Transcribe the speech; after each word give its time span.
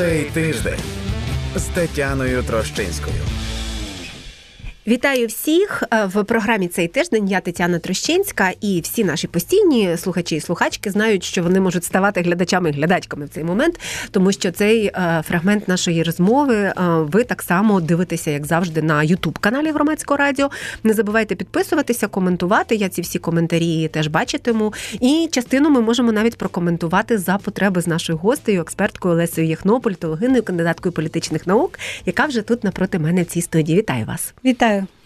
Цей 0.00 0.24
тиждень 0.24 0.80
з 1.56 1.62
Тетяною 1.64 2.42
Трощинською. 2.42 3.14
Вітаю 4.90 5.26
всіх 5.26 5.82
е, 5.92 6.06
в 6.06 6.24
програмі 6.24 6.68
цей 6.68 6.88
тиждень. 6.88 7.28
Я 7.28 7.40
Тетяна 7.40 7.78
Трощинська, 7.78 8.50
і 8.60 8.80
всі 8.80 9.04
наші 9.04 9.26
постійні 9.26 9.96
слухачі 9.96 10.36
і 10.36 10.40
слухачки 10.40 10.90
знають, 10.90 11.24
що 11.24 11.42
вони 11.42 11.60
можуть 11.60 11.84
ставати 11.84 12.20
глядачами 12.20 12.70
і 12.70 12.72
глядачками 12.72 13.24
в 13.24 13.28
цей 13.28 13.44
момент, 13.44 13.80
тому 14.10 14.32
що 14.32 14.50
цей 14.52 14.86
е, 14.86 15.22
фрагмент 15.28 15.68
нашої 15.68 16.02
розмови 16.02 16.56
е, 16.56 16.72
ви 16.86 17.24
так 17.24 17.42
само 17.42 17.80
дивитеся, 17.80 18.30
як 18.30 18.46
завжди, 18.46 18.82
на 18.82 19.02
Ютуб 19.02 19.38
каналі 19.38 19.70
Громадського 19.70 20.18
радіо. 20.18 20.50
Не 20.84 20.92
забувайте 20.92 21.34
підписуватися, 21.34 22.08
коментувати. 22.08 22.74
Я 22.74 22.88
ці 22.88 23.02
всі 23.02 23.18
коментарі 23.18 23.88
теж 23.88 24.06
бачитиму. 24.06 24.72
І 25.00 25.28
частину 25.32 25.70
ми 25.70 25.80
можемо 25.80 26.12
навіть 26.12 26.38
прокоментувати 26.38 27.18
за 27.18 27.38
потреби 27.38 27.80
з 27.80 27.86
нашою 27.86 28.18
гостею, 28.18 28.60
експерткою 28.60 29.14
Лесею 29.14 29.48
Єхно, 29.48 29.80
політологиною, 29.80 30.42
кандидаткою 30.42 30.92
політичних 30.92 31.46
наук, 31.46 31.78
яка 32.06 32.26
вже 32.26 32.42
тут 32.42 32.64
напроти 32.64 32.98
мене 32.98 33.22
в 33.22 33.26
цій 33.26 33.40
студії. 33.40 33.78
Вітаю 33.78 34.04
вас! 34.04 34.34
Вітаю. 34.44 34.79
Hello. 34.80 34.99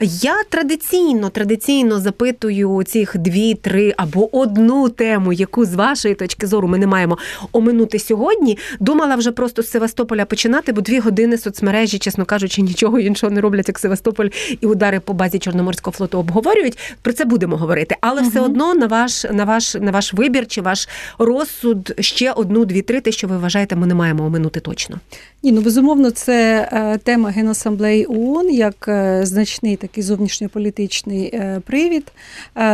Я 0.00 0.34
традиційно 0.48 1.30
традиційно 1.30 2.00
запитую 2.00 2.82
цих 2.82 3.18
дві-три 3.18 3.94
або 3.96 4.36
одну 4.38 4.88
тему, 4.88 5.32
яку 5.32 5.64
з 5.64 5.74
вашої 5.74 6.14
точки 6.14 6.46
зору 6.46 6.68
ми 6.68 6.78
не 6.78 6.86
маємо 6.86 7.18
оминути 7.52 7.98
сьогодні. 7.98 8.58
Думала 8.80 9.16
вже 9.16 9.32
просто 9.32 9.62
з 9.62 9.70
Севастополя 9.70 10.24
починати, 10.24 10.72
бо 10.72 10.80
дві 10.80 10.98
години 10.98 11.38
соцмережі, 11.38 11.98
чесно 11.98 12.24
кажучи, 12.24 12.62
нічого 12.72 12.98
іншого 12.98 13.32
не 13.32 13.40
роблять, 13.40 13.68
як 13.68 13.78
Севастополь 13.78 14.28
і 14.60 14.66
удари 14.66 15.00
по 15.00 15.12
базі 15.12 15.38
Чорноморського 15.38 15.96
флоту 15.96 16.18
обговорюють. 16.18 16.78
Про 17.02 17.12
це 17.12 17.24
будемо 17.24 17.56
говорити, 17.56 17.96
але 18.00 18.20
угу. 18.20 18.30
все 18.30 18.40
одно 18.40 18.74
на 18.74 18.86
ваш 18.86 19.24
на 19.24 19.44
ваш 19.44 19.74
на 19.74 19.90
ваш 19.90 20.14
вибір 20.14 20.46
чи 20.46 20.60
ваш 20.60 20.88
розсуд 21.18 21.94
ще 21.98 22.32
одну, 22.32 22.64
дві, 22.64 22.82
три, 22.82 23.00
те, 23.00 23.12
що 23.12 23.26
ви 23.26 23.38
вважаєте, 23.38 23.76
ми 23.76 23.86
не 23.86 23.94
маємо 23.94 24.24
оминути 24.24 24.60
точно. 24.60 25.00
Ні, 25.42 25.52
ну 25.52 25.60
безумовно, 25.60 26.10
це 26.10 26.68
е, 26.72 26.98
тема 26.98 27.30
Генасамблеї 27.30 28.06
ООН 28.06 28.50
як 28.50 28.84
е, 28.88 29.26
значний 29.42 29.76
такий 29.76 30.02
зовнішньополітичний 30.02 31.30
е, 31.34 31.60
привід, 31.66 32.12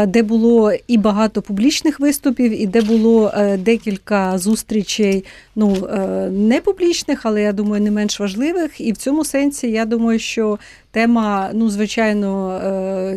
де 0.06 0.22
було 0.22 0.72
і 0.86 0.98
багато 0.98 1.42
публічних 1.42 2.00
виступів, 2.00 2.62
і 2.62 2.66
де 2.66 2.80
було 2.80 3.33
декілька 3.58 4.38
зустрічей, 4.38 5.25
ну 5.56 5.88
не 6.30 6.60
публічних, 6.60 7.27
але 7.27 7.42
я 7.42 7.52
думаю, 7.52 7.83
не 7.83 7.91
менш 7.91 8.20
важливих. 8.20 8.80
І 8.80 8.92
в 8.92 8.97
цьому 8.97 9.25
сенсі 9.25 9.70
я 9.70 9.84
думаю, 9.84 10.19
що 10.19 10.58
тема, 10.91 11.50
ну 11.55 11.70
звичайно, 11.70 12.60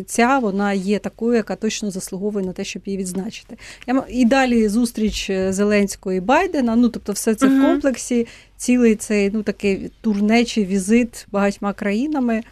ця 0.06 0.38
вона 0.38 0.72
є 0.72 0.98
такою, 0.98 1.36
яка 1.36 1.56
точно 1.56 1.90
заслуговує 1.90 2.46
на 2.46 2.52
те, 2.52 2.64
щоб 2.64 2.82
її 2.86 2.98
відзначити. 2.98 3.56
І 4.08 4.24
далі 4.24 4.68
зустріч 4.68 5.30
Зеленського 5.48 6.12
і 6.12 6.20
Байдена. 6.20 6.76
Ну 6.76 6.88
тобто, 6.88 7.12
все 7.12 7.34
це 7.34 7.46
в 7.46 7.62
комплексі 7.62 8.26
цілий 8.56 8.94
цей 8.96 9.30
ну 9.34 9.42
такий 9.42 9.90
турне 10.00 10.44
чи 10.44 10.64
візит 10.64 11.26
багатьма 11.32 11.72
країнами. 11.72 12.42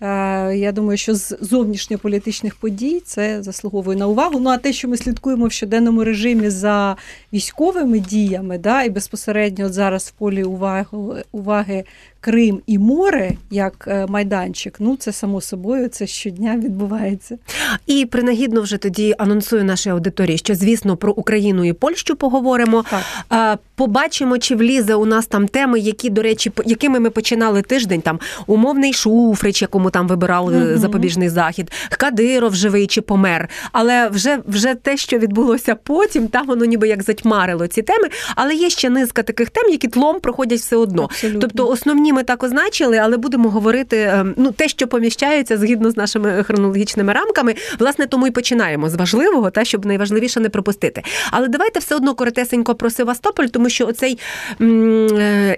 Е, 0.00 0.56
я 0.56 0.72
думаю, 0.72 0.98
що 0.98 1.14
з 1.14 1.38
зовнішньополітичних 1.40 2.54
подій 2.54 3.02
це 3.04 3.42
заслуговує 3.42 3.98
на 3.98 4.06
увагу. 4.06 4.40
Ну 4.40 4.50
а 4.50 4.58
те, 4.58 4.72
що 4.72 4.88
ми 4.88 4.96
слідкуємо 4.96 5.46
в 5.46 5.52
щоденному 5.52 6.04
режимі 6.04 6.50
за 6.50 6.96
військовими 7.32 7.98
діями, 7.98 8.58
да, 8.58 8.82
і 8.82 8.90
безпосередньо 8.90 9.68
зараз 9.68 10.08
в 10.08 10.10
полі 10.10 10.44
уваги 10.44 10.86
уваги 11.32 11.84
Крим 12.28 12.60
і 12.66 12.78
море 12.78 13.32
як 13.50 13.84
е, 13.88 14.06
майданчик, 14.08 14.76
ну 14.78 14.96
це 14.96 15.12
само 15.12 15.40
собою, 15.40 15.88
це 15.88 16.06
щодня 16.06 16.56
відбувається. 16.56 17.38
І 17.86 18.06
принагідно 18.06 18.60
вже 18.60 18.76
тоді 18.76 19.14
анонсую 19.18 19.64
нашій 19.64 19.90
аудиторії, 19.90 20.38
що 20.38 20.54
звісно 20.54 20.96
про 20.96 21.12
Україну 21.12 21.64
і 21.64 21.72
Польщу 21.72 22.16
поговоримо. 22.16 22.84
Так. 23.28 23.58
Побачимо, 23.74 24.38
чи 24.38 24.56
влізе 24.56 24.94
у 24.94 25.06
нас 25.06 25.26
там 25.26 25.48
теми, 25.48 25.80
які, 25.80 26.10
до 26.10 26.22
речі, 26.22 26.52
якими 26.66 27.00
ми 27.00 27.10
починали 27.10 27.62
тиждень. 27.62 28.00
Там 28.00 28.20
умовний 28.46 28.92
Шуфрич, 28.92 29.62
якому 29.62 29.90
там 29.90 30.08
вибирали 30.08 30.70
угу. 30.70 30.78
запобіжний 30.78 31.28
захід, 31.28 31.72
Кадиров 31.90 32.54
живий 32.54 32.86
чи 32.86 33.00
помер. 33.00 33.48
Але 33.72 34.08
вже 34.08 34.38
вже 34.46 34.74
те, 34.74 34.96
що 34.96 35.18
відбулося 35.18 35.74
потім, 35.74 36.28
там 36.28 36.46
воно 36.46 36.64
ніби 36.64 36.88
як 36.88 37.02
затьмарило 37.02 37.66
ці 37.66 37.82
теми. 37.82 38.08
Але 38.36 38.54
є 38.54 38.70
ще 38.70 38.90
низка 38.90 39.22
таких 39.22 39.50
тем, 39.50 39.70
які 39.70 39.88
тлом 39.88 40.20
проходять 40.20 40.60
все 40.60 40.76
одно. 40.76 41.02
Абсолютно. 41.02 41.40
Тобто, 41.40 41.68
основні. 41.68 42.17
Ми 42.18 42.24
так 42.24 42.42
означили, 42.42 42.96
але 42.96 43.16
будемо 43.16 43.50
говорити 43.50 43.96
ем, 44.00 44.34
ну 44.36 44.52
те, 44.52 44.68
що 44.68 44.86
поміщається 44.86 45.58
згідно 45.58 45.90
з 45.90 45.96
нашими 45.96 46.42
хронологічними 46.42 47.12
рамками. 47.12 47.54
Власне, 47.78 48.06
тому 48.06 48.26
і 48.26 48.30
починаємо 48.30 48.90
з 48.90 48.94
важливого, 48.94 49.50
та 49.50 49.64
щоб 49.64 49.86
найважливіше 49.86 50.40
не 50.40 50.48
пропустити. 50.48 51.02
Але 51.30 51.48
давайте 51.48 51.80
все 51.80 51.96
одно 51.96 52.14
коротесенько 52.14 52.74
про 52.74 52.90
Севастополь, 52.90 53.46
тому 53.46 53.68
що 53.68 53.86
оцей 53.86 54.18
е, 54.60 54.64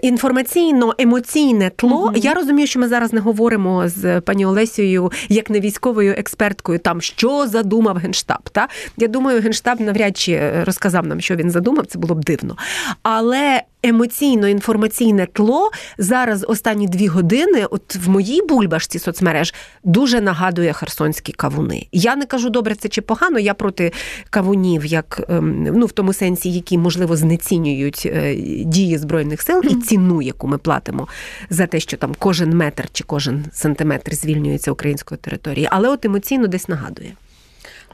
інформаційно-емоційне 0.03 1.71
тло. 1.77 2.05
Угу. 2.05 2.13
Я 2.17 2.35
розумію, 2.35 2.67
що 2.67 2.81
ми 2.81 2.89
зараз 2.89 3.13
не 3.13 3.21
говоримо 3.21 3.89
з 3.89 4.21
пані 4.21 4.47
Олесією, 4.47 5.13
як 5.29 5.51
не 5.51 5.61
військовою 5.61 6.15
експерткою, 6.19 6.79
там 6.79 7.01
що 7.01 7.47
задумав 7.47 7.97
генштаб. 7.97 8.51
Та 8.53 8.69
я 8.97 9.09
думаю, 9.09 9.41
генштаб 9.41 9.81
навряд 9.81 10.17
чи 10.17 10.63
розказав 10.65 11.07
нам, 11.07 11.21
що 11.21 11.37
він 11.37 11.51
задумав. 11.51 11.87
Це 11.87 11.99
було 11.99 12.15
б 12.15 12.25
дивно. 12.25 12.57
Але 13.03 13.63
емоційно-інформаційне 13.83 15.27
тло 15.33 15.71
зараз 15.99 16.45
останні 16.49 16.89
дві 16.89 17.07
години, 17.07 17.65
от 17.71 17.97
в 17.97 18.09
моїй 18.09 18.43
бульбашці 18.43 18.99
соцмереж, 18.99 19.55
дуже 19.85 20.21
нагадує 20.21 20.73
херсонські 20.73 21.33
кавуни. 21.33 21.87
Я 21.93 22.17
не 22.17 22.27
кажу 22.27 22.51
добре 22.51 22.75
це 22.75 22.89
чи 22.89 23.01
погано. 23.01 23.39
Я 23.39 23.55
проти 23.55 23.93
кавунів, 24.31 24.87
як 24.87 25.21
ем, 25.29 25.63
ну 25.63 25.87
в 25.87 25.93
тому 25.93 26.13
сенсі, 26.13 26.53
які 26.53 26.79
можливо 26.79 27.17
знецінюють 27.17 28.03
е, 28.07 28.35
дії 28.65 28.99
збройних 28.99 29.43
сил 29.43 29.63
і 29.71 29.75
ціну, 29.75 30.23
яку 30.23 30.49
ми 30.49 30.59
платимо 30.59 31.09
за 31.51 31.67
те, 31.67 31.81
що 31.81 31.97
там 31.97 32.15
кожен 32.19 32.57
метр 32.57 32.89
чи 32.93 33.05
кожен 33.05 33.45
сантиметр 33.53 34.15
звільнюється 34.15 34.73
української 34.73 35.19
території, 35.19 35.69
але 35.71 35.89
от 35.89 36.05
емоційно 36.05 36.47
десь 36.47 36.69
нагадує. 36.69 37.13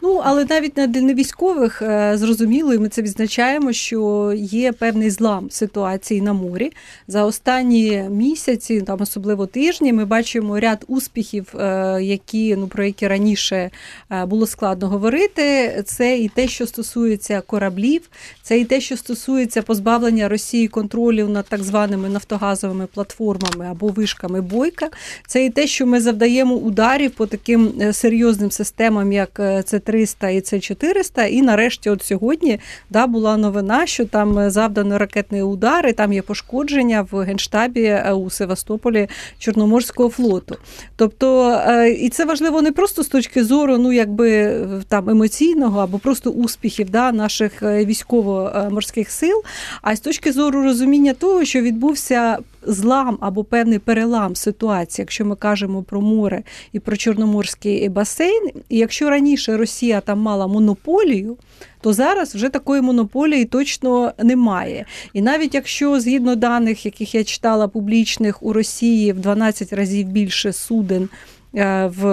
Ну, 0.08 0.20
але 0.24 0.44
навіть 0.44 0.76
на 0.76 1.14
військових 1.14 1.82
е, 1.82 2.12
зрозуміло, 2.16 2.74
і 2.74 2.78
ми 2.78 2.88
це 2.88 3.02
відзначаємо, 3.02 3.72
що 3.72 4.32
є 4.36 4.72
певний 4.72 5.10
злам 5.10 5.50
ситуації 5.50 6.20
на 6.20 6.32
морі. 6.32 6.72
За 7.08 7.24
останні 7.24 8.04
місяці, 8.10 8.80
там 8.80 8.98
особливо 9.00 9.46
тижні, 9.46 9.92
ми 9.92 10.04
бачимо 10.04 10.60
ряд 10.60 10.84
успіхів, 10.88 11.54
е, 11.58 11.98
які 12.02 12.56
ну 12.56 12.66
про 12.66 12.84
які 12.84 13.08
раніше 13.08 13.70
е, 14.10 14.26
було 14.26 14.46
складно 14.46 14.88
говорити. 14.88 15.74
Це 15.86 16.18
і 16.18 16.28
те, 16.28 16.48
що 16.48 16.66
стосується 16.66 17.40
кораблів, 17.40 18.02
це 18.42 18.58
і 18.58 18.64
те, 18.64 18.80
що 18.80 18.96
стосується 18.96 19.62
позбавлення 19.62 20.28
Росії 20.28 20.68
контролів 20.68 21.30
над 21.30 21.46
так 21.48 21.62
званими 21.62 22.08
нафтогазовими 22.08 22.86
платформами 22.86 23.66
або 23.70 23.88
вишками 23.88 24.40
бойка. 24.40 24.88
Це 25.26 25.44
і 25.44 25.50
те, 25.50 25.66
що 25.66 25.86
ми 25.86 26.00
завдаємо 26.00 26.54
ударів 26.54 27.10
по 27.10 27.26
таким 27.26 27.92
серйозним 27.92 28.50
системам, 28.50 29.12
як 29.12 29.40
це 29.64 29.78
300 29.96 30.28
і 30.28 30.40
це 30.40 30.60
400 30.60 31.24
І 31.24 31.42
нарешті, 31.42 31.90
от 31.90 32.02
сьогодні, 32.02 32.60
да, 32.90 33.06
була 33.06 33.36
новина, 33.36 33.86
що 33.86 34.04
там 34.04 34.38
е, 34.38 34.50
завдано 34.50 34.98
ракетний 34.98 35.42
удар, 35.42 35.86
і 35.86 35.92
там 35.92 36.12
є 36.12 36.22
пошкодження 36.22 37.06
в 37.10 37.16
генштабі 37.16 37.82
е, 37.82 38.12
у 38.12 38.30
Севастополі 38.30 39.08
Чорноморського 39.38 40.08
флоту. 40.08 40.56
Тобто, 40.96 41.50
е, 41.68 41.90
і 41.90 42.08
це 42.08 42.24
важливо 42.24 42.62
не 42.62 42.72
просто 42.72 43.02
з 43.02 43.08
точки 43.08 43.44
зору, 43.44 43.78
ну 43.78 43.92
якби 43.92 44.60
там 44.88 45.08
емоційного 45.08 45.80
або 45.80 45.98
просто 45.98 46.30
успіхів 46.30 46.90
да, 46.90 47.12
наших 47.12 47.62
військово-морських 47.62 49.10
сил, 49.10 49.42
а 49.82 49.96
з 49.96 50.00
точки 50.00 50.32
зору 50.32 50.62
розуміння 50.62 51.12
того, 51.12 51.44
що 51.44 51.60
відбувся 51.60 52.38
злам 52.66 53.18
або 53.20 53.44
певний 53.44 53.78
перелам 53.78 54.36
ситуації, 54.36 55.02
якщо 55.02 55.24
ми 55.24 55.36
кажемо 55.36 55.82
про 55.82 56.00
море 56.00 56.42
і 56.72 56.78
про 56.78 56.96
Чорноморський 56.96 57.88
басейн. 57.88 58.50
І 58.68 58.78
якщо 58.78 59.10
раніше 59.10 59.56
Росія 59.56 60.00
там 60.00 60.20
мала 60.20 60.46
монополію, 60.46 61.36
то 61.80 61.92
зараз 61.92 62.34
вже 62.34 62.48
такої 62.48 62.80
монополії 62.80 63.44
точно 63.44 64.12
немає. 64.18 64.86
І 65.12 65.22
навіть 65.22 65.54
якщо 65.54 66.00
згідно 66.00 66.36
даних, 66.36 66.86
яких 66.86 67.14
я 67.14 67.24
читала 67.24 67.68
публічних 67.68 68.42
у 68.42 68.52
Росії 68.52 69.12
в 69.12 69.20
12 69.20 69.72
разів 69.72 70.06
більше 70.06 70.52
суден. 70.52 71.08
Е, 71.56 71.86
в, 71.86 72.04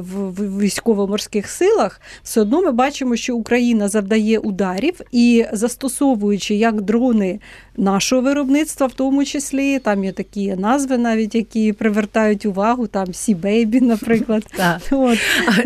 в 0.00 0.60
військово-морських 0.60 1.48
силах, 1.48 2.00
все 2.22 2.40
одно 2.40 2.62
ми 2.62 2.72
бачимо, 2.72 3.16
що 3.16 3.36
Україна 3.36 3.88
завдає 3.88 4.38
ударів 4.38 5.00
і 5.12 5.46
застосовуючи 5.52 6.54
як 6.54 6.80
дрони 6.82 7.40
нашого 7.76 8.22
виробництва, 8.22 8.86
в 8.86 8.92
тому 8.92 9.24
числі. 9.24 9.78
Там 9.78 10.04
є 10.04 10.12
такі 10.12 10.54
назви, 10.56 10.98
навіть 10.98 11.34
які 11.34 11.72
привертають 11.72 12.46
увагу, 12.46 12.86
там 12.86 13.14
Сі 13.14 13.34
Бейбі, 13.34 13.80
наприклад. 13.94 14.44
От. 14.90 15.18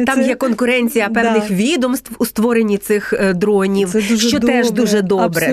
Там 0.07 0.23
є 0.23 0.35
конкуренція 0.35 1.09
певних 1.09 1.51
відомств 1.51 2.13
у 2.19 2.27
створенні 2.27 2.79
цих 2.79 3.13
е, 3.13 3.35
дронів, 3.35 3.95
що 4.17 4.41
теж 4.41 4.71
дуже 4.71 5.03
добре. 5.03 5.47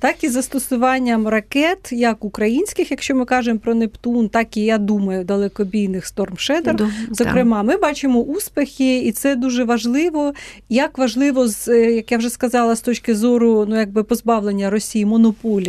Так, 0.00 0.24
і 0.24 0.28
застосуванням 0.28 1.28
ракет, 1.28 1.92
як 1.92 2.24
українських, 2.24 2.90
якщо 2.90 3.14
ми 3.14 3.24
кажемо 3.24 3.58
про 3.58 3.74
Нептун, 3.74 4.28
так 4.28 4.56
і 4.56 4.60
я 4.60 4.78
думаю, 4.78 5.24
далекобійних 5.24 6.04
Shadow, 6.16 6.90
Зокрема, 7.10 7.62
ми 7.62 7.76
бачимо 7.76 8.20
успіхи, 8.20 8.98
і 8.98 9.12
це 9.12 9.36
дуже 9.36 9.64
важливо. 9.64 10.34
Як 10.68 10.98
важливо, 10.98 11.48
з 11.48 11.68
як 11.90 12.12
я 12.12 12.18
вже 12.18 12.30
сказала, 12.30 12.76
з 12.76 12.80
точки 12.80 13.14
зору 13.14 13.66
ну 13.68 13.78
якби 13.78 14.02
позбавлення 14.02 14.70
Росії 14.70 15.06
монополії 15.06 15.67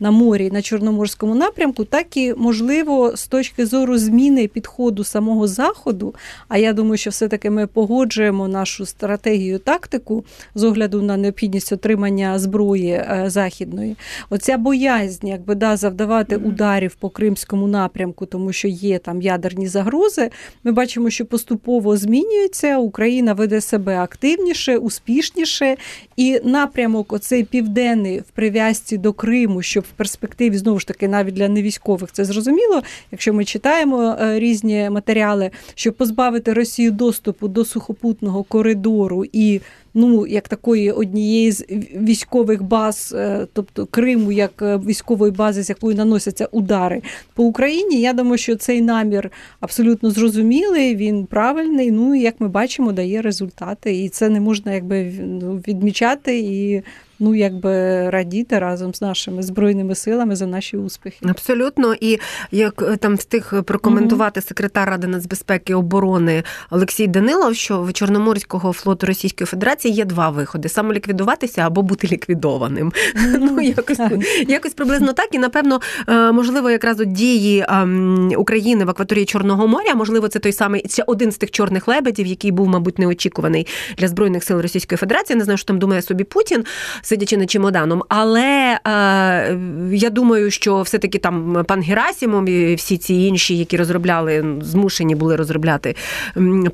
на 0.00 0.10
морі 0.10 0.50
на 0.50 0.62
Чорноморському 0.62 1.34
напрямку, 1.34 1.84
так 1.84 2.16
і 2.16 2.34
можливо 2.34 3.16
з 3.16 3.26
точки 3.26 3.66
зору 3.66 3.98
зміни 3.98 4.48
підходу 4.48 5.04
самого 5.04 5.48
заходу. 5.48 6.14
А 6.48 6.58
я 6.58 6.72
думаю, 6.72 6.96
що 6.96 7.10
все-таки 7.10 7.50
ми 7.50 7.66
погоджуємо 7.66 8.48
нашу 8.48 8.86
стратегію 8.86 9.58
тактику 9.58 10.24
з 10.54 10.64
огляду 10.64 11.02
на 11.02 11.16
необхідність 11.16 11.72
отримання 11.72 12.38
зброї 12.38 12.90
е, 12.90 13.24
західної. 13.26 13.96
Оця 14.30 14.58
боязнь, 14.58 15.26
якби 15.26 15.54
да, 15.54 15.76
завдавати 15.76 16.36
ударів 16.36 16.94
по 16.94 17.10
кримському 17.10 17.66
напрямку, 17.68 18.26
тому 18.26 18.52
що 18.52 18.68
є 18.68 18.98
там 18.98 19.22
ядерні 19.22 19.68
загрози. 19.68 20.30
Ми 20.64 20.72
бачимо, 20.72 21.10
що 21.10 21.26
поступово 21.26 21.96
змінюється. 21.96 22.78
Україна 22.78 23.32
веде 23.32 23.60
себе 23.60 23.98
активніше, 23.98 24.76
успішніше, 24.76 25.76
і 26.16 26.40
напрямок, 26.44 27.12
оцей 27.12 27.44
південний 27.44 28.20
в 28.20 28.30
прив'язці 28.34 28.98
до 28.98 29.12
Криму, 29.12 29.37
щоб 29.60 29.84
в 29.84 29.96
перспективі 29.96 30.58
знову 30.58 30.78
ж 30.78 30.86
таки 30.86 31.08
навіть 31.08 31.34
для 31.34 31.48
невійськових 31.48 32.12
це 32.12 32.24
зрозуміло. 32.24 32.82
Якщо 33.12 33.32
ми 33.32 33.44
читаємо 33.44 34.16
е, 34.20 34.38
різні 34.40 34.90
матеріали, 34.90 35.50
щоб 35.74 35.94
позбавити 35.94 36.52
Росію 36.52 36.90
доступу 36.90 37.48
до 37.48 37.64
сухопутного 37.64 38.42
коридору 38.42 39.24
і 39.32 39.60
ну 39.94 40.26
як 40.26 40.48
такої 40.48 40.92
однієї 40.92 41.52
з 41.52 41.64
військових 41.94 42.62
баз, 42.62 43.14
е, 43.18 43.46
тобто 43.52 43.86
Криму, 43.86 44.32
як 44.32 44.62
е, 44.62 44.76
військової 44.76 45.32
бази, 45.32 45.62
з 45.62 45.68
якої 45.68 45.96
наносяться 45.96 46.48
удари 46.52 47.02
по 47.34 47.44
Україні. 47.44 48.00
Я 48.00 48.12
думаю, 48.12 48.38
що 48.38 48.56
цей 48.56 48.80
намір 48.82 49.30
абсолютно 49.60 50.10
зрозумілий, 50.10 50.96
він 50.96 51.26
правильний. 51.26 51.90
Ну 51.90 52.14
і 52.14 52.20
як 52.20 52.34
ми 52.38 52.48
бачимо, 52.48 52.92
дає 52.92 53.22
результати, 53.22 53.96
і 53.96 54.08
це 54.08 54.28
не 54.28 54.40
можна 54.40 54.74
якби 54.74 55.12
ну, 55.20 55.62
відмічати 55.68 56.38
і 56.38 56.82
ну 57.18 57.34
якби 57.34 57.70
радіти 58.10 58.58
разом 58.58 58.94
з 58.94 59.02
нашими 59.02 59.42
збройними 59.42 59.94
силами 59.94 60.36
за 60.36 60.46
наші 60.46 60.76
успіхи. 60.76 61.26
Абсолютно, 61.28 61.94
і 62.00 62.18
як 62.50 62.82
е, 62.82 62.96
там 62.96 63.16
встиг 63.16 63.62
прокоментувати 63.64 64.40
секретар 64.40 64.88
ради 64.88 65.06
нацбезпеки 65.06 65.72
і 65.72 65.76
оборони 65.76 66.42
Олексій 66.70 67.06
Данилов, 67.06 67.54
що 67.54 67.82
в 67.82 67.92
Чорноморського 67.92 68.72
флоту 68.72 69.06
Російської 69.06 69.46
Федерації 69.46 69.87
є 69.88 70.04
два 70.04 70.30
виходи: 70.30 70.68
самоліквідуватися 70.68 71.62
або 71.62 71.82
бути 71.82 72.08
ліквідованим. 72.08 72.92
Ну 73.40 73.60
якось 73.60 74.00
якось 74.48 74.74
приблизно 74.74 75.12
так. 75.12 75.28
І 75.32 75.38
напевно, 75.38 75.80
е, 76.08 76.32
можливо, 76.32 76.70
якраз 76.70 77.00
от 77.00 77.12
дії 77.12 77.64
ем, 77.68 78.32
України 78.36 78.84
в 78.84 78.90
акваторії 78.90 79.24
Чорного 79.24 79.66
моря, 79.66 79.94
можливо, 79.94 80.28
це 80.28 80.38
той 80.38 80.52
самий 80.52 80.88
ще 80.88 81.04
один 81.06 81.32
з 81.32 81.38
тих 81.38 81.50
чорних 81.50 81.88
лебедів, 81.88 82.26
який 82.26 82.50
був, 82.50 82.68
мабуть, 82.68 82.98
неочікуваний 82.98 83.66
для 83.98 84.08
збройних 84.08 84.44
сил 84.44 84.60
Російської 84.60 84.96
Федерації. 84.96 85.36
Не 85.36 85.44
знаю, 85.44 85.58
що 85.58 85.66
там 85.66 85.78
думає 85.78 86.02
собі 86.02 86.24
Путін 86.24 86.64
сидячи 87.02 87.36
над 87.36 87.50
чемоданом. 87.50 88.02
Але 88.08 88.78
е, 88.86 89.58
я 89.92 90.10
думаю, 90.10 90.50
що 90.50 90.82
все-таки 90.82 91.18
там 91.18 91.64
пан 91.68 91.82
Герасімов 91.82 92.48
і 92.48 92.74
всі 92.74 92.98
ці 92.98 93.14
інші, 93.14 93.56
які 93.56 93.76
розробляли, 93.76 94.44
змушені 94.60 95.14
були 95.14 95.36
розробляти 95.36 95.94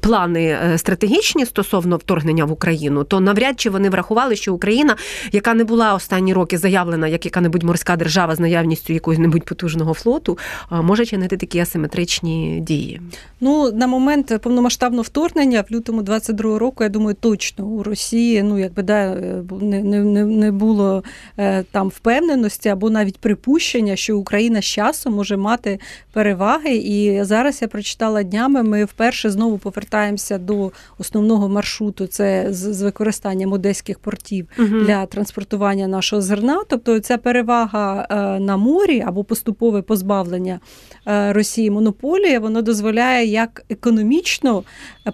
плани 0.01 0.45
е, 0.45 0.79
стратегічні 0.79 1.47
стосовно 1.47 1.97
вторгнення 1.97 2.45
в 2.45 2.53
Україну, 2.53 2.94
то 3.03 3.21
навряд 3.21 3.61
чи 3.61 3.71
вони 3.71 3.91
врахували, 3.91 4.37
що 4.37 4.55
Україна, 4.55 4.97
яка 5.33 5.55
не 5.55 5.65
була 5.65 5.95
останні 5.95 6.33
роки 6.33 6.59
заявлена 6.59 7.09
як 7.09 7.25
яка-небудь 7.25 7.63
морська 7.63 7.97
держава 7.97 8.35
з 8.35 8.41
наявністю 8.41 8.93
якогось 8.93 9.19
небудь 9.19 9.45
потужного 9.45 9.95
флоту, 9.95 10.39
може 10.71 11.07
чинити 11.07 11.37
такі 11.37 11.59
асиметричні 11.59 12.61
дії. 12.61 13.01
Ну 13.41 13.73
на 13.73 13.87
момент 13.87 14.39
повномасштабного 14.43 15.03
вторгнення 15.03 15.65
в 15.71 15.75
лютому 15.75 16.03
22-го 16.03 16.59
року, 16.59 16.85
я 16.85 16.91
думаю, 16.91 17.17
точно 17.21 17.67
у 17.67 17.83
Росії 17.83 18.43
ну 18.43 18.59
якби 18.59 18.83
да 18.83 18.95
е, 18.95 19.43
не 19.61 19.83
не, 19.83 20.25
не 20.25 20.53
було 20.53 21.05
е, 21.39 21.63
там 21.63 21.89
впевненості 21.89 22.69
або 22.69 22.91
навіть 22.91 23.19
припущення, 23.19 23.97
що 23.97 24.19
Україна 24.19 24.61
з 24.61 24.65
часом 24.65 25.15
може 25.15 25.37
мати 25.37 25.81
переваги. 26.13 26.77
І 26.77 27.25
зараз 27.25 27.63
я 27.63 27.69
прочитала 27.69 28.23
днями. 28.23 28.63
Ми 28.63 28.85
вперше 28.85 29.31
знову 29.31 29.59
повертаємося 29.59 30.39
до 30.39 30.73
основного 30.99 31.49
маршруту. 31.49 32.07
Це 32.07 32.47
з 32.51 32.73
використанням 32.85 33.53
одеських 33.53 33.99
портів 33.99 34.49
угу. 34.59 34.69
для 34.69 35.07
транспортування 35.07 35.87
нашого 35.89 36.23
зерна. 36.23 36.63
Тобто 36.69 37.01
ця 37.01 37.19
перевага 37.19 38.07
е, 38.11 38.41
на 38.41 38.57
морі 38.57 39.01
або 39.07 39.25
поступове 39.25 39.83
позбавлення 39.83 40.61
Росії 41.07 41.71
монополії, 41.71 42.39
воно 42.39 42.63
дозволяє 42.63 43.27
як 43.27 43.65
економічно 43.71 44.65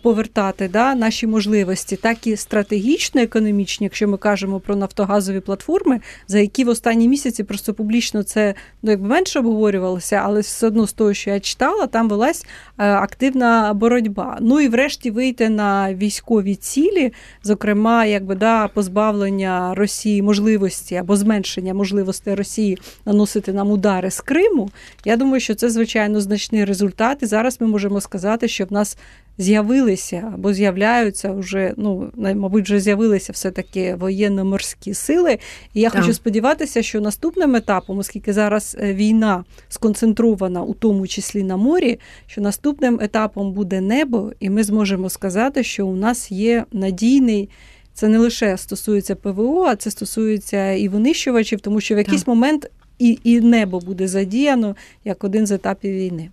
повертати 0.02 0.68
да, 0.68 0.94
наші 0.94 1.26
можливості, 1.26 1.96
так 1.96 2.26
і 2.26 2.36
стратегічно 2.36 3.20
економічні, 3.20 3.84
якщо 3.84 4.08
ми 4.08 4.16
кажемо 4.16 4.60
про 4.60 4.76
нафтогазові 4.76 5.40
платформи, 5.40 6.00
за 6.28 6.38
які 6.38 6.64
в 6.64 6.68
останні 6.68 7.08
місяці 7.08 7.44
просто 7.44 7.74
публічно 7.74 8.22
це 8.22 8.54
ну 8.82 8.90
якби 8.90 9.08
менше 9.08 9.38
обговорювалося, 9.38 10.22
але 10.24 10.40
все 10.40 10.66
одно 10.66 10.86
з 10.86 10.92
того, 10.92 11.14
що 11.14 11.30
я 11.30 11.40
читала, 11.40 11.86
там 11.86 12.08
велась 12.08 12.46
е, 12.78 12.92
активна 12.92 13.74
боротьба. 13.74 14.38
Ну 14.40 14.60
і 14.60 14.68
врешті 14.68 15.10
вийти 15.10 15.48
на 15.48 15.94
військові 15.94 16.54
цілі, 16.54 17.12
зокрема, 17.42 18.04
якби 18.04 18.34
да, 18.34 18.68
позбавлення 18.68 19.74
Росії 19.74 20.22
можливості 20.22 20.96
або 20.96 21.16
зменшення 21.16 21.74
можливостей 21.74 22.34
Росії 22.34 22.78
наносити 23.06 23.52
нам 23.52 23.70
удари 23.70 24.10
з 24.10 24.20
Криму. 24.20 24.70
Я 25.04 25.16
думаю, 25.16 25.40
що 25.40 25.54
це 25.54 25.70
звичайно 25.80 26.20
значний 26.20 26.64
результат. 26.64 27.22
І 27.22 27.26
зараз 27.26 27.60
ми 27.60 27.66
можемо 27.66 28.00
сказати, 28.00 28.48
що 28.48 28.64
в 28.64 28.72
нас 28.72 28.96
з'явилися 29.38 30.30
або 30.34 30.52
з'являються 30.52 31.32
вже, 31.32 31.74
ну 31.76 32.10
мабуть, 32.16 32.64
вже 32.64 32.80
з'явилися 32.80 33.32
все-таки 33.32 33.94
воєнно-морські 33.94 34.94
сили. 34.94 35.38
І 35.74 35.80
я 35.80 35.90
так. 35.90 36.00
хочу 36.00 36.14
сподіватися, 36.14 36.82
що 36.82 37.00
наступним 37.00 37.56
етапом, 37.56 37.98
оскільки 37.98 38.32
зараз 38.32 38.76
е, 38.80 38.94
війна 38.94 39.44
сконцентрована 39.68 40.62
у 40.62 40.74
тому 40.74 41.06
числі 41.06 41.42
на 41.42 41.56
морі, 41.56 41.98
що 42.26 42.40
наступним 42.40 43.00
етапом 43.02 43.52
буде 43.52 43.80
небо, 43.80 44.32
і 44.40 44.50
ми 44.50 44.64
зможемо 44.64 45.10
сказати, 45.10 45.62
що 45.62 45.86
у 45.86 45.96
нас 45.96 46.32
є 46.32 46.64
надійний. 46.72 47.48
Це 47.94 48.08
не 48.08 48.18
лише 48.18 48.56
стосується 48.56 49.14
ПВО, 49.14 49.64
а 49.64 49.76
це 49.76 49.90
стосується 49.90 50.72
і 50.72 50.88
винищувачів, 50.88 51.60
тому 51.60 51.80
що 51.80 51.94
в 51.94 51.98
якийсь 51.98 52.22
так. 52.22 52.28
момент 52.28 52.70
і, 53.00 53.18
і 53.24 53.40
небо 53.40 53.80
буде 53.80 54.08
задіяно 54.08 54.76
як 55.04 55.24
один 55.24 55.46
з 55.46 55.52
етапів 55.52 55.92
війни. 55.92 56.30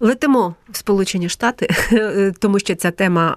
Летимо 0.00 0.54
в 0.70 0.76
Сполучені 0.76 1.28
Штати, 1.28 1.68
тому 2.38 2.58
що 2.58 2.74
ця 2.74 2.90
тема 2.90 3.36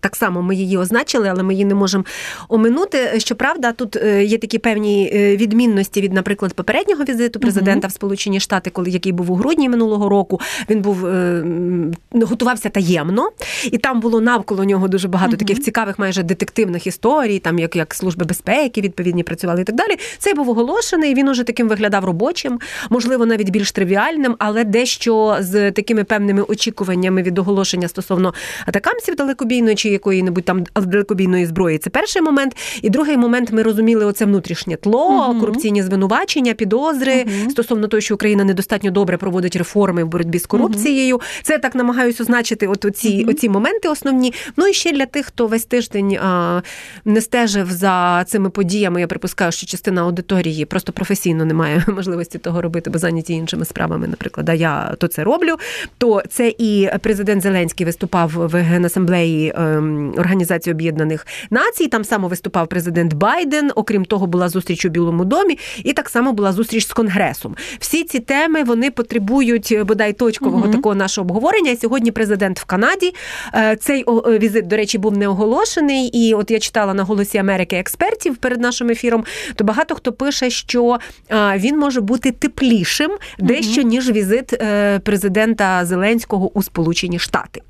так 0.00 0.16
само 0.16 0.42
ми 0.42 0.54
її 0.54 0.76
означили, 0.76 1.28
але 1.28 1.42
ми 1.42 1.54
її 1.54 1.64
не 1.64 1.74
можемо 1.74 2.04
оминути. 2.48 3.20
Щоправда, 3.20 3.72
тут 3.72 3.96
е, 3.96 4.24
є 4.24 4.38
такі 4.38 4.58
певні 4.58 5.10
е, 5.14 5.36
відмінності 5.36 6.00
від, 6.00 6.12
наприклад, 6.12 6.54
попереднього 6.54 7.04
візиту 7.04 7.40
президента 7.40 7.88
uh 7.88 7.90
в 7.90 7.94
Сполучені 7.94 8.40
Штати, 8.40 8.70
коли 8.70 8.90
який 8.90 9.12
був 9.12 9.30
у 9.30 9.34
грудні 9.34 9.68
минулого 9.68 10.08
року. 10.08 10.40
Він 10.70 10.80
був 10.82 11.06
е, 11.06 11.44
готувався 12.12 12.68
таємно, 12.68 13.30
і 13.72 13.78
там 13.78 14.00
було 14.00 14.20
навколо 14.20 14.64
нього 14.64 14.88
дуже 14.88 15.08
багато 15.08 15.32
uh 15.32 15.38
таких 15.38 15.60
цікавих, 15.60 15.98
майже 15.98 16.22
детективних 16.22 16.86
історій, 16.86 17.38
там 17.38 17.58
як 17.58 17.76
як 17.76 17.94
служби 17.94 18.24
безпеки 18.24 18.80
відповідні 18.80 19.22
працювали 19.22 19.60
і 19.60 19.64
так 19.64 19.76
далі. 19.76 19.98
Цей 20.18 20.34
був 20.34 20.48
оголошений. 20.48 21.14
Він 21.14 21.28
уже 21.28 21.44
таким 21.44 21.68
виглядав 21.68 22.04
робочим, 22.10 22.60
можливо, 22.90 23.26
навіть 23.26 23.50
більш 23.50 23.72
тривіальним, 23.72 24.36
але 24.38 24.64
дещо 24.64 25.36
з 25.40 25.70
такими 25.72 26.04
певними 26.04 26.42
очікуваннями 26.42 27.22
від 27.22 27.38
оголошення 27.38 27.88
стосовно 27.88 28.34
атакамсів 28.66 29.16
далекобійної 29.16 29.76
чи 29.76 29.88
якої-небудь 29.88 30.44
там 30.44 30.64
далекобійної 30.74 31.46
зброї. 31.46 31.78
Це 31.78 31.90
перший 31.90 32.22
момент. 32.22 32.56
І 32.82 32.90
другий 32.90 33.16
момент 33.16 33.52
ми 33.52 33.62
розуміли 33.62 34.04
оце 34.04 34.24
внутрішнє 34.24 34.76
тло, 34.76 35.26
угу. 35.28 35.40
корупційні 35.40 35.82
звинувачення, 35.82 36.54
підозри 36.54 37.24
угу. 37.26 37.50
стосовно 37.50 37.88
того, 37.88 38.00
що 38.00 38.14
Україна 38.14 38.44
недостатньо 38.44 38.90
добре 38.90 39.16
проводить 39.16 39.56
реформи 39.56 40.04
в 40.04 40.06
боротьбі 40.06 40.38
з 40.38 40.46
корупцією. 40.46 41.14
Угу. 41.14 41.24
Це 41.42 41.58
так 41.58 41.74
намагаюся 41.74 42.22
означити. 42.22 42.66
От 42.66 42.84
оці, 42.84 43.26
оці 43.28 43.48
моменти 43.48 43.88
основні. 43.88 44.32
Ну 44.56 44.66
і 44.66 44.72
ще 44.72 44.92
для 44.92 45.06
тих, 45.06 45.26
хто 45.26 45.46
весь 45.46 45.64
тиждень 45.64 46.18
а, 46.22 46.62
не 47.04 47.20
стежив 47.20 47.70
за 47.70 48.24
цими 48.24 48.50
подіями. 48.50 49.00
Я 49.00 49.06
припускаю, 49.06 49.52
що 49.52 49.66
частина 49.66 50.02
аудиторії 50.02 50.64
просто 50.64 50.92
професійно 50.92 51.44
не 51.44 51.54
має 51.54 51.84
можливості 52.00 52.38
того 52.38 52.62
робити, 52.62 52.90
бо 52.90 52.98
зайняті 52.98 53.32
іншими 53.32 53.64
справами, 53.64 54.08
наприклад, 54.08 54.48
а 54.48 54.54
я 54.54 54.94
то 54.98 55.08
це 55.08 55.24
роблю 55.24 55.56
то 55.98 56.22
це 56.28 56.54
і 56.58 56.88
президент 57.00 57.42
Зеленський 57.42 57.86
виступав 57.86 58.30
в 58.34 58.62
генасамблеї 58.62 59.52
ем, 59.56 60.14
Організації 60.18 60.74
Об'єднаних 60.74 61.26
Націй. 61.50 61.86
Там 61.88 62.04
само 62.04 62.28
виступав 62.28 62.68
президент 62.68 63.14
Байден. 63.14 63.70
Окрім 63.74 64.04
того, 64.04 64.26
була 64.26 64.48
зустріч 64.48 64.84
у 64.84 64.88
Білому 64.88 65.24
домі, 65.24 65.58
і 65.84 65.92
так 65.92 66.08
само 66.08 66.32
була 66.32 66.52
зустріч 66.52 66.86
з 66.86 66.92
конгресом. 66.92 67.56
Всі 67.78 68.04
ці 68.04 68.20
теми 68.20 68.64
вони 68.64 68.90
потребують 68.90 69.78
бодай 69.84 70.12
точкового 70.12 70.64
угу. 70.64 70.72
такого 70.72 70.94
нашого 70.94 71.24
обговорення. 71.24 71.76
Сьогодні 71.76 72.10
президент 72.10 72.60
в 72.60 72.64
Канаді. 72.64 73.14
Е, 73.54 73.76
цей 73.76 74.04
візит, 74.26 74.66
до 74.66 74.76
речі, 74.76 74.98
був 74.98 75.18
не 75.18 75.28
оголошений. 75.28 76.06
І 76.06 76.34
от 76.34 76.50
я 76.50 76.58
читала 76.58 76.94
на 76.94 77.02
голосі 77.02 77.38
Америки 77.38 77.76
експертів 77.76 78.36
перед 78.36 78.60
нашим 78.60 78.90
ефіром. 78.90 79.24
То 79.54 79.64
багато 79.64 79.94
хто 79.94 80.12
пише, 80.12 80.50
що 80.50 80.98
він 81.56 81.78
може 81.80 82.00
бути 82.00 82.32
теплішим 82.32 83.10
дещо 83.38 83.82
ніж 83.82 84.10
візит 84.10 84.52
е, 84.52 84.98
президента 84.98 85.84
Зеленського 85.84 86.50
у 86.54 86.62
Сполучені 86.62 87.18
Штати. 87.18 87.60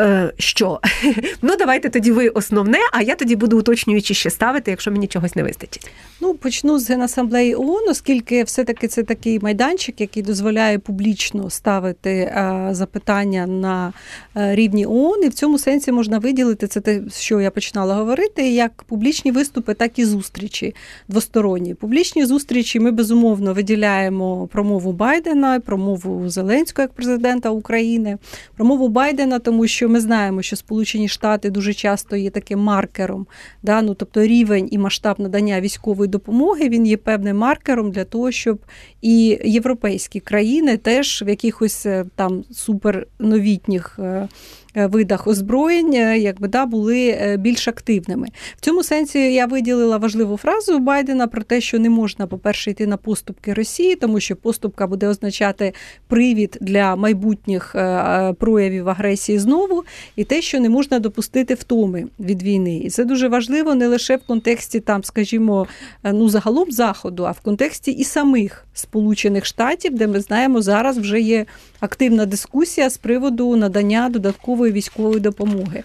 Е, 0.00 0.32
Що? 0.38 0.80
Ну, 1.42 1.56
давайте 1.58 1.90
тоді 1.90 2.12
ви 2.12 2.28
основне, 2.28 2.78
а 2.92 3.02
я 3.02 3.14
тоді 3.14 3.36
буду 3.36 3.58
уточнюючи 3.58 4.14
ще 4.14 4.30
ставити, 4.30 4.70
якщо 4.70 4.90
мені 4.90 5.06
чогось 5.06 5.36
не 5.36 5.42
вистачить. 5.42 5.90
Ну, 6.20 6.34
почну 6.34 6.78
з 6.78 6.90
Генасамблеї 6.90 7.54
ООН, 7.54 7.88
оскільки 7.88 8.42
все-таки 8.42 8.88
це 8.88 9.02
такий 9.02 9.38
майданчик, 9.40 10.00
який 10.00 10.22
дозволяє 10.22 10.78
публічно 10.78 11.50
ставити 11.50 12.32
а, 12.34 12.74
запитання 12.74 13.46
на 13.46 13.92
а, 14.34 14.54
рівні 14.54 14.86
ООН. 14.86 15.24
І 15.24 15.28
в 15.28 15.34
цьому 15.34 15.58
сенсі 15.58 15.92
можна 15.92 16.18
виділити 16.18 16.66
це 16.66 16.80
те, 16.80 17.00
що 17.16 17.40
я 17.40 17.50
починала 17.50 17.94
говорити, 17.94 18.50
як 18.50 18.82
публічні 18.82 19.30
виступи, 19.30 19.74
так 19.74 19.98
і 19.98 20.04
зустрічі 20.04 20.74
двосторонні. 21.08 21.74
Публічні 21.74 22.26
зустрічі 22.26 22.80
ми 22.80 22.90
безумовно 22.90 23.54
виділяємо 23.54 24.48
промову 24.52 24.92
Байдена, 24.92 25.60
промову 25.60 26.28
Зеленського 26.28 26.82
як 26.82 26.92
президента 26.92 27.50
України, 27.50 28.18
промову 28.56 28.88
Байдена, 28.88 29.38
тому 29.38 29.66
що 29.66 29.85
ми 29.88 30.00
знаємо, 30.00 30.42
що 30.42 30.56
Сполучені 30.56 31.08
Штати 31.08 31.50
дуже 31.50 31.74
часто 31.74 32.16
є 32.16 32.30
таким 32.30 32.58
маркером, 32.58 33.26
да, 33.62 33.82
ну 33.82 33.94
тобто 33.94 34.22
рівень 34.22 34.68
і 34.70 34.78
масштаб 34.78 35.20
надання 35.20 35.60
військової 35.60 36.10
допомоги 36.10 36.68
він 36.68 36.86
є 36.86 36.96
певним 36.96 37.36
маркером 37.36 37.90
для 37.90 38.04
того, 38.04 38.30
щоб 38.30 38.58
і 39.02 39.38
європейські 39.44 40.20
країни 40.20 40.76
теж 40.76 41.22
в 41.26 41.28
якихось 41.28 41.86
е, 41.86 42.04
там 42.16 42.44
суперновітніх 42.50 43.98
Е, 43.98 44.28
видах 44.76 45.26
озброєння, 45.26 46.14
якби 46.14 46.48
да, 46.48 46.66
були 46.66 47.08
е, 47.08 47.36
більш 47.36 47.68
активними. 47.68 48.28
В 48.56 48.60
цьому 48.60 48.82
сенсі 48.82 49.18
я 49.18 49.46
виділила 49.46 49.96
важливу 49.96 50.36
фразу 50.36 50.78
Байдена 50.78 51.26
про 51.26 51.42
те, 51.42 51.60
що 51.60 51.78
не 51.78 51.90
можна, 51.90 52.26
по-перше, 52.26 52.70
йти 52.70 52.86
на 52.86 52.96
поступки 52.96 53.54
Росії, 53.54 53.96
тому 53.96 54.20
що 54.20 54.36
поступка 54.36 54.86
буде 54.86 55.08
означати 55.08 55.72
привід 56.08 56.58
для 56.60 56.96
майбутніх 56.96 57.74
е, 57.74 58.32
проявів 58.38 58.88
агресії 58.88 59.38
знову, 59.38 59.84
і 60.16 60.24
те, 60.24 60.42
що 60.42 60.60
не 60.60 60.68
можна 60.68 60.98
допустити 60.98 61.54
втоми 61.54 62.04
від 62.20 62.42
війни. 62.42 62.76
І 62.76 62.90
це 62.90 63.04
дуже 63.04 63.28
важливо 63.28 63.74
не 63.74 63.88
лише 63.88 64.16
в 64.16 64.26
контексті 64.26 64.80
там, 64.80 65.04
скажімо, 65.04 65.66
ну 66.04 66.28
загалом 66.28 66.72
заходу, 66.72 67.26
а 67.26 67.30
в 67.30 67.40
контексті 67.40 67.90
і 67.90 68.04
самих 68.04 68.66
Сполучених 68.74 69.44
Штатів, 69.44 69.94
де 69.94 70.06
ми 70.06 70.20
знаємо, 70.20 70.62
зараз 70.62 70.98
вже 70.98 71.20
є 71.20 71.46
активна 71.80 72.26
дискусія 72.26 72.90
з 72.90 72.96
приводу 72.96 73.56
надання 73.56 74.08
додаткової 74.08 74.65
військової 74.72 75.20
допомоги. 75.20 75.82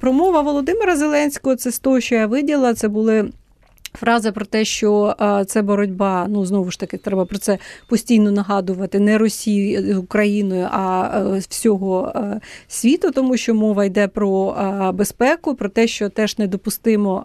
Промова 0.00 0.40
Володимира 0.40 0.96
Зеленського 0.96 1.56
це 1.56 1.72
з 1.72 1.78
того, 1.78 2.00
що 2.00 2.14
я 2.14 2.26
виділа, 2.26 2.74
це 2.74 2.88
були. 2.88 3.30
Фраза 3.98 4.32
про 4.32 4.44
те, 4.44 4.64
що 4.64 5.14
це 5.46 5.62
боротьба, 5.62 6.26
ну 6.28 6.46
знову 6.46 6.70
ж 6.70 6.80
таки, 6.80 6.96
треба 6.96 7.24
про 7.24 7.38
це 7.38 7.58
постійно 7.88 8.30
нагадувати 8.30 9.00
не 9.00 9.18
Росією, 9.18 10.00
Україною, 10.00 10.68
а 10.70 11.20
всього 11.48 12.12
світу, 12.68 13.10
тому 13.10 13.36
що 13.36 13.54
мова 13.54 13.84
йде 13.84 14.08
про 14.08 14.56
безпеку, 14.94 15.54
про 15.54 15.68
те, 15.68 15.86
що 15.86 16.08
теж 16.08 16.38
недопустимо 16.38 17.24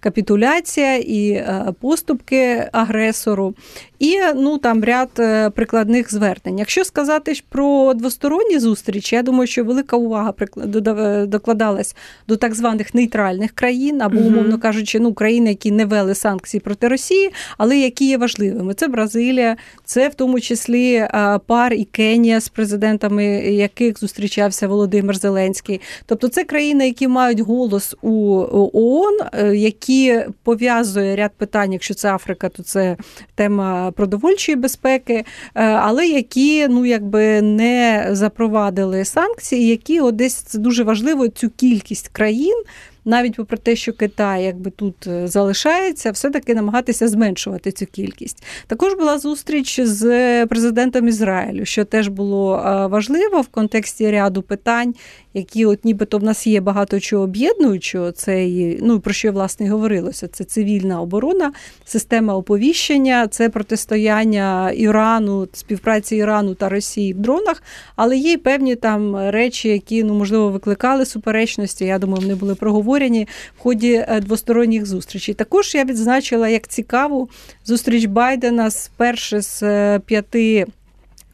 капітуляція 0.00 0.96
і 0.96 1.44
поступки 1.80 2.68
агресору 2.72 3.54
і 3.98 4.18
ну 4.34 4.58
там 4.58 4.84
ряд 4.84 5.08
е, 5.18 5.50
прикладних 5.50 6.12
звернень. 6.12 6.58
Якщо 6.58 6.84
сказати 6.84 7.32
про 7.48 7.94
двосторонні 7.94 8.58
зустрічі, 8.58 9.16
я 9.16 9.22
думаю, 9.22 9.46
що 9.46 9.64
велика 9.64 9.96
увага 9.96 10.34
е, 10.64 11.26
докладалась 11.26 11.96
до 12.28 12.36
так 12.36 12.54
званих 12.54 12.94
нейтральних 12.94 13.52
країн, 13.52 14.02
або, 14.02 14.18
умовно 14.18 14.58
кажучи, 14.58 15.00
ну 15.00 15.14
країни, 15.14 15.48
які 15.48 15.70
не 15.70 15.84
вели 15.84 16.14
санкції 16.14 16.60
проти 16.60 16.88
Росії, 16.88 17.32
але 17.58 17.78
які 17.78 18.08
є 18.08 18.18
важливими. 18.18 18.74
Це 18.74 18.88
Бразилія, 18.88 19.56
це 19.84 20.08
в 20.08 20.14
тому 20.14 20.40
числі 20.40 20.92
е, 20.94 21.40
пар 21.46 21.72
і 21.72 21.84
Кенія, 21.84 22.40
з 22.40 22.48
президентами 22.48 23.24
яких 23.54 24.00
зустрічався 24.00 24.68
Володимир 24.68 25.16
Зеленський. 25.16 25.80
Тобто 26.06 26.28
це 26.28 26.44
країни, 26.44 26.86
які 26.86 27.08
мають 27.08 27.40
голос 27.40 27.96
у 28.02 28.44
ООН, 28.72 29.18
які 29.54 30.20
пов'язує 30.42 31.16
ряд 31.16 31.30
питань. 31.36 31.72
Якщо 31.72 31.94
це 31.94 32.14
Африка, 32.14 32.48
то 32.48 32.62
це 32.62 32.96
тема 33.34 33.85
продовольчої 33.90 34.56
безпеки, 34.56 35.14
е, 35.14 35.24
але 35.64 36.06
які 36.06 36.68
ну 36.68 36.86
якби 36.86 37.42
не 37.42 38.08
запровадили 38.10 39.04
санкції, 39.04 39.66
які 39.66 40.00
одесь 40.00 40.26
десь 40.26 40.34
це 40.34 40.58
дуже 40.58 40.84
важливо 40.84 41.28
цю 41.28 41.50
кількість 41.50 42.08
країн 42.08 42.62
навіть 43.06 43.36
попри 43.36 43.58
те, 43.58 43.76
що 43.76 43.92
Китай 43.92 44.44
якби 44.44 44.70
тут 44.70 45.06
е, 45.06 45.28
залишається, 45.28 46.10
все-таки 46.10 46.54
намагатися 46.54 47.08
зменшувати 47.08 47.72
цю 47.72 47.86
кількість. 47.86 48.44
Також 48.66 48.94
була 48.94 49.18
зустріч 49.18 49.80
з 49.80 50.46
президентом 50.46 51.08
Ізраїлю, 51.08 51.64
що 51.64 51.84
теж 51.84 52.08
було 52.08 52.56
е, 52.56 52.86
важливо 52.86 53.40
в 53.40 53.46
контексті 53.46 54.10
ряду 54.10 54.42
питань, 54.42 54.94
які, 55.34 55.66
от 55.66 55.84
нібито 55.84 56.18
в 56.18 56.22
нас 56.22 56.46
є 56.46 56.60
багато 56.60 57.00
чого 57.00 57.24
об'єднуючого. 57.24 58.12
Це 58.12 58.44
і, 58.44 58.78
ну 58.82 59.00
про 59.00 59.12
що 59.12 59.32
власне 59.32 59.70
говорилося? 59.70 60.28
Це 60.28 60.44
цивільна 60.44 61.00
оборона, 61.00 61.52
система 61.84 62.34
оповіщення, 62.34 63.28
це 63.28 63.48
протистояння 63.48 64.70
Ірану, 64.70 65.48
співпраці 65.52 66.16
Ірану 66.16 66.54
та 66.54 66.68
Росії 66.68 67.12
в 67.12 67.18
дронах, 67.18 67.62
але 67.96 68.16
є 68.16 68.32
й 68.32 68.36
певні 68.36 68.74
там 68.74 69.30
речі, 69.30 69.68
які 69.68 70.04
ну 70.04 70.14
можливо 70.14 70.48
викликали 70.48 71.06
суперечності. 71.06 71.84
Я 71.84 71.98
думаю, 71.98 72.22
вони 72.22 72.34
були 72.34 72.54
проговорені 72.54 72.95
обговорені 72.96 73.28
в 73.58 73.62
ході 73.62 74.04
е, 74.08 74.20
двосторонніх 74.20 74.86
зустрічей. 74.86 75.34
Також 75.34 75.74
я 75.74 75.84
відзначила 75.84 76.48
як 76.48 76.68
цікаву 76.68 77.28
зустріч 77.64 78.04
Байдена 78.04 78.70
з 78.70 78.90
перше 78.96 79.40
з 79.40 79.62
е, 79.62 80.00
п'яти. 80.06 80.66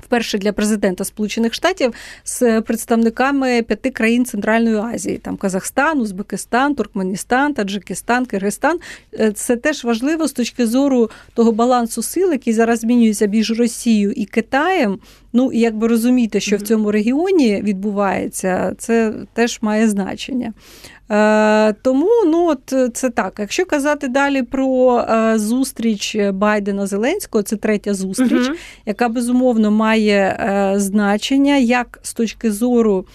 Вперше 0.03 0.39
для 0.39 0.53
президента 0.53 1.05
Сполучених 1.05 1.55
Штатів 1.55 1.95
з 2.25 2.61
представниками 2.61 3.63
п'яти 3.63 3.91
країн 3.91 4.25
Центральної 4.25 4.77
Азії, 4.77 5.19
там 5.19 5.37
Казахстан, 5.37 6.01
Узбекистан, 6.01 6.75
Туркменістан, 6.75 7.55
Таджикистан, 7.55 8.27
Киргизстан. 8.27 8.79
Е, 9.21 9.33
це 9.33 9.57
теж 9.57 9.85
важливо 9.85 10.29
з 10.29 10.33
точки 10.33 10.67
зору 10.67 11.11
того 11.35 11.53
балансу 11.53 12.03
сил, 12.03 12.33
який 12.33 12.53
зараз 12.53 12.81
змінюється 12.81 13.27
між 13.27 13.59
Росією 13.59 14.13
і 14.13 14.25
Китаєм. 14.25 14.99
Ну 15.33 15.53
і 15.53 15.61
якби 15.61 15.89
розуміти, 15.89 16.41
що 16.41 16.57
в 16.57 16.61
цьому 16.61 16.91
регіоні 16.91 17.63
відбувається, 17.63 18.75
це 18.79 19.13
теж 19.35 19.59
має 19.63 19.89
значення. 19.89 20.53
Е, 21.11 21.73
тому 21.73 22.09
ну 22.27 22.49
от 22.49 22.95
це 22.97 23.11
так. 23.11 23.37
Якщо 23.39 23.67
казати 23.67 24.09
далі 24.09 24.43
про 24.43 24.99
е, 24.99 25.39
зустріч 25.39 26.17
Байдена 26.33 26.87
Зеленського, 26.87 27.43
це 27.43 27.57
третя 27.57 27.95
зустріч, 27.95 28.47
угу. 28.47 28.57
яка 28.87 29.09
безумовно 29.09 29.71
має 29.71 30.19
е, 30.21 30.75
значення 30.77 31.57
як 31.57 31.99
з 32.03 32.15
точки 32.15 32.53
зору. 32.53 33.07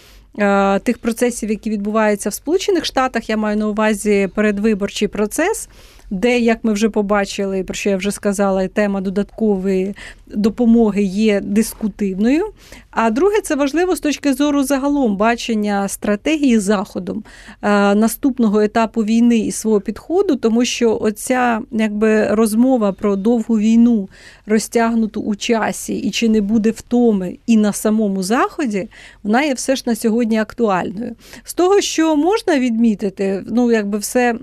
Тих 0.84 0.98
процесів, 0.98 1.50
які 1.50 1.70
відбуваються 1.70 2.30
в 2.30 2.34
Сполучених 2.34 2.86
Штатах, 2.86 3.30
я 3.30 3.38
маю 3.38 3.58
на 3.58 3.68
увазі 3.68 4.30
передвиборчий 4.36 5.08
процес 5.08 5.70
де, 6.10 6.40
як 6.40 6.64
ми 6.64 6.74
вже 6.74 6.90
побачили, 6.90 7.64
про 7.64 7.74
що 7.74 7.90
я 7.90 7.98
вже 7.98 8.12
сказала, 8.12 8.68
тема 8.68 9.02
додаткової 9.02 9.96
допомоги 10.28 11.04
є 11.04 11.42
дискутивною. 11.42 12.46
А 12.92 13.10
друге, 13.10 13.42
це 13.44 13.56
важливо 13.56 13.96
з 13.96 14.00
точки 14.00 14.34
зору 14.34 14.64
загалом 14.64 15.18
бачення 15.18 15.88
стратегії 15.88 16.60
заходом 16.60 17.24
е, 17.62 17.96
наступного 17.96 18.62
етапу 18.62 19.04
війни 19.04 19.38
і 19.38 19.52
свого 19.52 19.82
підходу, 19.82 20.36
тому 20.36 20.66
що 20.66 20.98
оця 21.02 21.62
якби 21.72 22.28
розмова 22.28 22.92
про 22.92 23.16
довгу 23.16 23.60
війну 23.60 24.10
розтягнуту 24.46 25.22
у 25.22 25.36
часі 25.36 25.98
і 25.98 26.12
чи 26.12 26.30
не 26.30 26.42
буде 26.42 26.72
втоми 26.72 27.38
і 27.48 27.58
на 27.58 27.74
самому 27.74 28.24
заході, 28.24 28.90
вона 29.24 29.44
є 29.44 29.54
все 29.54 29.76
ж 29.76 29.84
на 29.86 29.96
сьогодні 29.96 30.40
актуальною. 30.40 31.16
З 31.44 31.54
того, 31.54 31.82
що 31.82 32.16
можна 32.16 32.60
відмітити, 32.60 33.44
ну 33.48 33.72
якби 33.72 33.98
все. 33.98 34.36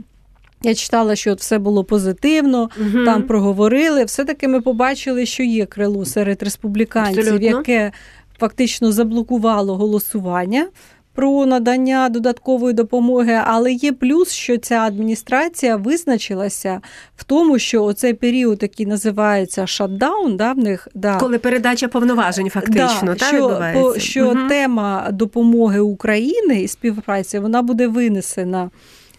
Я 0.64 0.74
читала, 0.74 1.16
що 1.16 1.34
все 1.34 1.58
було 1.58 1.84
позитивно, 1.84 2.70
угу. 2.80 3.04
там 3.04 3.22
проговорили. 3.22 4.04
Все-таки 4.04 4.48
ми 4.48 4.60
побачили, 4.60 5.26
що 5.26 5.42
є 5.42 5.66
крило 5.66 6.04
серед 6.04 6.42
республіканців, 6.42 7.18
Абсолютно. 7.18 7.46
яке 7.46 7.92
фактично 8.38 8.92
заблокувало 8.92 9.76
голосування. 9.76 10.66
Про 11.14 11.46
надання 11.46 12.08
додаткової 12.08 12.74
допомоги, 12.74 13.40
але 13.44 13.72
є 13.72 13.92
плюс, 13.92 14.32
що 14.32 14.58
ця 14.58 14.80
адміністрація 14.80 15.76
визначилася 15.76 16.80
в 17.16 17.24
тому, 17.24 17.58
що 17.58 17.84
оцей 17.84 18.14
період, 18.14 18.62
який 18.62 18.86
називається 18.86 19.66
шатдаун, 19.66 20.36
да, 20.36 20.52
в 20.52 20.58
них 20.58 20.88
да 20.94 21.18
коли 21.18 21.38
передача 21.38 21.88
повноважень, 21.88 22.50
фактично 22.50 23.02
да, 23.02 23.14
та, 23.14 23.26
що, 23.26 23.62
по, 23.74 23.98
що 23.98 24.26
угу. 24.26 24.48
тема 24.48 25.08
допомоги 25.12 25.80
України 25.80 26.62
і 26.62 26.68
співпраці 26.68 27.38
вона 27.38 27.62
буде 27.62 27.86
винесена 27.86 28.70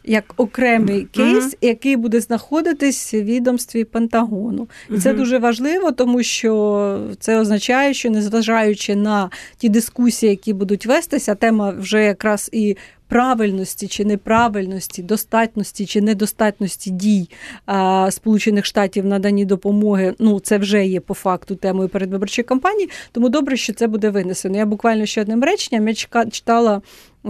як 0.08 0.34
окремий 0.38 1.08
кейс, 1.12 1.46
mm-hmm. 1.46 1.58
який 1.62 1.96
буде 1.96 2.20
знаходитись 2.20 3.14
в 3.14 3.22
відомстві 3.22 3.84
Пентагону. 3.84 4.68
І 4.90 4.94
mm-hmm. 4.94 5.02
це 5.02 5.14
дуже 5.14 5.38
важливо, 5.38 5.92
тому 5.92 6.24
що 6.24 7.00
це 7.20 7.40
означає, 7.40 7.94
що 7.94 8.10
незважаючи 8.10 8.96
на 8.96 9.30
ті 9.58 9.70
дискусії, 9.70 10.30
які 10.30 10.54
будуть 10.54 10.86
вестися, 10.86 11.36
тема 11.36 11.74
вже 11.80 12.04
якраз 12.04 12.50
і 12.54 12.78
правильності 13.08 13.88
чи 13.88 14.06
неправильності, 14.06 15.04
достатності 15.04 15.86
чи 15.86 16.02
недостатності 16.02 16.92
дій 16.92 17.30
а, 17.66 18.12
Сполучених 18.12 18.66
Штатів 18.66 19.04
в 19.04 19.08
наданні 19.08 19.46
допомоги. 19.46 20.14
Ну 20.20 20.40
це 20.40 20.58
вже 20.58 20.86
є 20.86 21.00
по 21.00 21.14
факту 21.14 21.56
темою 21.56 21.90
передвиборчої 21.90 22.44
кампанії. 22.44 22.90
Тому 23.12 23.30
добре, 23.30 23.58
що 23.58 23.74
це 23.74 23.88
буде 23.88 24.10
винесено. 24.10 24.58
Я 24.58 24.66
буквально 24.66 25.06
ще 25.06 25.22
одним 25.22 25.44
реченням 25.44 25.88
я 25.88 25.94
читала. 26.32 26.82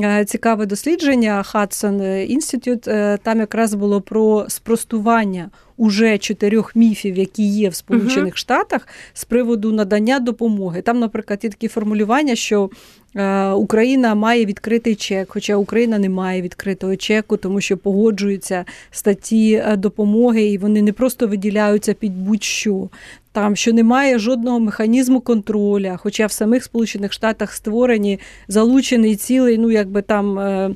Е, 0.03 0.25
цікаве 0.25 0.65
дослідження 0.65 1.43
Hudson 1.53 2.01
Institute, 2.37 2.89
е, 2.91 3.17
Там 3.23 3.39
якраз 3.39 3.73
було 3.73 4.01
про 4.01 4.45
спростування 4.47 5.49
уже 5.77 6.17
чотирьох 6.17 6.75
міфів, 6.75 7.17
які 7.17 7.43
є 7.43 7.69
в 7.69 7.75
Сполучених 7.75 8.33
uh-huh. 8.33 8.37
Штатах 8.37 8.87
з 9.13 9.25
приводу 9.25 9.71
надання 9.71 10.19
допомоги. 10.19 10.81
Там, 10.81 10.99
наприклад, 10.99 11.39
є 11.43 11.49
такі 11.49 11.67
формулювання, 11.67 12.35
що 12.35 12.69
Е, 13.15 13.49
Україна 13.49 14.15
має 14.15 14.45
відкритий 14.45 14.95
чек, 14.95 15.27
хоча 15.31 15.55
Україна 15.55 15.99
не 15.99 16.09
має 16.09 16.41
відкритого 16.41 16.95
чеку, 16.95 17.37
тому 17.37 17.61
що 17.61 17.77
погоджуються 17.77 18.65
статті 18.91 19.53
е, 19.53 19.75
допомоги, 19.75 20.43
і 20.43 20.57
вони 20.57 20.81
не 20.81 20.93
просто 20.93 21.27
виділяються 21.27 21.93
під 21.93 22.17
будь-що. 22.17 22.89
Там 23.31 23.55
що 23.55 23.73
немає 23.73 24.19
жодного 24.19 24.59
механізму 24.59 25.21
контроля, 25.21 25.97
хоча 25.97 26.25
в 26.25 26.31
самих 26.31 26.63
Сполучених 26.63 27.13
Штатах 27.13 27.53
створені 27.53 28.19
залучений 28.47 29.15
цілий, 29.15 29.57
ну 29.57 29.71
якби 29.71 30.01
там. 30.01 30.75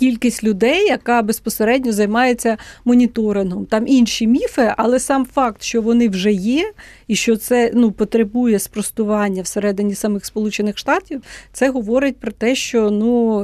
Кількість 0.00 0.44
людей, 0.44 0.86
яка 0.86 1.22
безпосередньо 1.22 1.92
займається 1.92 2.56
моніторингом. 2.84 3.66
Там 3.66 3.86
інші 3.86 4.26
міфи, 4.26 4.74
але 4.76 4.98
сам 4.98 5.26
факт, 5.26 5.62
що 5.62 5.82
вони 5.82 6.08
вже 6.08 6.32
є, 6.32 6.72
і 7.08 7.16
що 7.16 7.36
це 7.36 7.70
ну, 7.74 7.92
потребує 7.92 8.58
спростування 8.58 9.42
всередині 9.42 9.94
самих 9.94 10.24
Сполучених 10.24 10.78
Штатів, 10.78 11.22
це 11.52 11.70
говорить 11.70 12.16
про 12.16 12.32
те, 12.32 12.54
що 12.54 12.90
ну, 12.90 13.42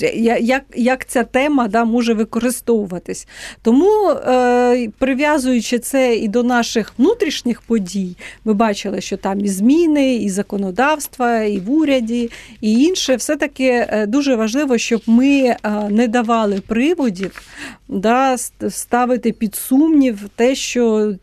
е, 0.00 0.12
як 0.40 0.62
як 0.74 1.06
ця 1.06 1.24
тема 1.24 1.68
да, 1.68 1.84
може 1.84 2.14
використовуватись. 2.14 3.28
Тому, 3.62 4.10
е, 4.10 4.88
прив'язуючи 4.98 5.78
це 5.78 6.16
і 6.16 6.28
до 6.28 6.42
наших 6.42 6.92
внутрішніх 6.98 7.62
подій, 7.62 8.16
ми 8.44 8.54
бачили, 8.54 9.00
що 9.00 9.16
там 9.16 9.40
і 9.40 9.48
зміни, 9.48 10.14
і 10.14 10.30
законодавства, 10.30 11.40
і 11.40 11.58
в 11.58 11.70
уряді, 11.70 12.30
і 12.60 12.72
інше, 12.72 13.16
все-таки 13.16 13.86
е, 13.88 14.06
дуже 14.06 14.36
важливо, 14.36 14.78
щоб 14.78 15.02
ми 15.06 15.56
не 15.90 16.08
давали 16.08 16.60
приводів 16.66 17.42
да, 17.88 18.36
ставити 18.68 19.32
під 19.32 19.54
сумнів 19.54 20.28
те, 20.36 20.54
що 20.54 21.14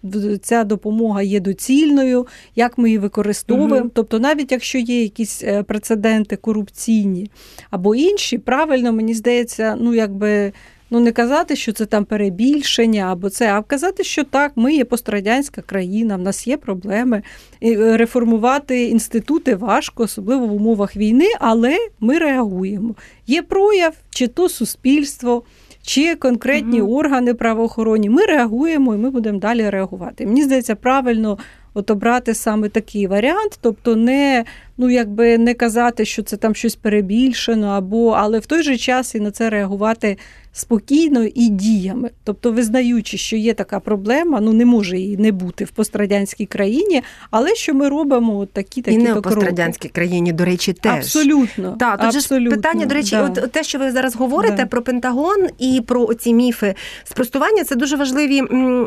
ця 0.41 0.63
допомога 0.63 1.21
є 1.21 1.39
доцільною, 1.39 2.27
як 2.55 2.77
ми 2.77 2.89
її 2.89 2.99
використовуємо. 2.99 3.75
Угу. 3.75 3.91
Тобто, 3.93 4.19
навіть 4.19 4.51
якщо 4.51 4.77
є 4.77 5.03
якісь 5.03 5.43
е, 5.43 5.63
прецеденти 5.63 6.35
корупційні 6.35 7.31
або 7.69 7.95
інші, 7.95 8.37
правильно 8.37 8.93
мені 8.93 9.13
здається, 9.13 9.77
ну 9.79 9.93
якби. 9.93 10.53
Ну, 10.89 10.99
не 10.99 11.11
казати, 11.11 11.55
що 11.55 11.71
це 11.71 11.85
там 11.85 12.05
перебільшення 12.05 13.03
або 13.11 13.29
це, 13.29 13.53
а 13.53 13.61
казати, 13.61 14.03
що 14.03 14.23
так, 14.23 14.51
ми 14.55 14.73
є 14.73 14.85
пострадянська 14.85 15.61
країна, 15.61 16.15
в 16.15 16.21
нас 16.21 16.47
є 16.47 16.57
проблеми. 16.57 17.21
Е, 17.63 17.97
реформувати 17.97 18.83
інститути 18.83 19.55
важко, 19.55 20.03
особливо 20.03 20.47
в 20.47 20.53
умовах 20.53 20.95
війни, 20.95 21.27
але 21.39 21.77
ми 21.99 22.17
реагуємо. 22.17 22.95
Є 23.27 23.41
прояв, 23.41 23.93
чи 24.09 24.27
то 24.27 24.49
суспільство, 24.49 25.43
чи 25.81 26.15
конкретні 26.15 26.81
угу. 26.81 26.97
органи 26.99 27.33
правоохоронні. 27.33 28.09
Ми 28.09 28.25
реагуємо 28.25 28.95
і 28.95 28.97
ми 28.97 29.09
будемо 29.09 29.39
далі 29.39 29.69
реагувати. 29.69 30.25
Мені 30.25 30.43
здається, 30.43 30.75
правильно 30.75 31.37
от 31.73 31.91
обрати 31.91 32.33
саме 32.33 32.69
такий 32.69 33.07
варіант, 33.07 33.59
тобто 33.61 33.95
не 33.95 34.45
ну 34.77 34.89
якби 34.89 35.37
не 35.37 35.53
казати, 35.53 36.05
що 36.05 36.23
це 36.23 36.37
там 36.37 36.55
щось 36.55 36.75
перебільшено, 36.75 37.67
або 37.67 38.09
але 38.09 38.39
в 38.39 38.45
той 38.45 38.63
же 38.63 38.77
час 38.77 39.15
і 39.15 39.19
на 39.19 39.31
це 39.31 39.49
реагувати 39.49 40.17
спокійно 40.57 41.23
і 41.23 41.49
діями, 41.49 42.09
тобто 42.23 42.51
визнаючи, 42.51 43.17
що 43.17 43.35
є 43.35 43.53
така 43.53 43.79
проблема, 43.79 44.39
ну 44.41 44.53
не 44.53 44.65
може 44.65 44.97
її 44.97 45.17
не 45.17 45.31
бути 45.31 45.65
в 45.65 45.69
пострадянській 45.69 46.45
країні, 46.45 47.03
але 47.31 47.55
що 47.55 47.73
ми 47.73 47.89
робимо 47.89 48.37
от 48.37 48.51
такі 48.51 48.81
такі 48.81 48.95
і 48.95 48.99
не 48.99 49.13
в 49.13 49.21
пострадянській 49.21 49.89
країні, 49.89 50.33
до 50.33 50.45
речі, 50.45 50.73
теж 50.73 50.93
абсолютно 50.93 51.75
Так, 51.79 51.99
тут 51.99 52.15
абсолютно, 52.15 52.49
ж 52.49 52.55
питання. 52.55 52.85
До 52.85 52.95
речі, 52.95 53.15
да. 53.15 53.23
от 53.23 53.51
те, 53.51 53.63
що 53.63 53.79
ви 53.79 53.91
зараз 53.91 54.15
говорите 54.15 54.55
да. 54.55 54.65
про 54.65 54.81
Пентагон 54.81 55.47
і 55.59 55.81
про 55.87 56.13
ці 56.13 56.33
міфи 56.33 56.75
спростування, 57.03 57.63
це 57.63 57.75
дуже 57.75 57.95
важливі 57.95 58.41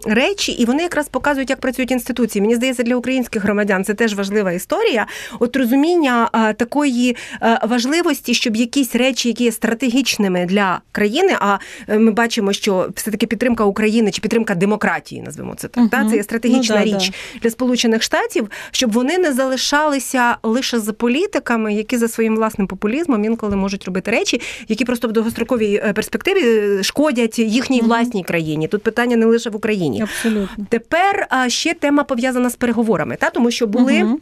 речі, 0.06 0.52
і 0.52 0.64
вони 0.64 0.82
якраз 0.82 1.08
показують, 1.08 1.50
як 1.50 1.60
працюють 1.60 1.90
інституції. 1.90 2.42
Мені 2.42 2.54
здається, 2.54 2.82
для 2.82 2.96
українських 2.96 3.42
громадян 3.42 3.84
це 3.84 3.94
теж 3.94 4.14
важлива 4.14 4.52
історія. 4.52 5.06
От 5.40 5.56
розуміння 5.56 6.30
такої 6.56 7.16
важливості, 7.62 8.34
щоб 8.34 8.56
якісь 8.56 8.94
речі, 8.94 9.28
які 9.28 9.44
є 9.44 9.52
стратегічними 9.52 10.46
для 10.46 10.80
країни, 10.92 11.36
а 11.40 11.58
Е, 11.59 11.59
ми 11.88 12.10
бачимо, 12.10 12.52
що 12.52 12.90
все 12.94 13.10
таки 13.10 13.26
підтримка 13.26 13.64
України 13.64 14.10
чи 14.10 14.20
підтримка 14.20 14.54
демократії, 14.54 15.22
назвемо 15.22 15.54
це 15.54 15.68
так. 15.68 15.84
Угу. 15.92 16.10
Це 16.10 16.16
є 16.16 16.22
стратегічна 16.22 16.76
ну, 16.76 16.90
да, 16.90 16.98
річ 16.98 17.10
да. 17.10 17.40
для 17.42 17.50
Сполучених 17.50 18.02
Штатів, 18.02 18.50
щоб 18.70 18.92
вони 18.92 19.18
не 19.18 19.32
залишалися 19.32 20.36
лише 20.42 20.80
за 20.80 20.92
політиками, 20.92 21.74
які 21.74 21.96
за 21.96 22.08
своїм 22.08 22.36
власним 22.36 22.66
популізмом 22.66 23.24
інколи 23.24 23.56
можуть 23.56 23.84
робити 23.84 24.10
речі, 24.10 24.40
які 24.68 24.84
просто 24.84 25.08
в 25.08 25.12
довгостроковій 25.12 25.82
е, 25.84 25.92
перспективі 25.92 26.40
е, 26.42 26.82
шкодять 26.82 27.38
їхній 27.38 27.78
угу. 27.78 27.88
власній 27.88 28.24
країні. 28.24 28.68
Тут 28.68 28.82
питання 28.82 29.16
не 29.16 29.26
лише 29.26 29.50
в 29.50 29.56
Україні. 29.56 30.02
Абсолютно 30.02 30.66
тепер 30.68 31.28
ще 31.48 31.74
тема 31.74 32.04
пов'язана 32.04 32.50
з 32.50 32.56
переговорами, 32.56 33.16
та 33.20 33.30
тому 33.30 33.50
що 33.50 33.66
були. 33.66 34.02
Угу. 34.02 34.20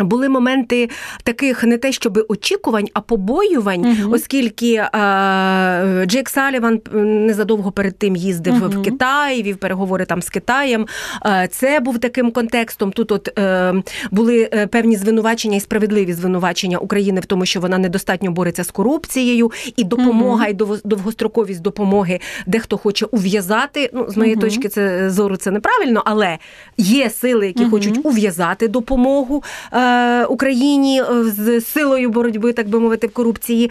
Були 0.00 0.28
моменти 0.28 0.90
таких 1.22 1.64
не 1.64 1.78
те, 1.78 1.92
щоб 1.92 2.24
очікувань, 2.28 2.88
а 2.94 3.00
побоювань, 3.00 3.84
uh 3.84 4.10
оскільки 4.12 4.74
е, 4.74 6.06
Джейк 6.06 6.28
Саліван 6.28 6.80
незадовго 6.92 7.72
перед 7.72 7.98
тим 7.98 8.16
їздив 8.16 8.54
uh 8.54 8.80
в 8.80 8.82
Китай, 8.82 9.42
вів 9.42 9.56
переговори 9.56 10.04
там 10.04 10.22
з 10.22 10.28
Китаєм. 10.30 10.86
Е, 11.26 11.48
це 11.52 11.80
був 11.80 11.98
таким 11.98 12.30
контекстом. 12.30 12.92
Тут 12.92 13.12
от 13.12 13.38
е, 13.38 13.74
були 14.10 14.48
е, 14.52 14.66
певні 14.66 14.96
звинувачення 14.96 15.56
і 15.56 15.60
справедливі 15.60 16.12
звинувачення 16.12 16.78
України 16.78 17.20
в 17.20 17.26
тому, 17.26 17.46
що 17.46 17.60
вона 17.60 17.78
недостатньо 17.78 18.30
бореться 18.30 18.64
з 18.64 18.70
корупцією, 18.70 19.52
і 19.76 19.84
допомога, 19.84 20.46
uh 20.46 20.50
і 20.50 20.54
довгостроковість 20.84 21.62
допомоги 21.62 22.20
дехто 22.46 22.78
хоче 22.78 23.06
ув'язати. 23.06 23.90
Ну, 23.94 24.06
з 24.08 24.16
моєї 24.16 24.36
точки 24.36 24.68
це 24.68 25.10
зору 25.10 25.36
це 25.36 25.50
неправильно, 25.50 26.02
але 26.04 26.38
є 26.76 27.10
сили, 27.10 27.46
які 27.46 27.64
хочуть 27.64 28.00
ув'язати 28.02 28.68
допомогу. 28.68 29.42
Е, 29.72 29.85
Україні 30.28 31.02
е, 31.02 31.24
з 31.24 31.60
силою 31.60 32.10
боротьби, 32.10 32.52
так 32.52 32.68
би 32.68 32.80
мовити, 32.80 33.06
в 33.06 33.12
корупції. 33.12 33.70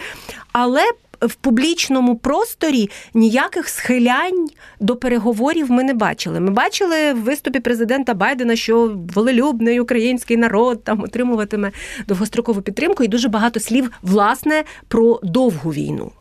Але 0.51 0.81
в 1.21 1.35
публічному 1.35 2.15
просторі 2.15 2.89
ніяких 3.13 3.69
схилянь 3.69 4.47
до 4.79 4.95
переговорів 4.95 5.71
ми 5.71 5.83
не 5.83 5.93
бачили. 5.93 6.39
Ми 6.39 6.51
бачили 6.51 7.13
в 7.13 7.21
виступі 7.21 7.59
президента 7.59 8.13
Байдена, 8.13 8.55
що 8.55 8.97
волелюбний 9.13 9.79
український 9.79 10.37
народ 10.37 10.83
там 10.83 11.01
отримуватиме 11.01 11.71
довгострокову 12.07 12.61
підтримку, 12.61 13.03
і 13.03 13.07
дуже 13.07 13.29
багато 13.29 13.59
слів 13.59 13.91
власне 14.01 14.63
про 14.87 15.19
довгу 15.23 15.71
війну. 15.71 16.11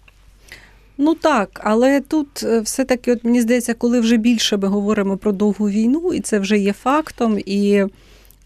Ну 0.99 1.15
так, 1.15 1.61
але 1.65 2.01
тут 2.01 2.43
е, 2.43 2.61
все-таки, 2.61 3.13
от 3.13 3.25
мені 3.25 3.41
здається, 3.41 3.75
коли 3.75 4.01
вже 4.01 4.17
більше 4.17 4.57
ми 4.57 4.69
говоримо 4.69 5.17
про 5.17 5.33
довгу 5.33 5.69
війну, 5.69 6.13
і 6.15 6.21
це 6.21 6.39
вже 6.39 6.59
є 6.59 6.73
фактом. 6.73 7.39
і 7.47 7.85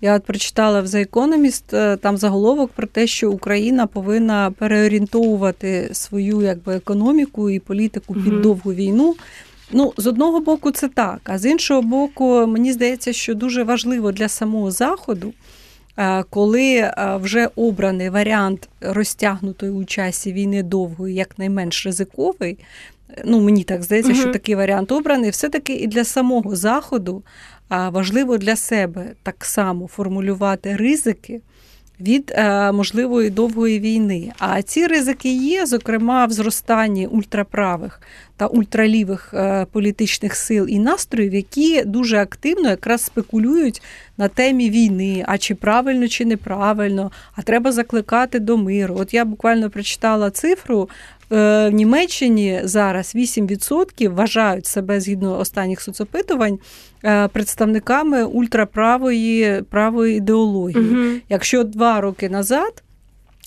я 0.01 0.15
от 0.15 0.25
прочитала 0.25 0.81
в 0.81 0.87
The 0.87 1.11
Economist, 1.11 1.77
е, 1.77 1.97
там 1.97 2.17
заголовок 2.17 2.71
про 2.71 2.87
те, 2.87 3.07
що 3.07 3.31
Україна 3.31 3.87
повинна 3.87 4.51
переорієнтовувати 4.59 5.89
свою 5.93 6.43
якби 6.43 6.77
економіку 6.77 7.51
і 7.51 7.59
політику 7.59 8.15
під 8.15 8.33
угу. 8.33 8.43
довгу 8.43 8.73
війну. 8.73 9.17
Ну, 9.73 9.93
з 9.97 10.07
одного 10.07 10.41
боку, 10.41 10.71
це 10.71 10.89
так, 10.89 11.21
а 11.25 11.39
з 11.39 11.47
іншого 11.47 11.83
боку, 11.83 12.47
мені 12.47 12.73
здається, 12.73 13.13
що 13.13 13.35
дуже 13.35 13.63
важливо 13.63 14.13
для 14.13 14.29
самого 14.29 14.71
заходу, 14.71 15.33
коли 16.31 16.75
е, 16.77 16.93
вже 17.23 17.49
обраний 17.57 18.11
варіант 18.11 18.69
розтягнутої 18.81 19.73
у 19.73 19.85
часі 19.85 20.33
війни 20.33 20.63
довгої, 20.63 21.15
якнайменш 21.15 21.87
ризиковий. 21.87 22.59
Ну, 23.25 23.41
мені 23.41 23.65
так 23.65 23.83
здається, 23.83 24.13
угу. 24.13 24.21
що 24.21 24.33
такий 24.33 24.55
варіант 24.55 24.93
обраний, 24.93 25.31
все-таки 25.31 25.75
і 25.75 25.87
для 25.87 26.05
самого 26.05 26.57
заходу 26.57 27.23
а 27.69 27.89
важливо 27.89 28.39
для 28.39 28.57
себе 28.57 29.15
так 29.23 29.45
само 29.45 29.87
формулювати 29.87 30.77
ризики 30.77 31.41
від 32.01 32.33
е, 32.35 32.73
можливої 32.73 33.31
довгої 33.31 33.81
війни. 33.81 34.33
А 34.39 34.63
ці 34.63 34.87
ризики 34.87 35.33
є, 35.35 35.67
зокрема, 35.67 36.27
в 36.27 36.31
зростанні 36.31 37.07
ультраправих 37.07 38.01
та 38.37 38.47
ультралівих 38.47 39.35
е, 39.35 39.67
політичних 39.73 40.35
сил 40.37 40.67
і 40.69 40.79
настроїв, 40.79 41.35
які 41.35 41.83
дуже 41.85 42.19
активно 42.19 42.69
якраз 42.69 43.05
спекулюють 43.05 43.83
на 44.19 44.29
темі 44.29 44.71
війни, 44.71 45.25
а 45.29 45.39
чи 45.39 45.55
правильно, 45.55 46.09
чи 46.09 46.25
неправильно, 46.25 47.11
а 47.37 47.43
треба 47.43 47.73
закликати 47.73 48.39
до 48.39 48.57
миру. 48.57 48.97
От 48.99 49.15
я 49.15 49.25
буквально 49.25 49.71
прочитала 49.71 50.31
цифру 50.31 50.89
в 51.31 51.71
Німеччині 51.71 52.61
зараз 52.64 53.14
8% 53.17 54.14
вважають 54.14 54.67
себе 54.67 55.01
згідно 55.01 55.38
останніх 55.38 55.81
соцопитувань 55.81 56.59
е, 57.05 57.29
представниками 57.29 58.25
ультраправої 58.25 59.62
правої 59.71 60.17
ідеології. 60.17 60.91
Угу. 60.91 61.21
Якщо 61.29 61.64
два 61.64 62.01
роки 62.01 62.29
назад 62.29 62.83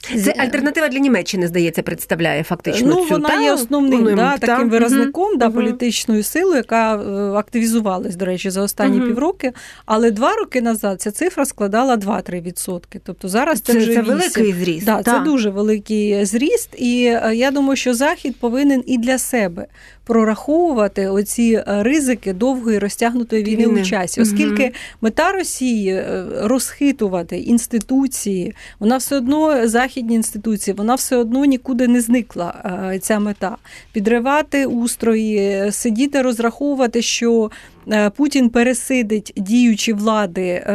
Це 0.01 0.33
альтернатива 0.37 0.87
для 0.89 0.99
Німеччини, 0.99 1.47
здається, 1.47 1.81
представляє 1.81 2.43
фактично. 2.43 2.87
Ну, 2.87 2.95
цю, 3.05 3.09
вона 3.13 3.29
та? 3.29 3.41
є 3.41 3.53
основним 3.53 4.03
Ну, 4.03 4.15
да, 4.15 4.37
та. 4.37 4.47
таким 4.47 4.69
виразником 4.69 5.29
Мгм. 5.29 5.37
да, 5.37 5.49
політичною 5.49 6.23
силою, 6.23 6.55
яка 6.55 6.95
е, 6.95 7.31
активізувалась, 7.37 8.15
до 8.15 8.25
речі, 8.25 8.49
за 8.49 8.61
останні 8.61 8.97
Мгм. 8.97 9.07
півроки. 9.07 9.51
Але 9.85 10.11
два 10.11 10.35
роки 10.35 10.61
назад 10.61 11.01
ця 11.01 11.11
цифра 11.11 11.45
складала 11.45 11.95
2-3 11.97 12.41
відсотки. 12.41 13.01
Тобто 13.03 13.27
зараз 13.27 13.61
це, 13.61 13.73
Це, 13.73 13.79
вже 13.79 13.93
це 13.93 14.01
8. 14.01 14.05
великий 14.05 14.53
зріст. 14.53 14.85
Да, 14.85 15.01
та. 15.03 15.11
це 15.11 15.19
дуже 15.19 15.49
великий 15.49 16.25
зріст, 16.25 16.69
і 16.77 17.03
е, 17.05 17.31
я 17.35 17.51
думаю, 17.51 17.75
що 17.75 17.93
Захід 17.93 18.35
повинен 18.39 18.83
і 18.85 18.97
для 18.97 19.17
себе 19.17 19.65
прораховувати 20.05 21.07
оці 21.07 21.63
е, 21.67 21.83
ризики 21.83 22.33
довгої 22.33 22.79
розтягнутої 22.79 23.43
війни, 23.43 23.67
Війни. 23.67 23.81
у 23.81 23.85
часі, 23.85 24.21
оскільки 24.21 24.71
мета 25.01 25.31
Росії 25.31 25.89
е, 25.93 26.25
розхитувати 26.41 27.37
інституції, 27.37 28.55
вона 28.79 28.97
все 28.97 29.15
одно 29.17 29.67
західні 29.91 30.15
інституції, 30.15 30.75
вона 30.77 30.95
все 30.95 31.17
одно 31.17 31.45
нікуди 31.45 31.87
не 31.87 32.01
зникла. 32.01 32.53
е, 32.93 32.99
Ця 32.99 33.19
мета 33.19 33.57
підривати 33.93 34.65
устрої, 34.65 35.71
сидіти, 35.71 36.21
розраховувати, 36.21 37.01
що. 37.01 37.51
е, 37.91 38.09
Путін 38.09 38.49
пересидить 38.49 39.33
діючі 39.37 39.93
влади 39.93 40.47
е, 40.47 40.73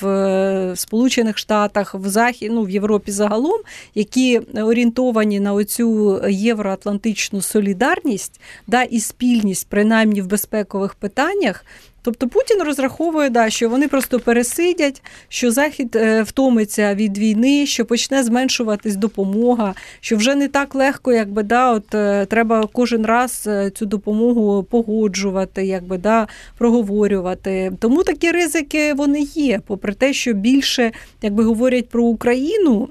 в 0.00 0.72
Сполучених 0.76 1.38
Штатах, 1.38 1.94
в 1.94 2.08
Захід, 2.08 2.50
ну, 2.52 2.62
в 2.62 2.70
Європі 2.70 3.12
загалом, 3.12 3.60
які 3.94 4.38
орієнтовані 4.38 5.40
на 5.40 5.52
оцю 5.52 6.20
євроатлантичну 6.28 7.40
солідарність 7.40 8.40
да, 8.66 8.82
і 8.82 9.00
спільність, 9.00 9.66
принаймні 9.70 10.22
в 10.22 10.26
безпекових 10.26 10.94
питаннях. 10.94 11.64
Тобто 12.08 12.28
Путін 12.28 12.62
розраховує, 12.62 13.30
да, 13.30 13.50
що 13.50 13.68
вони 13.68 13.88
просто 13.88 14.20
пересидять, 14.20 15.02
що 15.28 15.50
Захід 15.50 15.96
е, 15.96 16.22
втомиться 16.22 16.94
від 16.94 17.18
війни, 17.18 17.66
що 17.66 17.84
почне 17.84 18.22
зменшуватись 18.22 18.96
допомога, 18.96 19.74
що 20.00 20.16
вже 20.16 20.34
не 20.34 20.48
так 20.48 20.74
легко, 20.74 21.12
якби 21.12 21.42
да, 21.42 21.72
от 21.72 21.94
е, 21.94 22.26
треба 22.26 22.68
кожен 22.72 23.06
раз 23.06 23.44
е, 23.46 23.70
цю 23.70 23.86
допомогу 23.86 24.62
погоджувати, 24.62 25.66
якби 25.66 25.98
да, 25.98 26.28
проговорювати. 26.58 27.72
Тому 27.80 28.02
такі 28.02 28.30
ризики 28.30 28.94
вони 28.94 29.20
є, 29.20 29.60
попри 29.66 29.94
те, 29.94 30.12
що 30.12 30.32
більше, 30.32 30.92
якби 31.22 31.44
говорять 31.44 31.88
про 31.88 32.04
Україну. 32.04 32.88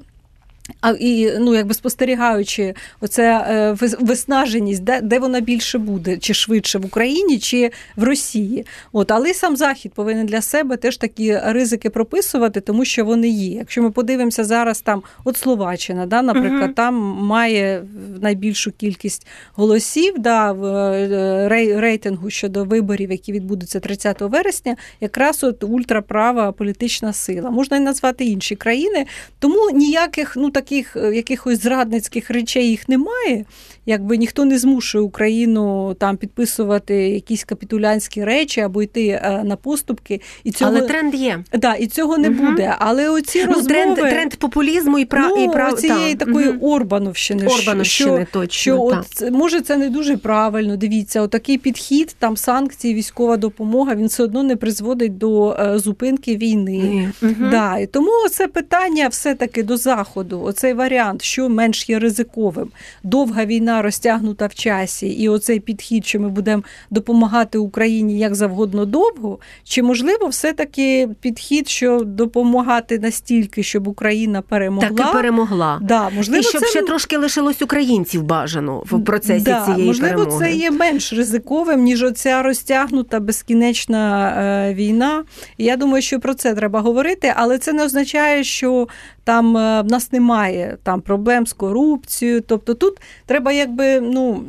А 0.81 0.91
і 0.91 1.39
ну, 1.39 1.55
якби 1.55 1.73
спостерігаючи, 1.73 2.73
оце 3.01 3.45
е, 3.49 3.75
виснаженість, 3.99 4.83
де, 4.83 5.01
де 5.01 5.19
вона 5.19 5.39
більше 5.39 5.77
буде, 5.77 6.17
чи 6.17 6.33
швидше 6.33 6.79
в 6.79 6.85
Україні, 6.85 7.39
чи 7.39 7.71
в 7.95 8.03
Росії. 8.03 8.65
От, 8.91 9.11
але 9.11 9.33
сам 9.33 9.57
Захід 9.57 9.93
повинен 9.93 10.25
для 10.25 10.41
себе 10.41 10.77
теж 10.77 10.97
такі 10.97 11.37
ризики 11.37 11.89
прописувати, 11.89 12.61
тому 12.61 12.85
що 12.85 13.05
вони 13.05 13.29
є. 13.29 13.55
Якщо 13.55 13.81
ми 13.81 13.91
подивимося 13.91 14.43
зараз, 14.43 14.81
там 14.81 15.03
от 15.23 15.37
Словаччина, 15.37 16.05
да, 16.05 16.21
наприклад, 16.21 16.61
Мгм. 16.61 16.73
там 16.73 16.95
має 17.21 17.83
найбільшу 18.21 18.71
кількість 18.71 19.27
голосів 19.53 20.19
да, 20.19 20.51
в 20.51 20.65
е, 20.65 21.47
рейтингу 21.79 22.29
щодо 22.29 22.63
виборів, 22.63 23.11
які 23.11 23.31
відбудуться 23.31 23.79
30 23.79 24.21
вересня, 24.21 24.75
якраз 25.01 25.43
от 25.43 25.63
ультраправа 25.63 26.51
політична 26.51 27.13
сила. 27.13 27.49
Можна 27.49 27.77
і 27.77 27.79
назвати 27.79 28.25
інші 28.25 28.55
країни, 28.55 29.05
тому 29.39 29.71
ніяких 29.71 30.33
ну 30.35 30.49
таких 30.61 30.95
е, 30.95 31.15
якихось 31.15 31.61
зрадницьких 31.63 32.29
речей 32.29 32.69
їх 32.69 32.89
немає. 32.89 33.45
Якби 33.85 34.17
ніхто 34.17 34.45
не 34.45 34.57
змушує 34.59 35.03
Україну 35.03 35.95
там 35.99 36.17
підписувати 36.17 36.95
якісь 37.09 37.43
капітулянські 37.43 38.23
речі 38.23 38.61
або 38.61 38.83
йти 38.83 39.07
е, 39.07 39.41
на 39.43 39.55
поступки, 39.55 40.21
і 40.43 40.51
цього 40.51 40.71
Але 40.71 40.81
тренд 40.81 41.13
є. 41.15 41.43
да, 41.53 41.73
і 41.75 41.87
цього 41.87 42.17
не 42.17 42.29
Мгм. 42.29 42.45
буде. 42.45 42.75
Але 42.79 43.09
оці 43.09 43.39
Ну, 43.39 43.53
розмови 43.53 43.67
тренд, 43.67 43.95
тренд 43.95 44.35
популізму 44.35 44.99
і 44.99 45.05
прав 45.05 45.33
ну, 45.37 45.43
і 45.43 45.47
прав 45.47 45.73
цієї 45.79 46.15
та. 46.15 46.25
такої 46.25 46.47
Мгм. 46.49 46.63
Орбановщини, 46.63 47.45
Орбановщини, 47.47 48.25
що, 48.25 48.39
точно. 48.39 48.51
що 48.51 48.77
та. 48.91 49.03
от 49.27 49.31
може 49.31 49.61
це 49.61 49.77
не 49.77 49.89
дуже 49.89 50.17
правильно. 50.17 50.77
Дивіться, 50.77 51.21
отакий 51.21 51.57
підхід, 51.57 52.15
там 52.19 52.37
санкції, 52.37 52.93
військова 52.93 53.37
допомога, 53.37 53.95
він 53.95 54.07
все 54.07 54.23
одно 54.23 54.43
не 54.43 54.55
призводить 54.55 55.17
до 55.17 55.51
е, 55.59 55.79
зупинки 55.79 56.37
війни. 56.37 57.11
Мгм. 57.21 57.47
Да, 57.51 57.77
і 57.77 57.85
тому 57.87 58.11
це 58.31 58.47
питання 58.47 59.07
все-таки 59.07 59.63
до 59.63 59.77
заходу. 59.77 60.41
Оцей 60.47 60.73
варіант, 60.73 61.21
що 61.21 61.49
менш 61.49 61.89
є 61.89 61.99
ризиковим. 61.99 62.69
Довга 63.03 63.45
війна 63.45 63.81
розтягнута 63.81 64.47
в 64.47 64.53
часі, 64.53 65.07
і 65.07 65.29
оцей 65.29 65.59
підхід, 65.59 66.05
що 66.05 66.19
ми 66.19 66.29
будемо 66.29 66.63
допомагати 66.89 67.57
Україні 67.57 68.19
як 68.19 68.35
завгодно 68.35 68.85
довго. 68.85 69.39
Чи 69.63 69.83
можливо 69.83 70.27
все-таки 70.27 71.09
підхід, 71.21 71.69
що 71.69 71.99
допомагати 71.99 72.99
настільки, 72.99 73.63
щоб 73.63 73.87
Україна 73.87 74.41
перемогла? 74.41 74.89
Так 74.89 75.09
і 75.09 75.13
перемогла. 75.13 75.79
Да, 75.81 76.09
можливо, 76.09 76.41
і 76.41 76.43
щоб 76.43 76.61
це 76.61 76.67
ще 76.67 76.81
трошки 76.81 77.17
лишилось 77.17 77.61
українців 77.61 78.23
бажано 78.23 78.83
в 78.85 79.03
процесі 79.03 79.45
да, 79.45 79.65
цієї 79.65 79.87
можливо, 79.87 80.15
перемоги. 80.15 80.45
це 80.45 80.53
є 80.53 80.71
менш 80.71 81.13
ризиковим, 81.13 81.83
ніж 81.83 82.03
оця 82.03 82.41
розтягнута 82.41 83.19
безкінечна 83.19 84.33
е, 84.37 84.73
війна. 84.73 85.23
І 85.57 85.63
я 85.63 85.77
думаю, 85.77 86.01
що 86.01 86.19
про 86.19 86.33
це 86.33 86.53
треба 86.53 86.81
говорити, 86.81 87.33
але 87.35 87.57
це 87.57 87.73
не 87.73 87.85
означає, 87.85 88.43
що 88.43 88.87
там 89.23 89.57
е, 89.57 89.81
в 89.81 89.91
нас 89.91 90.11
немає 90.11 90.36
там 90.83 91.01
проблем 91.01 91.47
з 91.47 91.53
корупцією. 91.53 92.41
Тобто 92.41 92.73
тут 92.73 92.97
треба 93.25 93.51
якби 93.51 94.01
ну. 94.01 94.43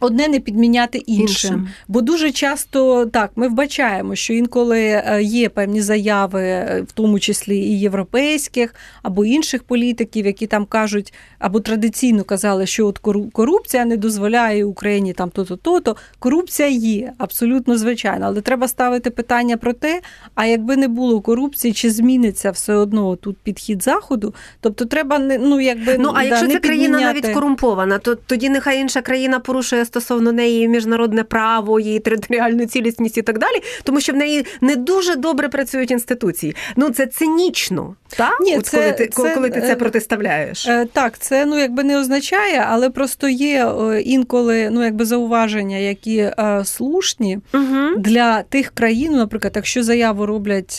Одне 0.00 0.28
не 0.28 0.40
підміняти 0.40 0.98
іншим. 0.98 1.26
Іншим. 1.26 1.68
Бо 1.88 2.00
дуже 2.00 2.32
часто 2.32 3.06
так 3.06 3.30
ми 3.36 3.48
вбачаємо, 3.48 4.14
що 4.14 4.32
інколи 4.32 4.80
е, 4.80 5.22
є 5.22 5.48
певні 5.48 5.82
заяви, 5.82 6.42
е, 6.42 6.84
в 6.88 6.92
тому 6.92 7.20
числі 7.20 7.58
і 7.58 7.80
європейських 7.80 8.74
або 9.02 9.24
інших 9.24 9.62
політиків, 9.62 10.26
які 10.26 10.46
там 10.46 10.64
кажуть 10.64 11.14
або 11.38 11.60
традиційно 11.60 12.24
казали, 12.24 12.66
що 12.66 12.86
от 12.86 13.00
кору- 13.00 13.30
корупція 13.30 13.84
не 13.84 13.96
дозволяє 13.96 14.64
Україні 14.64 15.12
там 15.12 15.30
то-то, 15.30 15.56
то-то. 15.56 15.96
Корупція 16.18 16.68
є 16.68 17.12
абсолютно 17.18 17.78
звичайно, 17.78 18.26
але 18.26 18.40
треба 18.40 18.68
ставити 18.68 19.10
питання 19.10 19.56
про 19.56 19.72
те, 19.72 20.00
а 20.34 20.46
якби 20.46 20.76
не 20.76 20.88
було 20.88 21.20
корупції, 21.20 21.72
чи 21.72 21.90
зміниться 21.90 22.50
все 22.50 22.74
одно 22.74 23.16
тут 23.16 23.36
підхід 23.36 23.82
заходу? 23.82 24.34
Тобто 24.60 24.84
треба 24.84 25.18
не 25.18 25.38
ну 25.38 25.60
якби 25.60 25.98
Ну 25.98 26.10
а 26.14 26.22
да, 26.22 26.22
якщо 26.22 26.46
не 26.46 26.52
ця 26.54 26.60
країна 26.60 27.00
навіть 27.00 27.26
корумпована, 27.26 27.98
то 27.98 28.14
тоді 28.14 28.48
нехай 28.48 28.80
інша 28.80 29.02
країна 29.02 29.40
порушує 29.40 29.85
стосовно 29.86 30.32
неї 30.32 30.68
міжнародне 30.68 31.24
право, 31.24 31.80
її 31.80 31.98
територіальну 31.98 32.66
цілісність 32.66 33.18
і 33.18 33.22
так 33.22 33.38
далі, 33.38 33.56
тому 33.84 34.00
що 34.00 34.12
в 34.12 34.16
неї 34.16 34.46
не 34.60 34.76
дуже 34.76 35.16
добре 35.16 35.48
працюють 35.48 35.90
інституції. 35.90 36.56
Ну 36.76 36.90
це 36.90 37.06
цинічно, 37.06 37.94
так? 38.08 38.40
Ні, 38.40 38.56
От 38.58 38.66
це- 38.66 38.76
коли 38.78 38.92
ти 38.92 39.06
це, 39.06 39.34
коли 39.34 39.50
ти 39.50 39.60
це 39.60 39.72
е, 39.72 39.76
протиставляєш. 39.76 40.66
Е, 40.66 40.86
Так, 40.92 41.18
це 41.18 41.46
ну 41.46 41.58
якби 41.58 41.84
не 41.84 41.98
означає, 42.00 42.66
але 42.68 42.90
просто 42.90 43.28
є 43.28 43.66
е, 43.66 44.00
інколи 44.00 44.70
ну 44.72 44.84
якби 44.84 45.04
зауваження, 45.04 45.76
які 45.76 46.30
слушні 46.64 47.38
Угу. 47.54 47.96
для 47.96 48.42
тих 48.42 48.70
країн, 48.70 49.12
наприклад, 49.12 49.52
якщо 49.56 49.82
заяву 49.82 50.26
роблять 50.26 50.76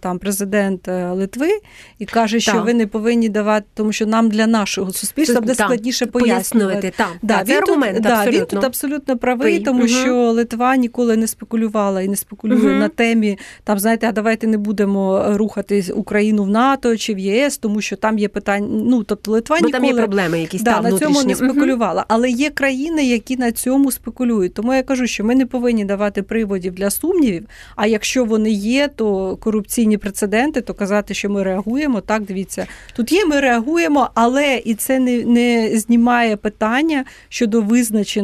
там 0.00 0.18
президент 0.20 0.88
Литви 1.12 1.50
і 1.98 2.04
каже, 2.04 2.40
що 2.40 2.52
Так. 2.52 2.64
ви 2.64 2.74
не 2.74 2.86
повинні 2.86 3.28
давати, 3.28 3.66
тому 3.74 3.92
що 3.92 4.06
нам 4.06 4.28
для 4.28 4.46
нашого 4.46 4.92
суспільства 4.92 5.40
буде 5.40 5.54
складніше 5.54 6.06
пояснювати. 6.06 6.92
Так, 6.96 7.08
Да, 7.22 7.44
це 7.44 7.52
він 7.52 7.62
аргумент, 7.62 7.94
тут, 7.94 8.02
да, 8.02 8.08
абсолютно. 8.14 8.37
Він 8.38 8.46
тут 8.46 8.64
абсолютно 8.64 9.18
правий, 9.18 9.60
тому 9.60 9.78
мгм. 9.78 9.88
що 9.88 10.14
Литва 10.14 10.76
ніколи 10.76 11.16
не 11.16 11.26
спекулювала 11.26 12.02
і 12.02 12.08
не 12.08 12.16
спекулює 12.16 12.56
Мгм. 12.56 12.78
на 12.78 12.88
темі 12.88 13.38
там, 13.64 13.78
знаєте, 13.78 14.08
а 14.08 14.12
давайте 14.12 14.46
не 14.46 14.58
будемо 14.58 15.24
рухати 15.28 15.84
Україну 15.94 16.42
в 16.42 16.48
НАТО 16.48 16.96
чи 16.96 17.14
в 17.14 17.18
ЄС, 17.18 17.58
тому 17.58 17.80
що 17.80 17.96
там 17.96 18.18
є 18.18 18.28
питання. 18.28 18.68
Ну 18.70 19.04
тобто 19.04 19.30
Литва 19.30 19.56
Бо 19.60 19.66
ніколи 19.66 19.88
там 19.88 19.96
є 19.96 20.02
проблеми 20.02 20.40
якісь 20.40 20.62
да, 20.62 20.74
там 20.74 20.84
на 20.84 20.98
цьому 20.98 21.22
не 21.22 21.34
спекулювала. 21.34 22.04
Але 22.08 22.30
є 22.30 22.50
країни, 22.50 23.04
які 23.04 23.36
на 23.36 23.52
цьому 23.52 23.92
спекулюють. 23.92 24.54
Тому 24.54 24.74
я 24.74 24.82
кажу, 24.82 25.06
що 25.06 25.24
ми 25.24 25.34
не 25.34 25.46
повинні 25.46 25.84
давати 25.84 26.22
приводів 26.22 26.74
для 26.74 26.90
сумнівів. 26.90 27.46
А 27.76 27.86
якщо 27.86 28.24
вони 28.24 28.50
є, 28.50 28.88
то 28.96 29.36
корупційні 29.36 29.98
прецеденти, 29.98 30.60
то 30.60 30.74
казати, 30.74 31.14
що 31.14 31.30
ми 31.30 31.42
реагуємо. 31.42 32.00
Так, 32.00 32.22
дивіться, 32.22 32.66
тут 32.96 33.12
є, 33.12 33.26
ми 33.26 33.40
реагуємо, 33.40 34.10
але 34.14 34.56
і 34.64 34.74
це 34.74 34.98
не, 34.98 35.24
не 35.24 35.78
знімає 35.78 36.36
питання 36.36 37.04
щодо 37.28 37.62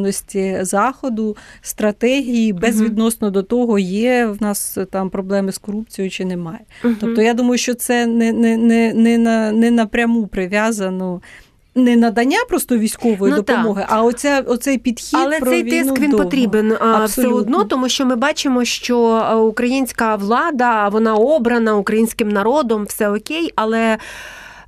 визначеності 0.04 0.58
заходу, 0.60 1.36
стратегії, 1.62 2.52
безвідносно 2.52 3.30
до 3.30 3.42
того, 3.42 3.78
є 3.78 4.26
в 4.26 4.42
нас 4.42 4.78
там 4.90 5.10
проблеми 5.10 5.52
з 5.52 5.58
корупцією 5.58 6.10
чи 6.10 6.24
немає. 6.24 6.60
Тобто 7.00 7.22
я 7.22 7.34
думаю, 7.34 7.58
що 7.58 7.74
це 7.74 8.06
не, 8.06 8.32
не, 8.32 8.56
не, 8.56 8.92
не, 8.94 9.18
на, 9.18 9.52
не 9.52 9.70
напряму 9.70 10.26
прив'язано. 10.26 11.20
Не 11.76 11.96
надання 11.96 12.38
просто 12.48 12.78
військової 12.78 13.30
Ну, 13.30 13.36
допомоги, 13.36 13.86
а 13.88 14.02
оця, 14.02 14.40
оцей 14.46 14.78
підхід. 14.78 15.18
Але 15.22 15.40
про 15.40 15.50
цей 15.50 15.62
війну 15.62 15.90
тиск 15.90 16.00
він 16.00 16.10
довго. 16.10 16.24
потрібен 16.24 16.72
а, 16.80 17.04
все 17.04 17.26
одно, 17.26 17.64
тому 17.64 17.88
що 17.88 18.06
ми 18.06 18.16
бачимо, 18.16 18.64
що 18.64 18.98
українська 19.48 20.16
влада 20.16 20.88
вона 20.88 21.14
обрана 21.14 21.76
українським 21.76 22.28
народом, 22.28 22.84
все 22.84 23.08
окей, 23.08 23.50
але. 23.56 23.98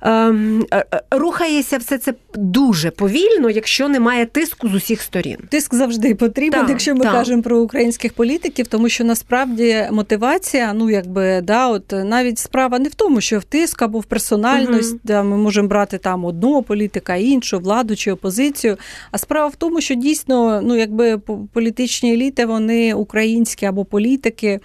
Ем, 0.01 0.65
е, 0.73 0.85
е, 0.93 1.01
рухається 1.11 1.77
все 1.77 1.97
це 1.97 2.13
дуже 2.35 2.91
повільно, 2.91 3.49
якщо 3.49 3.89
немає 3.89 4.25
тиску 4.25 4.69
з 4.69 4.73
усіх 4.73 5.01
сторін. 5.01 5.37
Тиск 5.49 5.75
завжди 5.75 6.15
потрібен, 6.15 6.59
Так, 6.59 6.69
якщо 6.69 6.95
ми 6.95 7.03
так. 7.03 7.11
кажемо 7.11 7.41
про 7.41 7.59
українських 7.59 8.13
політиків, 8.13 8.67
тому 8.67 8.89
що 8.89 9.03
насправді 9.03 9.87
мотивація, 9.91 10.73
ну 10.73 10.89
якби 10.89 11.41
да, 11.41 11.67
от 11.67 11.91
навіть 11.91 12.39
справа 12.39 12.79
не 12.79 12.89
в 12.89 12.95
тому, 12.95 13.21
що 13.21 13.39
в 13.39 13.43
тиск 13.43 13.81
або 13.81 13.99
в 13.99 14.05
персональність, 14.05 14.91
Мгм. 14.91 14.99
да, 15.03 15.23
ми 15.23 15.37
можемо 15.37 15.67
брати 15.67 15.97
там 15.97 16.25
одного 16.25 16.63
політика, 16.63 17.15
іншого, 17.15 17.63
владу 17.63 17.95
чи 17.95 18.11
опозицію. 18.11 18.77
А 19.11 19.17
справа 19.17 19.47
в 19.47 19.55
тому, 19.55 19.81
що 19.81 19.95
дійсно, 19.95 20.61
ну 20.63 20.77
якби 20.77 21.17
політичні 21.53 22.13
еліти, 22.13 22.45
вони 22.45 22.93
українські 22.93 23.65
або 23.65 23.85
політики. 23.85 24.59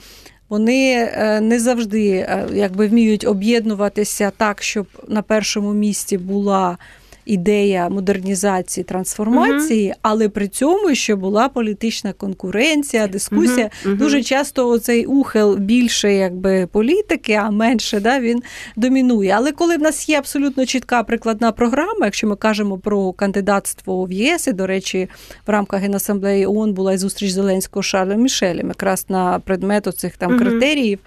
Вони 0.53 0.93
е, 0.93 1.41
не 1.41 1.61
завжди 1.61 2.11
е, 2.11 2.47
якби 2.53 2.87
вміють 2.87 3.27
об'єднуватися 3.27 4.33
так, 4.37 4.63
щоб 4.63 4.87
на 5.09 5.23
першому 5.23 5.73
місці 5.73 6.19
була 6.19 6.79
ідея 7.25 7.89
модернізації, 7.89 8.85
трансформації, 8.85 9.95
але 10.03 10.29
при 10.29 10.49
цьому 10.49 10.95
ще 10.95 11.15
була 11.15 11.49
політична 11.49 12.13
конкуренція, 12.13 13.07
дискусія. 13.07 13.71
Мгм. 13.85 13.97
Дуже 13.97 14.23
часто 14.23 14.69
оцей 14.69 15.07
ухил 15.07 15.57
більше 15.57 16.15
якби 16.15 16.67
політики, 16.67 17.33
а 17.33 17.51
менше 17.51 18.01
да, 18.01 18.21
він 18.21 18.43
домінує. 18.77 19.35
Але 19.37 19.53
коли 19.53 19.77
в 19.77 19.81
нас 19.81 20.09
є 20.09 20.19
абсолютно 20.19 20.67
чітка 20.67 21.03
прикладна 21.03 21.53
програма, 21.53 22.05
якщо 22.05 22.27
ми 22.27 22.37
кажемо 22.37 22.79
про 22.79 23.13
кандидатство 23.13 24.05
в 24.05 24.13
ЄС, 24.13 24.47
і, 24.47 24.53
до 24.53 24.67
речі, 24.67 25.09
в 25.47 25.51
рамках 25.51 25.81
Генасамблеї 25.81 26.47
ООН 26.47 26.73
була 26.73 26.93
і 26.93 26.99
зустріч 26.99 27.31
Зеленського 27.31 27.83
з 27.83 27.87
Шарлем 27.87 28.21
Мішелем, 28.21 28.69
якраз 28.69 29.07
на 29.09 29.39
предмет 29.39 29.87
оцих 29.87 30.17
там 30.17 30.39
критеріїв. 30.39 30.99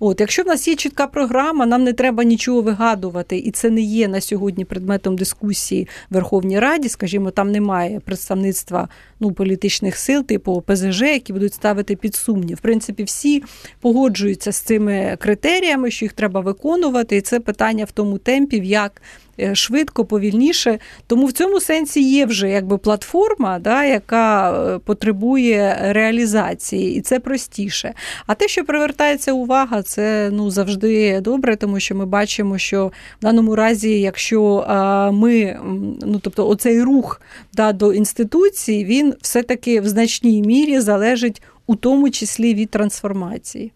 От, 0.00 0.20
якщо 0.20 0.42
в 0.42 0.46
нас 0.46 0.68
є 0.68 0.74
чітка 0.74 1.06
програма, 1.06 1.66
нам 1.66 1.84
не 1.84 1.92
треба 1.92 2.24
нічого 2.24 2.62
вигадувати, 2.62 3.38
і 3.38 3.50
це 3.50 3.70
не 3.70 3.80
є 3.80 4.08
на 4.08 4.20
сьогодні 4.20 4.64
предметом 4.64 5.16
дискусії 5.16 5.61
в 5.70 6.14
Верховній 6.14 6.58
Раді. 6.58 6.88
Скажімо, 6.88 7.30
там 7.30 7.52
немає 7.52 8.00
представництва 8.00 8.88
ну, 9.20 9.32
політичних 9.32 9.96
сил, 9.96 10.24
типу 10.24 10.52
ОПЗЖ, 10.52 11.00
які 11.00 11.32
будуть 11.32 11.54
ставити 11.54 11.96
під 11.96 12.14
сумнів. 12.14 12.56
В 12.56 12.60
принципі, 12.60 13.04
всі 13.04 13.42
погоджуються 13.80 14.52
з 14.52 14.56
цими 14.56 15.16
критеріями, 15.20 15.90
що 15.90 16.04
їх 16.04 16.12
треба 16.12 16.40
виконувати, 16.40 17.16
і 17.16 17.20
це 17.20 17.40
питання 17.40 17.84
в 17.84 17.90
тому 17.90 18.18
темпі, 18.18 18.56
як. 18.56 19.02
Е, 19.40 19.54
Швидко, 19.54 20.04
повільніше, 20.04 20.78
тому 21.06 21.26
в 21.26 21.32
цьому 21.32 21.60
сенсі 21.60 22.02
є 22.10 22.26
вже 22.26 22.50
якби 22.50 22.78
платформа, 22.78 23.58
да, 23.58 23.84
яка 23.84 24.52
е, 24.52 24.78
потребує 24.78 25.78
реалізації, 25.80 26.96
і 26.96 27.00
це 27.00 27.20
простіше. 27.20 27.94
А 28.26 28.34
те, 28.34 28.48
що 28.48 28.64
привертається 28.64 29.32
увага, 29.32 29.82
це 29.82 30.30
ну 30.32 30.50
завжди 30.50 31.20
добре, 31.20 31.56
тому 31.56 31.80
що 31.80 31.94
ми 31.94 32.06
бачимо, 32.06 32.58
що 32.58 32.86
в 32.86 33.22
даному 33.22 33.56
разі, 33.56 34.00
якщо 34.00 34.64
а, 34.68 35.10
ми, 35.10 35.58
ну 36.02 36.20
тобто, 36.22 36.48
оцей 36.48 36.82
рух 36.82 37.20
да, 37.52 37.72
до 37.72 37.92
інституцій, 37.92 38.84
він 38.84 39.14
все-таки 39.22 39.80
в 39.80 39.88
значній 39.88 40.42
мірі 40.42 40.80
залежить 40.80 41.42
у 41.66 41.76
тому 41.76 42.10
числі 42.10 42.54
від 42.54 42.70
трансформації. 42.70 43.72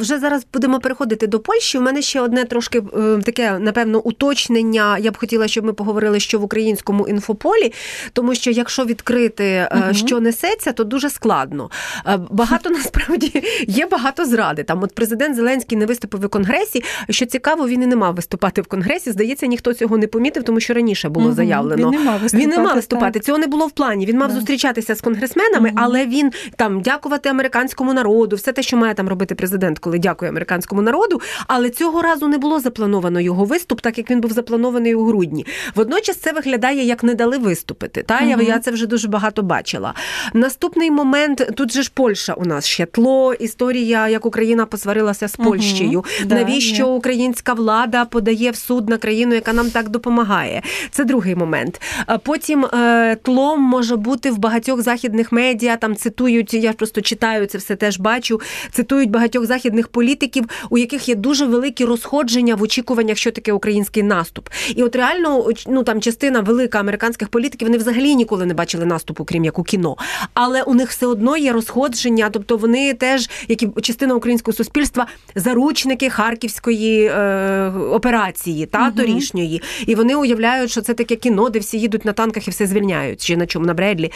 Вже 0.00 0.18
зараз 0.18 0.46
будемо 0.52 0.80
переходити 0.80 1.26
до 1.26 1.38
Польщі. 1.40 1.78
У 1.78 1.80
мене 1.80 2.02
ще 2.02 2.20
одне 2.20 2.44
трошки 2.44 2.78
е, 2.98 3.18
таке, 3.24 3.58
напевно, 3.58 3.98
уточнення. 4.00 4.98
Я 4.98 5.10
б 5.10 5.16
хотіла, 5.18 5.48
щоб 5.48 5.64
ми 5.64 5.72
поговорили, 5.72 6.20
що 6.20 6.38
в 6.38 6.44
українському 6.44 7.08
інфополі, 7.08 7.72
тому 8.12 8.34
що 8.34 8.50
якщо 8.50 8.84
відкрити, 8.84 9.68
Мгм. 9.74 9.94
що 9.94 10.20
несеться, 10.20 10.72
то 10.72 10.84
дуже 10.84 11.10
складно. 11.10 11.70
Е, 12.06 12.18
Багато 12.30 12.70
насправді 12.82 13.42
є 13.68 13.86
багато 13.86 14.24
зради. 14.24 14.62
Там 14.62 14.82
от 14.82 14.94
президент 14.94 15.36
Зеленський 15.36 15.78
не 15.78 15.86
виступив 15.86 16.24
у 16.24 16.28
конгресі. 16.28 16.84
Що 17.10 17.26
цікаво, 17.26 17.68
він 17.68 17.82
і 17.82 17.86
не 17.86 17.96
мав 17.96 18.14
виступати 18.14 18.62
в 18.62 18.66
конгресі. 18.66 19.10
Здається, 19.12 19.46
ніхто 19.46 19.74
цього 19.74 19.98
не 19.98 20.06
помітив, 20.06 20.42
тому 20.42 20.60
що 20.60 20.74
раніше 20.74 21.08
було 21.08 21.26
Мгм. 21.26 21.34
заявлено. 21.34 21.90
Він 21.90 21.98
не 21.98 22.04
мав 22.04 22.20
виступати. 22.20 22.42
Він 22.46 22.50
не 22.50 22.58
мав 22.58 22.74
виступати. 22.74 23.20
Цього 23.20 23.38
не 23.38 23.46
було 23.46 23.66
в 23.66 23.70
плані. 23.70 24.06
Він 24.06 24.18
мав 24.18 24.28
Да. 24.28 24.34
зустрічатися 24.34 24.94
з 24.94 25.00
конгресменами, 25.00 25.68
Мгм. 25.68 25.78
але 25.82 26.06
він 26.06 26.30
там 26.56 26.80
дякувати 26.80 27.28
американському 27.28 27.94
народу, 27.94 28.36
все 28.36 28.52
те, 28.52 28.62
що 28.62 28.76
має 28.76 28.94
там 28.94 29.08
робити 29.08 29.21
президент, 29.26 29.78
коли 29.78 29.98
дякує 29.98 30.30
американському 30.30 30.82
народу. 30.82 31.20
Але 31.46 31.70
цього 31.70 32.02
разу 32.02 32.28
не 32.28 32.38
було 32.38 32.60
заплановано 32.60 33.20
його 33.20 33.44
виступ, 33.44 33.80
так 33.80 33.98
як 33.98 34.10
він 34.10 34.20
був 34.20 34.32
запланований 34.32 34.94
у 34.94 35.04
грудні. 35.04 35.46
Водночас 35.74 36.16
це 36.16 36.32
виглядає 36.32 36.84
як 36.84 37.02
не 37.02 37.14
дали 37.14 37.38
виступити. 37.38 38.02
Та 38.02 38.20
я, 38.20 38.36
я 38.36 38.58
це 38.58 38.70
вже 38.70 38.86
дуже 38.86 39.08
багато 39.08 39.42
бачила. 39.42 39.94
Наступний 40.34 40.90
момент 40.90 41.50
тут 41.56 41.72
же 41.72 41.82
ж 41.82 41.90
Польща 41.94 42.32
у 42.34 42.44
нас 42.44 42.66
ще 42.66 42.86
тло. 42.86 43.34
Історія, 43.34 44.08
як 44.08 44.26
Україна 44.26 44.66
посварилася 44.66 45.28
з 45.28 45.36
Польщею. 45.36 46.04
Да, 46.24 46.34
Навіщо 46.34 46.76
є. 46.76 46.84
українська 46.84 47.52
влада 47.52 48.04
подає 48.04 48.50
в 48.50 48.56
суд 48.56 48.88
на 48.88 48.96
країну, 48.96 49.34
яка 49.34 49.52
нам 49.52 49.70
так 49.70 49.88
допомагає? 49.88 50.62
Це 50.90 51.04
другий 51.04 51.34
момент. 51.34 51.80
Потім 52.22 52.64
е, 52.64 53.16
тлом 53.22 53.60
може 53.60 53.96
бути 53.96 54.30
в 54.30 54.38
багатьох 54.38 54.82
західних 54.82 55.32
медіа. 55.32 55.76
Там 55.76 55.96
цитують, 55.96 56.54
я 56.54 56.72
просто 56.72 57.00
читаю 57.00 57.46
це 57.46 57.58
все 57.58 57.76
теж 57.76 57.98
бачу. 57.98 58.40
Цитують 58.72 59.10
багатьох 59.12 59.46
західних 59.46 59.88
політиків, 59.88 60.44
у 60.70 60.78
яких 60.78 61.08
є 61.08 61.14
дуже 61.14 61.46
великі 61.46 61.84
розходження 61.84 62.54
в 62.54 62.62
очікуваннях, 62.62 63.16
що 63.18 63.30
таке 63.30 63.52
український 63.52 64.02
наступ. 64.02 64.48
І 64.76 64.82
от 64.82 64.96
реально, 64.96 65.46
ну 65.66 65.82
там 65.82 66.00
частина 66.00 66.40
велика 66.40 66.80
американських 66.80 67.28
політиків 67.28 67.68
вони 67.68 67.78
взагалі 67.78 68.14
ніколи 68.14 68.46
не 68.46 68.54
бачили 68.54 68.84
наступу, 68.84 69.24
крім 69.24 69.44
як 69.44 69.58
у 69.58 69.62
кіно. 69.62 69.96
Але 70.34 70.62
у 70.62 70.74
них 70.74 70.90
все 70.90 71.06
одно 71.06 71.36
є 71.36 71.52
розходження, 71.52 72.30
тобто 72.30 72.56
вони 72.56 72.94
теж, 72.94 73.30
як 73.48 73.62
і 73.62 73.68
частина 73.82 74.14
українського 74.14 74.56
суспільства, 74.56 75.06
заручники 75.34 76.10
харківської 76.10 77.04
е, 77.04 77.68
операції, 77.90 78.66
та 78.66 78.78
Мгм. 78.78 78.92
торішньої. 78.92 79.62
І 79.86 79.94
вони 79.94 80.14
уявляють, 80.14 80.70
що 80.70 80.80
це 80.80 80.94
таке 80.94 81.16
кіно, 81.16 81.48
де 81.48 81.58
всі 81.58 81.78
їдуть 81.78 82.04
на 82.04 82.12
танках 82.12 82.48
і 82.48 82.50
все 82.50 82.66
звільняють, 82.66 83.22
чи 83.24 83.36
на 83.36 83.46
чому 83.46 83.66
на 83.66 83.74
Бредлі. 83.74 84.12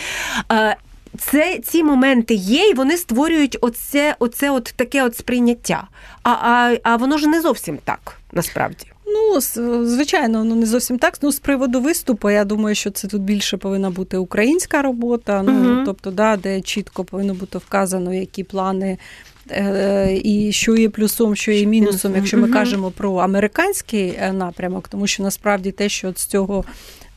Е, 0.52 0.76
це 1.18 1.58
ці 1.64 1.82
моменти 1.84 2.34
є, 2.34 2.68
і 2.68 2.74
вони 2.74 2.96
створюють 2.96 3.58
оце, 3.60 4.16
оце 4.18 4.50
от 4.50 4.64
таке 4.76 5.02
от 5.04 5.16
сприйняття. 5.16 5.88
А, 6.22 6.30
а, 6.30 6.76
а 6.82 6.96
воно 6.96 7.18
ж 7.18 7.26
не 7.26 7.40
зовсім 7.40 7.78
так 7.84 8.16
насправді. 8.32 8.86
Ну, 9.06 9.40
звичайно, 9.86 10.44
ну 10.44 10.54
не 10.54 10.66
зовсім 10.66 10.98
так. 10.98 11.18
Ну, 11.22 11.32
з 11.32 11.38
приводу 11.38 11.80
виступу, 11.80 12.30
я 12.30 12.44
думаю, 12.44 12.74
що 12.74 12.90
це 12.90 13.08
тут 13.08 13.22
більше 13.22 13.56
повинна 13.56 13.90
бути 13.90 14.16
українська 14.16 14.82
робота. 14.82 15.42
Ну, 15.42 15.52
Мгм. 15.52 15.82
тобто, 15.86 16.10
да, 16.10 16.36
де 16.36 16.60
чітко 16.60 17.04
повинно 17.04 17.34
бути 17.34 17.58
вказано, 17.58 18.14
які 18.14 18.44
плани. 18.44 18.98
е, 19.50 20.20
І 20.24 20.52
що 20.52 20.76
є 20.76 20.88
плюсом, 20.88 21.36
що 21.36 21.52
є 21.52 21.66
мінусом, 21.66 22.16
якщо 22.16 22.38
ми 22.38 22.48
кажемо 22.48 22.90
про 22.90 23.14
американський 23.14 24.14
е, 24.20 24.32
напрямок, 24.32 24.88
тому 24.88 25.06
що 25.06 25.22
насправді 25.22 25.70
те, 25.72 25.88
що 25.88 26.08
от 26.08 26.18
з 26.18 26.26
цього 26.26 26.64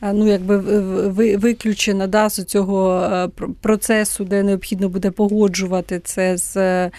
ну 0.02 0.26
якби 0.28 0.58
в- 0.58 1.08
в- 1.08 1.36
виключено 1.36 2.06
да, 2.06 2.28
з 2.28 2.44
цього 2.44 3.00
е, 3.00 3.28
процесу, 3.60 4.24
де 4.24 4.42
необхідно 4.42 4.88
буде 4.88 5.10
погоджувати 5.10 6.00
це 6.04 6.36
з 6.36 6.56
е, 6.56 6.90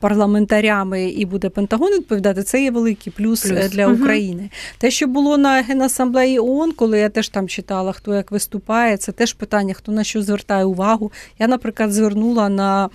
парламентарями 0.00 1.08
і 1.08 1.24
буде 1.24 1.48
Пентагон 1.48 1.92
відповідати, 1.92 2.42
це 2.42 2.62
є 2.62 2.70
великий 2.70 3.12
плюс, 3.16 3.42
Плюс. 3.42 3.58
е, 3.64 3.68
для 3.68 3.88
Мгм. 3.88 4.02
України. 4.02 4.50
Те, 4.78 4.90
що 4.90 5.06
було 5.06 5.38
на 5.38 5.62
Генасамблеї 5.62 6.38
ООН, 6.38 6.72
коли 6.72 6.98
я 6.98 7.08
теж 7.08 7.28
там 7.28 7.48
читала, 7.48 7.92
хто 7.92 8.14
як 8.14 8.30
виступає, 8.32 8.96
це 8.96 9.12
теж 9.12 9.32
питання, 9.32 9.74
хто 9.74 9.92
на 9.92 10.04
що 10.04 10.22
звертає 10.22 10.64
увагу. 10.64 11.12
Я, 11.38 11.48
наприклад, 11.48 11.92
звернула 11.92 12.48
на 12.48 12.88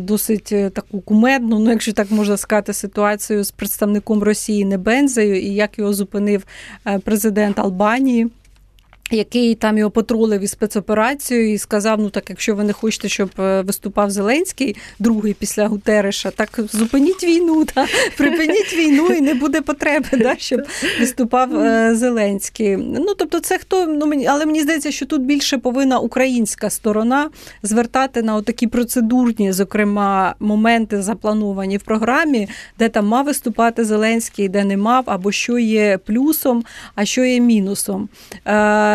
досить 0.00 0.44
таку 0.74 1.00
кумедну, 1.00 1.58
ну 1.58 1.70
якщо 1.70 1.92
так 1.92 2.10
можна 2.10 2.36
сказати, 2.36 2.72
ситуацію 2.72 3.44
з 3.44 3.50
представником 3.50 4.22
Росії 4.22 4.64
Небензею, 4.64 5.40
і 5.40 5.54
як 5.54 5.78
його 5.78 5.92
зупинив 5.92 6.44
президент 7.04 7.58
Албанії. 7.58 8.26
Який 9.10 9.54
там 9.54 9.78
його 9.78 9.90
потролив 9.90 10.40
із 10.40 10.50
спецоперацією 10.50 11.52
і 11.52 11.58
сказав: 11.58 12.00
ну 12.00 12.10
так, 12.10 12.30
якщо 12.30 12.54
ви 12.54 12.64
не 12.64 12.72
хочете, 12.72 13.08
щоб 13.08 13.30
е, 13.38 13.62
виступав 13.62 14.10
Зеленський, 14.10 14.76
другий 14.98 15.34
після 15.34 15.68
Гутереша, 15.68 16.30
так 16.30 16.60
зупиніть 16.72 17.24
війну, 17.24 17.64
та 17.74 17.86
припиніть 18.16 18.74
війну, 18.74 19.06
і 19.06 19.20
не 19.20 19.34
буде 19.34 19.60
потреби, 19.60 20.08
да, 20.12 20.36
щоб 20.38 20.60
виступав 21.00 21.56
е, 21.56 21.94
Зеленський. 21.94 22.76
Ну 22.76 23.14
тобто, 23.18 23.40
це 23.40 23.58
хто 23.58 23.86
ну 23.86 24.06
мені, 24.06 24.26
але 24.26 24.46
мені 24.46 24.62
здається, 24.62 24.90
що 24.90 25.06
тут 25.06 25.22
більше 25.22 25.58
повинна 25.58 25.98
українська 25.98 26.70
сторона 26.70 27.30
звертати 27.62 28.22
на 28.22 28.42
такі 28.42 28.66
процедурні, 28.66 29.52
зокрема, 29.52 30.34
моменти 30.40 31.02
заплановані 31.02 31.76
в 31.76 31.82
програмі, 31.82 32.48
де 32.78 32.88
там 32.88 33.06
мав 33.06 33.24
виступати 33.24 33.84
Зеленський, 33.84 34.48
де 34.48 34.64
не 34.64 34.76
мав, 34.76 35.04
або 35.06 35.32
що 35.32 35.58
є 35.58 35.98
плюсом, 35.98 36.64
а 36.94 37.04
що 37.04 37.24
є 37.24 37.40
мінусом. 37.40 38.08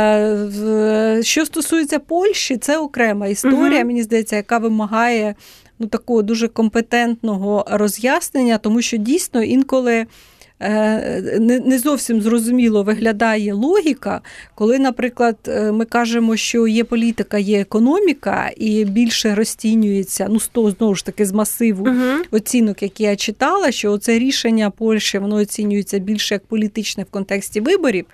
Е, 0.04 1.20
Що 1.24 1.46
стосується 1.46 2.00
Польщі, 2.00 2.58
це 2.58 2.78
окрема 2.78 3.28
історія, 3.28 3.78
Мгм. 3.80 3.88
мені 3.88 4.04
здається, 4.04 4.36
яка 4.36 4.58
вимагає 4.58 5.36
ну, 5.80 5.88
такого 5.88 6.22
дуже 6.22 6.48
компетентного 6.48 7.66
роз'яснення, 7.72 8.58
тому 8.58 8.82
що 8.82 8.98
дійсно 8.98 9.44
інколи. 9.44 10.06
е, 10.62 11.40
не 11.66 11.80
зовсім 11.80 12.22
зрозуміло 12.22 12.84
виглядає 12.84 13.54
логіка, 13.54 14.22
коли, 14.56 14.80
наприклад, 14.80 15.38
е, 15.48 15.72
ми 15.72 15.86
кажемо, 15.86 16.36
що 16.36 16.68
є 16.68 16.84
політика, 16.84 17.38
є 17.38 17.62
економіка, 17.62 18.52
і 18.58 18.86
більше 18.86 19.36
розцінюється 19.36 20.28
ну, 20.30 20.40
з 20.40 20.48
того, 20.48 20.72
знову 20.72 20.96
ж 20.96 21.06
таки 21.06 21.26
з 21.26 21.32
масиву 21.32 21.86
Угу. 21.86 22.24
оцінок, 22.32 22.84
які 22.84 23.04
я 23.04 23.16
читала, 23.16 23.72
що 23.72 23.98
це 23.98 24.20
рішення 24.20 24.70
Польщі 24.70 25.18
воно 25.20 25.36
оцінюється 25.36 26.00
більше 26.00 26.36
як 26.36 26.46
політичне 26.46 27.04
в 27.04 27.08
контексті 27.12 27.60
виборів. 27.62 28.06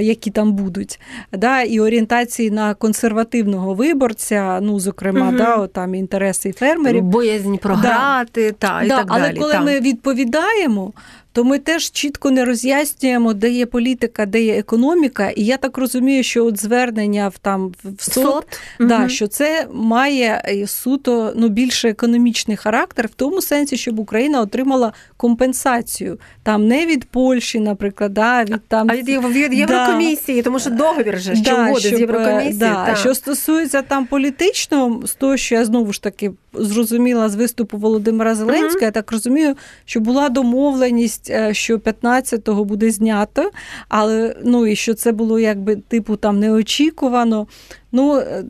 Які 0.00 0.30
там 0.30 0.52
будуть, 0.52 1.00
да, 1.32 1.62
і 1.62 1.80
орієнтації 1.80 2.50
на 2.50 2.74
консервативного 2.74 3.74
виборця, 3.74 4.58
ну 4.62 4.80
зокрема, 4.80 5.28
угу. 5.28 5.36
да, 5.36 5.56
от 5.56 5.72
там 5.72 5.94
інтереси 5.94 6.52
фермерів. 6.52 7.02
Боязнь 7.02 7.54
програти, 7.56 8.52
та, 8.58 8.82
і 8.82 8.88
Да, 8.88 8.96
так 8.98 9.06
але 9.08 9.20
далі. 9.20 9.38
коли 9.38 9.52
та. 9.52 9.60
ми 9.60 9.80
відповідаємо, 9.80 10.92
то 11.32 11.44
ми 11.44 11.58
теж 11.58 11.90
чітко 11.90 12.30
не 12.30 12.44
роз'яснюємо, 12.44 13.32
де 13.32 13.50
є 13.50 13.66
політика, 13.66 14.26
де 14.26 14.42
є 14.42 14.58
економіка. 14.58 15.30
І 15.30 15.44
я 15.44 15.56
так 15.56 15.78
розумію, 15.78 16.22
що 16.22 16.46
от 16.46 16.60
звернення 16.60 17.28
в 17.28 17.38
там 17.38 17.72
в 17.84 18.02
СОТ, 18.02 18.24
Сот? 18.24 18.46
Да, 18.80 18.98
Мгм. 18.98 19.08
що 19.08 19.26
це 19.26 19.66
має 19.72 20.42
е, 20.48 20.66
суто 20.66 21.32
ну 21.36 21.48
більше 21.48 21.88
економічний 21.88 22.56
характер, 22.56 23.06
в 23.06 23.14
тому 23.14 23.42
сенсі, 23.42 23.76
щоб 23.76 23.98
Україна 23.98 24.40
отримала 24.40 24.92
компенсацію 25.16 26.18
там 26.42 26.68
не 26.68 26.86
від 26.86 27.04
Польщі, 27.04 27.60
наприклад, 27.60 28.14
да, 28.14 28.44
від 28.44 28.60
там 28.68 28.86
А 28.90 28.96
від, 28.96 29.08
від 29.08 29.50
Да. 29.50 29.56
Єврокомісії, 29.56 30.42
тому 30.42 30.58
що 30.58 30.70
договір 30.70 31.20
же, 31.20 31.34
що 31.34 31.44
Да, 31.44 31.64
угоди 31.64 31.80
з 31.80 31.86
щоб, 31.86 31.98
е, 31.98 32.00
Єврокомісією. 32.00 32.58
Да. 32.58 32.94
Що 32.94 33.14
стосується 33.14 33.82
там 33.82 34.06
політичного, 34.06 35.06
з 35.06 35.14
того, 35.14 35.36
що 35.36 35.54
я 35.54 35.64
знову 35.64 35.92
ж 35.92 36.02
таки 36.02 36.32
зрозуміла 36.54 37.28
з 37.28 37.34
виступу 37.34 37.78
Володимира 37.78 38.34
Зеленського, 38.34 38.84
я 38.84 38.90
так 38.90 39.12
розумію, 39.12 39.56
що 39.84 40.00
була 40.00 40.28
домовленість, 40.28 41.21
е, 41.30 41.54
що 41.54 41.76
15-го 41.76 42.64
буде 42.64 42.90
знято, 42.90 43.50
але 43.88 44.36
ну 44.44 44.66
і 44.66 44.76
що 44.76 44.94
це 44.94 45.12
було 45.12 45.38
якби 45.38 45.76
типу 45.76 46.16
там 46.16 46.40
неочікувано. 46.40 47.46
Ну 47.92 48.16
е, 48.16 48.44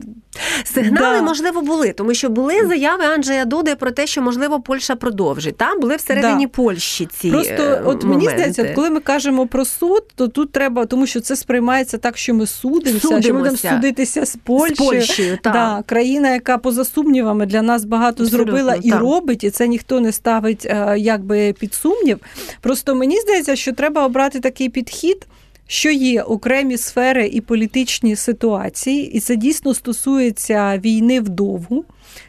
Сигнали, 0.65 1.17
Да. 1.17 1.21
можливо, 1.21 1.61
були, 1.61 1.91
тому 1.91 2.13
що 2.13 2.29
були 2.29 2.67
заяви 2.67 3.03
Анджея 3.05 3.45
Дуди 3.45 3.75
про 3.75 3.91
те, 3.91 4.07
що 4.07 4.21
можливо 4.21 4.61
Польща 4.61 4.95
продовжить. 4.95 5.57
Там 5.57 5.79
були 5.79 5.95
всередині 5.95 6.45
Да. 6.45 6.51
Польщі 6.51 7.07
ці 7.19 7.31
Просто, 7.31 7.63
е, 7.63 7.81
от 7.85 8.03
мені 8.03 8.29
здається, 8.29 8.63
от 8.63 8.75
коли 8.75 8.89
ми 8.89 8.99
кажемо 8.99 9.47
про 9.47 9.65
суд, 9.65 10.03
то 10.15 10.27
тут 10.27 10.51
треба, 10.51 10.85
тому 10.85 11.07
що 11.07 11.19
це 11.19 11.35
сприймається 11.35 11.97
так, 11.97 12.17
що 12.17 12.33
ми 12.33 12.47
судимося, 12.47 13.21
що 13.21 13.33
ми 13.33 13.39
будемо 13.39 13.57
судитися 13.57 14.25
з 14.25 14.35
Польщею. 14.43 14.75
з 14.75 14.79
Польщею, 14.79 15.37
так. 15.43 15.53
Да, 15.53 15.83
країна, 15.85 16.29
яка 16.33 16.57
поза 16.57 16.85
сумнівами 16.85 17.45
для 17.45 17.61
нас 17.61 17.85
багато 17.85 18.23
Абсолютно, 18.23 18.51
зробила 18.51 18.75
і 18.81 18.89
так. 18.89 18.99
робить, 19.01 19.43
і 19.43 19.49
це 19.49 19.67
ніхто 19.67 19.99
не 19.99 20.11
ставить 20.11 20.65
е, 20.65 20.95
якби 20.97 21.53
під 21.59 21.73
сумнів. 21.73 22.19
Просто 22.61 22.95
мені 22.95 23.19
здається, 23.19 23.55
що 23.55 23.73
треба 23.73 24.05
обрати 24.05 24.39
такий 24.39 24.69
підхід. 24.69 25.27
Що 25.67 25.91
є 25.91 26.21
окремі 26.21 26.77
сфери 26.77 27.27
і 27.27 27.41
політичні 27.41 28.15
ситуації, 28.15 29.11
і 29.11 29.19
це 29.19 29.35
дійсно 29.35 29.73
стосується 29.73 30.77
війни 30.77 31.21
вдовгу. 31.21 31.85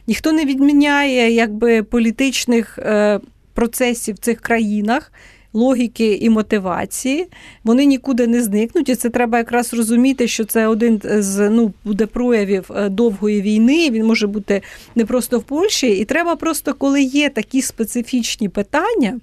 Ніхто 0.06 0.32
не 0.32 0.44
відміняє 0.44 1.30
якби 1.30 1.82
політичних 1.82 2.78
е, 2.78 3.20
процесів 3.54 4.14
в 4.14 4.18
цих 4.18 4.40
країнах. 4.40 5.12
Логіки 5.56 6.12
і 6.14 6.30
мотивації, 6.30 7.26
вони 7.64 7.84
нікуди 7.84 8.26
не 8.26 8.42
зникнуть, 8.42 8.88
і 8.88 8.94
це 8.94 9.10
треба 9.10 9.38
якраз 9.38 9.74
розуміти, 9.74 10.28
що 10.28 10.44
це 10.44 10.66
один 10.66 11.00
з 11.04 11.50
ну 11.50 11.72
буде 11.84 12.06
проявів 12.06 12.70
е, 12.76 12.88
довгої 12.88 13.42
війни. 13.42 13.90
Він 13.90 14.06
може 14.06 14.26
бути 14.26 14.62
не 14.94 15.04
просто 15.04 15.38
в 15.38 15.42
Польщі, 15.42 15.88
і 15.88 16.04
треба 16.04 16.36
просто, 16.36 16.74
коли 16.74 17.02
є 17.02 17.28
такі 17.28 17.62
специфічні 17.62 18.48
питання. 18.48 19.20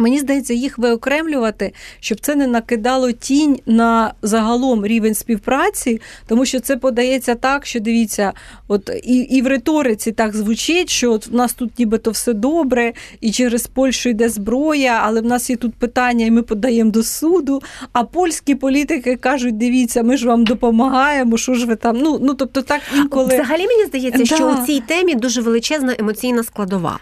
Мені 0.00 0.18
здається, 0.18 0.54
їх 0.54 0.78
виокремлювати, 0.78 1.72
щоб 2.00 2.20
це 2.20 2.34
не 2.34 2.46
накидало 2.46 3.12
тінь 3.12 3.58
на 3.66 4.14
загалом 4.22 4.86
рівень 4.86 5.14
співпраці, 5.14 6.00
тому 6.26 6.44
що 6.44 6.60
це 6.60 6.76
подається 6.76 7.34
так, 7.34 7.66
що 7.66 7.80
дивіться, 7.80 8.32
от 8.68 8.90
і, 9.04 9.16
і 9.16 9.42
в 9.42 9.46
риториці 9.46 10.12
так 10.12 10.36
звучить, 10.36 10.90
що 10.90 11.12
от 11.12 11.26
в 11.26 11.34
нас 11.34 11.54
тут 11.54 11.78
нібито 11.78 12.10
все 12.10 12.32
добре, 12.32 12.92
і 13.20 13.32
через 13.32 13.66
Польщу 13.66 14.08
йде 14.08 14.28
зброя, 14.28 15.00
але 15.04 15.20
в 15.20 15.24
нас 15.24 15.50
є 15.50 15.56
тут 15.56 15.74
питання, 15.74 16.26
і 16.26 16.30
ми 16.30 16.42
подаємо 16.42 16.90
до 16.90 17.02
суду. 17.02 17.62
А 17.92 18.04
польські 18.04 18.54
політики 18.54 19.16
кажуть: 19.16 19.58
дивіться, 19.58 20.02
ми 20.02 20.16
ж 20.16 20.26
вам 20.26 20.44
допомагаємо, 20.44 21.36
що 21.38 21.54
ж 21.54 21.66
ви 21.66 21.76
там. 21.76 21.96
Ну 21.96 22.18
ну 22.22 22.34
тобто, 22.34 22.62
так 22.62 22.80
інколи 22.96 23.34
Взагалі 23.34 23.66
мені 23.66 23.84
здається, 23.84 24.36
що 24.36 24.50
у 24.50 24.66
цій 24.66 24.80
темі 24.80 25.14
дуже 25.14 25.40
величезна 25.40 25.94
емоційна 25.98 26.42
складова. 26.42 26.98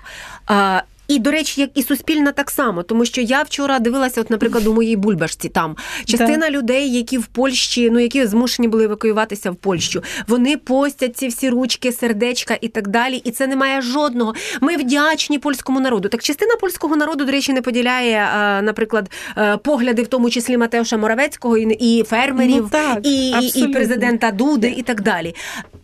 І, 1.08 1.18
до 1.18 1.30
речі, 1.30 1.60
як 1.60 1.70
і 1.74 1.82
суспільна 1.82 2.32
так 2.32 2.50
само, 2.50 2.82
тому 2.82 3.04
що 3.04 3.20
я 3.20 3.42
вчора 3.42 3.78
дивилася, 3.78 4.20
от, 4.20 4.30
наприклад, 4.30 4.66
у 4.66 4.74
моїй 4.74 4.96
бульбашці 4.96 5.48
там 5.48 5.76
частина 6.04 6.50
людей, 6.50 6.92
які 6.92 7.18
в 7.18 7.26
Польщі, 7.26 7.90
ну 7.90 7.98
які 7.98 8.26
змушені 8.26 8.68
були 8.68 8.84
евакуюватися 8.84 9.50
в 9.50 9.56
Польщу, 9.56 10.02
вони 10.26 10.56
постять 10.56 11.16
ці 11.16 11.28
всі 11.28 11.50
ручки, 11.50 11.92
сердечка 11.92 12.58
і 12.60 12.68
так 12.68 12.88
далі. 12.88 13.16
І 13.16 13.30
це 13.30 13.46
не 13.46 13.56
має 13.56 13.82
жодного. 13.82 14.34
Ми 14.60 14.76
вдячні 14.76 15.38
польському 15.38 15.80
народу. 15.80 16.08
Так 16.08 16.22
частина 16.22 16.56
польського 16.60 16.96
народу, 16.96 17.24
до 17.24 17.32
речі, 17.32 17.52
не 17.52 17.62
поділяє, 17.62 18.28
наприклад, 18.62 19.10
е, 19.36 19.56
погляди, 19.56 20.02
в 20.02 20.06
тому 20.06 20.30
числі 20.30 20.56
Матеуша 20.56 20.96
Моравецького 20.96 21.58
і, 21.58 22.04
фермерів, 22.08 22.62
Ну, 22.62 22.68
так, 22.70 23.06
і, 23.06 23.30
і 23.54 23.68
президента 23.68 24.30
Дуди, 24.30 24.74
і 24.76 24.82
так 24.82 25.02
далі. 25.02 25.34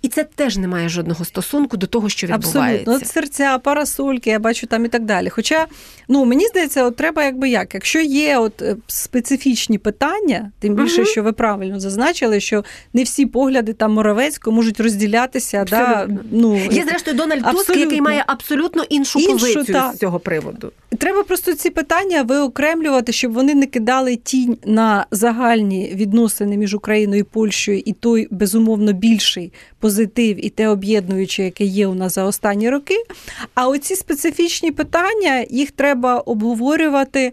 І 0.05 0.09
це 0.09 0.25
теж 0.25 0.57
не 0.57 0.69
має 0.69 0.89
жодного 0.89 1.25
стосунку 1.25 1.77
до 1.77 1.87
того, 1.87 2.09
що 2.09 2.27
відбувається. 2.27 2.59
Абсолютно, 2.61 2.95
От 2.95 3.07
серця, 3.07 3.59
парасольки, 3.59 4.31
я 4.31 4.39
бачу 4.39 4.67
там 4.67 4.85
і 4.85 4.89
так 4.89 5.05
далі. 5.05 5.29
Хоча, 5.29 5.67
ну 6.09 6.25
мені 6.25 6.47
здається, 6.47 6.85
от 6.85 6.97
треба 6.97 7.25
якби 7.25 7.49
як, 7.49 7.75
якщо 7.75 8.01
є 8.01 8.39
от 8.39 8.63
е, 8.63 8.77
специфічні 8.87 9.79
питання, 9.79 10.53
тим 10.61 10.75
більше, 10.75 11.01
Мгм. 11.01 11.07
що 11.07 11.23
ви 11.23 11.33
правильно 11.33 11.81
зазначили, 11.81 12.41
що 12.41 12.65
не 12.93 13.03
всі 13.03 13.27
погляди 13.27 13.73
там 13.73 13.93
Моровецького 13.93 14.57
можуть 14.57 14.81
розділятися. 14.81 15.65
Да, 15.71 16.09
ну, 16.31 16.57
Є 16.71 16.85
зрештою 16.85 17.17
Дональд 17.17 17.45
Туск, 17.51 17.77
який 17.77 18.01
має 18.01 18.25
абсолютно 18.27 18.83
іншу, 18.83 19.19
Іншу, 19.19 19.33
позицію 19.33 19.65
так. 19.65 19.95
з 19.95 19.99
цього 19.99 20.21
приводу. 20.21 20.73
Треба 20.99 21.23
просто 21.23 21.55
ці 21.55 21.71
питання 21.71 22.23
виокремлювати, 22.23 23.13
щоб 23.13 23.33
вони 23.33 23.55
не 23.55 23.67
кидали 23.67 24.17
тінь 24.17 24.59
на 24.65 25.07
загальні 25.11 25.93
відносини 25.95 26.57
між 26.57 26.75
Україною 26.75 27.21
і 27.21 27.25
Польщею, 27.25 27.83
і 27.85 27.93
той 27.93 28.29
безумовно 28.31 28.93
більший 28.93 29.53
позитив, 29.95 30.47
і 30.47 30.51
те 30.51 30.69
об'єднуюче, 30.69 31.43
яке 31.43 31.65
є 31.65 31.87
у 31.87 31.95
нас 31.95 32.15
за 32.15 32.25
останні 32.25 32.71
роки. 32.71 32.97
А 33.55 33.69
оці 33.69 33.97
специфічні 33.97 34.73
питання 34.73 35.45
їх 35.51 35.71
треба 35.71 36.19
обговорювати. 36.19 37.33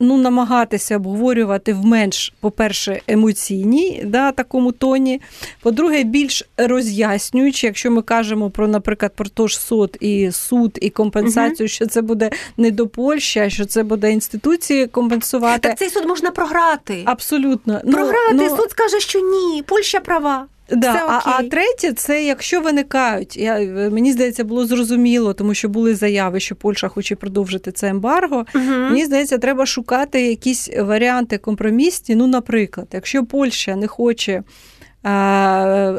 Ну, 0.00 0.16
намагатися 0.16 0.96
обговорювати 0.96 1.72
в 1.72 1.84
менш, 1.84 2.32
по-перше, 2.40 3.00
емоційній 3.06 4.02
да, 4.06 4.32
такому 4.32 4.72
тоні. 4.72 5.20
По-друге, 5.62 6.02
більш 6.04 6.44
роз'яснюючи, 6.56 7.66
якщо 7.66 7.90
ми 7.90 8.02
кажемо 8.02 8.50
про, 8.50 8.68
наприклад, 8.68 9.12
про 9.16 9.28
то 9.28 9.46
ж 9.46 9.60
суд 9.60 9.96
і 10.00 10.30
суд, 10.32 10.78
і 10.82 10.90
компенсацію, 10.90 11.68
що 11.68 11.86
це 11.86 12.02
буде 12.02 12.30
не 12.56 12.70
до 12.70 12.86
Польщі, 12.86 13.40
а 13.40 13.50
що 13.50 13.64
це 13.64 13.82
буде 13.82 14.12
інституції 14.12 14.86
компенсувати. 14.86 15.68
Так 15.68 15.78
цей 15.78 15.90
суд 15.90 16.04
можна 16.06 16.30
програти. 16.30 17.02
Абсолютно. 17.04 17.80
Ну, 17.84 17.92
програти. 17.92 18.34
ну, 18.34 18.56
Суд 18.56 18.70
скаже, 18.70 19.00
що 19.00 19.20
ні, 19.20 19.62
Польща 19.62 20.00
права. 20.00 20.46
Да, 20.70 20.94
Все 20.94 21.04
а, 21.08 21.20
а 21.24 21.42
третє, 21.42 21.92
це 21.92 22.24
якщо 22.24 22.60
виникають, 22.60 23.36
я, 23.36 23.58
мені 23.92 24.12
здається, 24.12 24.44
було 24.44 24.66
зрозуміло, 24.66 25.32
тому 25.32 25.54
що 25.54 25.68
були 25.68 25.94
заяви, 25.94 26.40
що 26.40 26.56
Польща 26.56 26.88
хоче 26.88 27.16
продовжити 27.16 27.72
це 27.72 27.88
ембарго. 27.88 28.46
Угу. 28.54 28.64
Мені 28.64 29.04
здається, 29.04 29.38
треба 29.38 29.66
шукати 29.66 30.22
якісь 30.22 30.70
варіанти 30.78 31.38
компромісні. 31.38 32.14
Ну, 32.14 32.26
наприклад, 32.26 32.86
якщо 32.92 33.24
Польща 33.24 33.76
не 33.76 33.86
хоче. 33.86 34.32
е, 34.32 34.42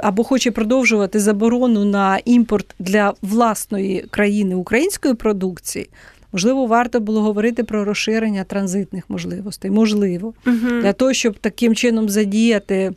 Або 0.04 0.24
хоче 0.24 0.52
продовжувати 0.52 1.20
заборону 1.20 1.86
на 1.86 2.20
імпорт 2.26 2.76
для 2.80 3.14
власної 3.22 4.06
країни 4.12 4.56
української 4.56 5.14
продукції, 5.14 5.90
можливо, 6.32 6.66
варто 6.66 7.00
було 7.00 7.22
говорити 7.22 7.64
про 7.64 7.86
розширення 7.86 8.44
транзитних 8.44 9.04
можливостей. 9.10 9.72
Можливо, 9.72 10.34
для 10.82 10.94
того, 10.94 11.14
щоб 11.14 11.38
таким 11.38 11.76
чином 11.76 12.10
задіяти 12.10 12.94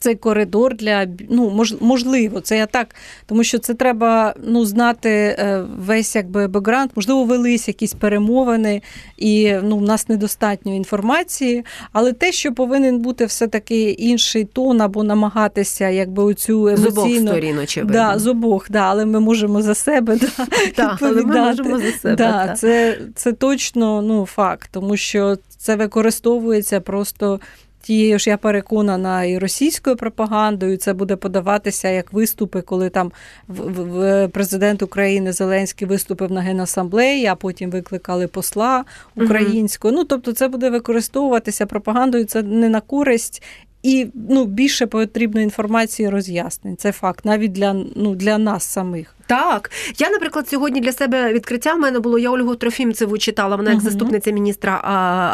цей 0.00 0.14
коридор 0.14 0.76
для 0.76 1.06
ну 1.28 1.50
мож, 1.50 1.74
можливо, 1.80 2.40
це 2.40 2.56
я 2.56 2.66
так, 2.66 2.94
тому 3.26 3.44
що 3.44 3.58
це 3.58 3.74
треба 3.74 4.34
ну 4.44 4.64
знати 4.64 5.10
е, 5.10 5.64
весь 5.78 6.16
якби 6.16 6.48
бекграунд. 6.48 6.90
Можливо, 6.96 7.24
велись 7.24 7.68
якісь 7.68 7.92
перемовини, 7.92 8.82
і 9.16 9.54
ну 9.62 9.78
в 9.78 9.82
нас 9.82 10.08
недостатньо 10.08 10.74
інформації. 10.74 11.64
Але 11.92 12.12
те, 12.12 12.32
що 12.32 12.52
повинен 12.52 12.98
бути 12.98 13.24
все 13.24 13.46
таки 13.46 13.90
інший 13.90 14.44
тон 14.44 14.80
або 14.80 15.02
намагатися, 15.04 15.88
якби 15.88 16.22
оцю 16.22 16.76
З 16.76 16.86
обох 16.86 17.04
емоційну 17.04 17.30
сторін, 17.30 17.58
очевидно. 17.58 17.92
Да, 17.92 18.18
з 18.18 18.26
обох, 18.26 18.70
да, 18.70 18.80
але 18.80 19.06
ми 19.06 19.20
можемо 19.20 19.62
за 19.62 19.74
себе 19.74 20.16
да, 20.16 20.46
Так, 20.74 20.98
але 21.00 21.22
ми 21.22 21.36
можемо 21.36 21.78
за 21.78 21.92
себе. 21.92 22.16
Да, 22.16 22.46
так. 22.46 22.58
це, 22.58 22.98
це 23.14 23.32
точно 23.32 24.02
ну, 24.02 24.26
факт, 24.26 24.68
тому 24.72 24.96
що 24.96 25.36
це 25.58 25.76
використовується 25.76 26.80
просто 26.80 27.40
тією 27.82 28.18
ж 28.18 28.30
я 28.30 28.36
переконана 28.36 29.24
і 29.24 29.38
російською 29.38 29.96
пропагандою. 29.96 30.76
Це 30.76 30.92
буде 30.92 31.16
подаватися 31.16 31.88
як 31.88 32.12
виступи, 32.12 32.62
коли 32.62 32.88
там 32.90 33.12
в, 33.48 33.82
в 33.82 34.28
президент 34.28 34.82
України 34.82 35.32
Зеленський 35.32 35.88
виступив 35.88 36.32
на 36.32 36.40
генасамблеї, 36.40 37.26
а 37.26 37.34
потім 37.34 37.70
викликали 37.70 38.26
посла 38.26 38.84
українського. 39.16 39.92
Ну 39.92 40.04
тобто, 40.04 40.32
це 40.32 40.48
буде 40.48 40.70
використовуватися 40.70 41.66
пропагандою. 41.66 42.24
Це 42.24 42.42
не 42.42 42.68
на 42.68 42.80
користь 42.80 43.42
і 43.82 44.06
ну, 44.14 44.44
більше 44.44 44.86
потрібно 44.86 45.40
інформації 45.40 46.08
роз'яснень. 46.08 46.76
Це 46.76 46.92
факт, 46.92 47.24
навіть 47.24 47.52
для 47.52 47.72
ну, 47.96 48.14
для 48.14 48.38
нас 48.38 48.64
самих. 48.64 49.14
Так, 49.30 49.70
я, 49.98 50.10
наприклад, 50.10 50.48
сьогодні 50.48 50.80
для 50.80 50.92
себе 50.92 51.32
відкриття 51.32 51.74
в 51.74 51.78
мене 51.78 52.00
було. 52.00 52.18
Я 52.18 52.30
Ольгу 52.30 52.54
Трофімцеву 52.54 53.18
читала. 53.18 53.56
Вона 53.56 53.70
як 53.70 53.80
заступниця 53.80 54.30
міністра 54.30 54.72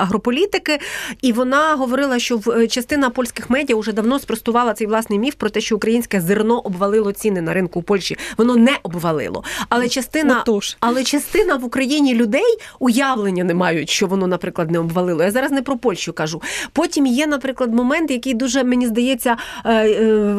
агрополітики, 0.03 0.79
і 1.23 1.33
вона 1.33 1.75
говорила, 1.75 2.19
що 2.19 2.41
е, 2.49 2.67
частина 2.67 3.11
польських 3.11 3.51
медіа 3.51 3.77
вже 3.77 3.93
давно 3.93 4.19
спростувала 4.19 4.75
цей 4.75 4.87
власний 4.87 5.19
міф 5.19 5.35
про 5.35 5.51
те, 5.51 5.61
що 5.61 5.77
українське 5.77 6.21
зерно 6.21 6.61
обвалило 6.61 7.13
ціни 7.13 7.41
на 7.41 7.53
ринку 7.53 7.81
у 7.81 7.83
Польщі. 7.83 8.17
Воно 8.37 8.57
не 8.57 8.79
обвалило. 8.83 9.45
Але 9.69 9.89
частина 9.89 10.41
Отож. 10.41 10.77
але 10.81 11.05
частина 11.05 11.57
в 11.57 11.65
Україні 11.65 12.15
людей 12.15 12.59
уявлення 12.79 13.45
не 13.45 13.55
мають, 13.55 13.91
що 13.91 14.07
воно, 14.07 14.27
наприклад, 14.27 14.71
не 14.71 14.79
обвалило. 14.79 15.23
Я 15.23 15.31
зараз 15.31 15.51
не 15.51 15.63
про 15.63 15.77
Польщу 15.77 16.13
кажу. 16.13 16.43
Потім 16.73 17.07
є, 17.07 17.27
наприклад, 17.27 17.75
момент, 17.75 18.11
який 18.11 18.35
дуже 18.35 18.65
мені 18.65 18.87
здається, 18.87 19.37
е, 19.65 19.89
е, 19.89 20.35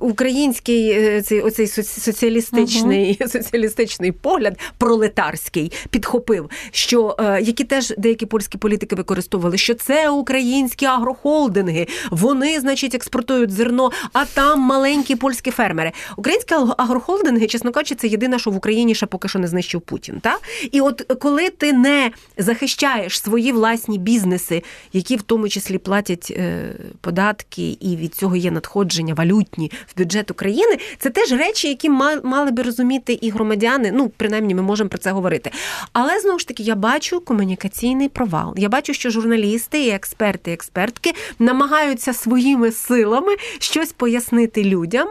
український 0.00 1.20
цей 1.22 1.40
оцей 1.40 1.66
соціалістичний 1.66 2.95
соціалістичний 3.04 3.66
соціалістичний 3.76 4.12
погляд, 4.12 4.58
пролетарський, 4.78 5.72
підхопив, 5.90 6.50
що 6.70 7.16
е, 7.20 7.42
які 7.42 7.64
теж 7.64 7.94
деякі 7.98 8.26
польські 8.26 8.58
політики 8.58 8.96
використовували, 8.96 9.58
що 9.58 9.74
це 9.74 10.10
українські 10.10 10.86
агрохолдинги, 10.86 11.86
вони, 12.10 12.60
значить, 12.60 12.94
експортують 12.94 13.50
зерно, 13.50 13.90
а 14.12 14.24
там 14.24 14.60
маленькі 14.60 15.16
польські 15.16 15.50
фермери. 15.50 15.92
Українські 16.16 16.54
агрохолдинги, 16.76 17.46
чесно 17.46 17.72
кажучи, 17.72 17.94
це 17.94 18.08
єдине, 18.08 18.38
що 18.38 18.50
в 18.50 18.56
Україні 18.56 18.94
ще 18.94 19.06
поки 19.06 19.28
що 19.28 19.38
не 19.38 19.48
знищив 19.48 19.80
Путін. 19.80 20.20
Та? 20.20 20.38
І 20.72 20.80
от 20.80 21.12
коли 21.20 21.50
ти 21.50 21.72
не 21.72 22.10
захищаєш 22.38 23.20
свої 23.20 23.52
власні 23.52 23.98
бізнеси, 23.98 24.62
які 24.92 25.16
в 25.16 25.22
тому 25.22 25.48
числі 25.48 25.78
платять 25.78 26.32
е, 26.36 26.74
податки, 27.00 27.70
і 27.80 27.96
від 27.96 28.14
цього 28.14 28.36
є 28.36 28.50
надходження 28.50 29.14
валютні 29.14 29.72
в 29.86 29.98
бюджет 29.98 30.30
України, 30.30 30.78
це 30.98 31.10
теж 31.10 31.32
речі, 31.32 31.68
які 31.68 31.90
мали 31.90 32.50
би 32.50 32.62
розуміти 32.62 32.85
розуміти 32.86 33.18
і 33.22 33.30
громадяни. 33.30 33.92
Ну, 33.92 34.10
принаймні, 34.16 34.54
ми 34.54 34.62
можемо 34.62 34.90
про 34.90 34.98
це 34.98 35.10
говорити. 35.10 35.50
Але 35.92 36.20
знову 36.20 36.38
ж 36.38 36.48
таки, 36.48 36.62
я 36.62 36.74
бачу 36.74 37.20
комунікаційний 37.20 38.08
провал. 38.08 38.54
Я 38.56 38.68
бачу, 38.68 38.94
що 38.94 39.10
журналісти, 39.10 39.84
і 39.84 39.90
експерти, 39.90 40.50
і 40.50 40.54
експертки 40.54 41.12
намагаються 41.38 42.12
своїми 42.12 42.72
силами 42.72 43.36
щось 43.58 43.92
пояснити 43.92 44.64
людям. 44.64 45.08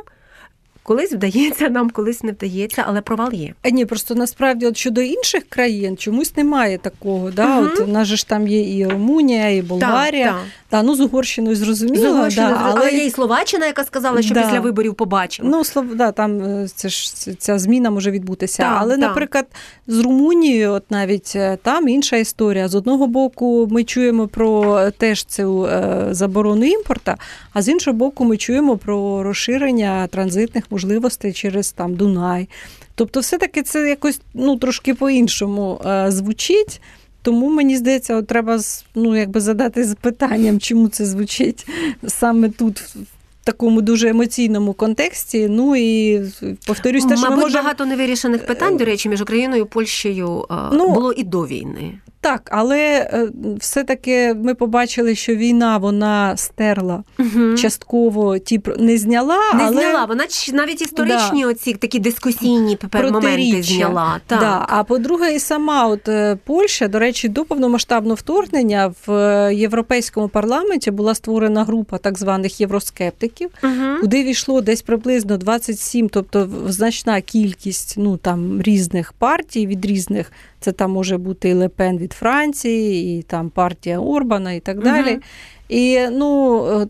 Колись 0.88 1.14
вдається 1.14 1.70
нам, 1.70 1.90
колись 1.90 2.24
не 2.24 2.32
вдається, 2.32 2.84
але 2.88 3.02
провал 3.02 3.34
є. 3.34 3.54
А 3.64 3.70
ні, 3.70 3.86
просто 3.86 4.16
насправді 4.16 4.66
от 4.66 4.78
щодо 4.78 5.02
інших 5.02 5.44
країн 5.50 5.98
чомусь 5.98 6.38
немає 6.38 6.78
такого. 6.78 7.32
Да? 7.32 7.60
Угу. 7.60 7.70
От 7.74 7.80
у 7.80 7.88
нас 7.88 8.08
же 8.08 8.16
ж 8.16 8.28
там 8.28 8.48
є 8.48 8.78
і 8.78 8.88
Румунія, 8.88 9.50
і 9.50 9.62
Болгарія. 9.62 10.26
Так, 10.26 10.36
так. 10.36 10.46
Та, 10.70 10.84
ну 10.84 10.96
з 10.96 11.00
Угорщиною 11.00 11.56
зрозуміло. 11.56 12.08
З 12.08 12.12
Угорщиною, 12.12 12.56
да, 12.56 12.62
але... 12.64 12.82
але 12.82 12.92
є 12.92 13.06
і 13.06 13.10
Словаччина, 13.10 13.66
яка 13.66 13.84
сказала, 13.84 14.22
що 14.22 14.34
да. 14.34 14.42
після 14.42 14.60
виборів 14.60 14.96
побачимо. 14.96 15.50
Ну, 15.52 15.64
слов... 15.64 15.96
да, 15.96 16.12
там 16.12 16.44
е, 16.44 16.68
це 16.76 16.90
ж 16.90 17.14
ця 17.38 17.60
зміна 17.60 17.90
може 17.90 18.12
відбутися. 18.12 18.64
Так, 18.64 18.78
але, 18.80 18.98
наприклад, 18.98 19.46
з 19.88 20.00
Румунією, 20.00 20.72
от 20.72 20.92
навіть 20.92 21.34
е, 21.36 21.58
там 21.64 21.88
інша 21.88 22.18
історія. 22.18 22.68
З 22.68 22.76
одного 22.76 23.08
боку, 23.08 23.68
ми 23.72 23.84
чуємо 23.84 24.28
про 24.28 24.82
теж 24.98 25.24
цю 25.24 25.66
е, 25.66 26.08
заборону 26.12 26.66
імпорта, 26.66 27.18
а 27.54 27.62
з 27.62 27.70
іншого 27.70 27.98
боку, 27.98 28.26
ми 28.26 28.38
чуємо 28.38 28.78
про 28.78 29.24
розширення 29.24 30.08
транзитних 30.08 30.64
можливостей 30.76 31.34
через 31.34 31.72
там 31.72 31.96
Дунай. 31.96 32.50
Тобто, 32.96 33.20
все-таки 33.20 33.64
це 33.64 33.90
якось 33.90 34.20
ну, 34.34 34.58
трошки 34.58 34.94
по-іншому 34.94 35.82
е, 35.86 36.12
звучить. 36.12 36.82
Тому 37.22 37.50
мені 37.50 37.78
здається, 37.78 38.16
от 38.16 38.28
треба 38.28 38.60
ну, 38.96 39.16
якби 39.16 39.42
задати 39.42 39.84
запитанням, 39.84 40.60
чому 40.60 40.88
це 40.88 41.06
звучить 41.06 41.68
саме 42.08 42.50
тут, 42.50 42.80
в 42.80 42.96
такому 43.44 43.82
дуже 43.82 44.10
емоційному 44.10 44.74
контексті. 44.74 45.48
Ну 45.50 45.76
і 45.76 46.22
повторюсь, 46.68 47.06
те, 47.06 47.18
що 47.18 47.24
Мабуть, 47.24 47.38
ми 47.38 47.44
можемо... 47.44 47.64
багато 47.64 47.86
невирішених 47.86 48.46
питань, 48.46 48.78
до 48.78 48.86
речі, 48.86 49.10
між 49.10 49.22
Україною 49.22 49.62
і 49.62 49.66
Польщею 49.66 50.46
ну, 50.74 50.90
було 50.90 51.12
і 51.12 51.24
до 51.24 51.42
війни. 51.42 51.94
Так, 52.26 52.50
але 52.52 52.80
е, 52.80 53.30
все-таки 53.60 54.34
ми 54.34 54.56
побачили, 54.56 55.16
що 55.16 55.36
війна 55.36 55.78
вона 55.78 56.38
стерла 56.38 57.04
угу. 57.20 57.56
частково 57.58 58.38
ті 58.38 58.62
не 58.80 58.98
зняла. 58.98 59.54
Не 59.54 59.64
але... 59.64 59.82
зняла, 59.82 60.06
вона 60.06 60.26
навіть 60.54 60.82
історичні 60.82 61.44
да. 61.44 61.50
оці 61.50 61.74
такі 61.74 62.00
дискусійні 62.00 62.78
моменти 62.94 63.64
зняла. 63.64 64.20
Так. 64.28 64.40
Да. 64.40 64.66
А 64.70 64.84
по-друге, 64.84 65.36
і 65.36 65.40
сама 65.40 65.88
от 65.88 66.08
е, 66.08 66.38
Польща, 66.46 66.88
до 66.88 67.00
речі, 67.00 67.30
до 67.30 67.46
повномасштабного 67.46 68.16
вторгнення 68.16 68.94
в 69.08 69.12
е, 69.12 69.56
Європейському 69.56 70.28
парламенті 70.28 70.92
була 70.92 71.16
створена 71.16 71.64
група 71.64 71.98
так 71.98 72.18
званих 72.18 72.62
євроскептиків, 72.62 73.50
угу. 73.64 73.74
куди 74.02 74.24
війшло 74.24 74.62
десь 74.62 74.82
приблизно 74.82 75.38
27, 75.38 76.10
тобто 76.10 76.50
значна 76.68 77.22
кількість 77.22 77.94
ну 77.98 78.18
там 78.18 78.62
різних 78.62 79.14
партій 79.14 79.68
від 79.68 79.86
різних. 79.86 80.32
Це 80.66 80.72
там 80.72 80.92
може 80.92 81.18
бути 81.18 81.50
і 81.50 81.54
Лепен 81.54 81.98
від 81.98 82.14
Франції, 82.16 83.20
і 83.20 83.22
там 83.22 83.50
партія 83.50 84.00
Орбана, 84.00 84.52
і 84.52 84.60
так 84.60 84.84
далі. 84.84 85.12
Угу. 85.12 85.22
І 85.70 86.00
ну, 86.12 86.90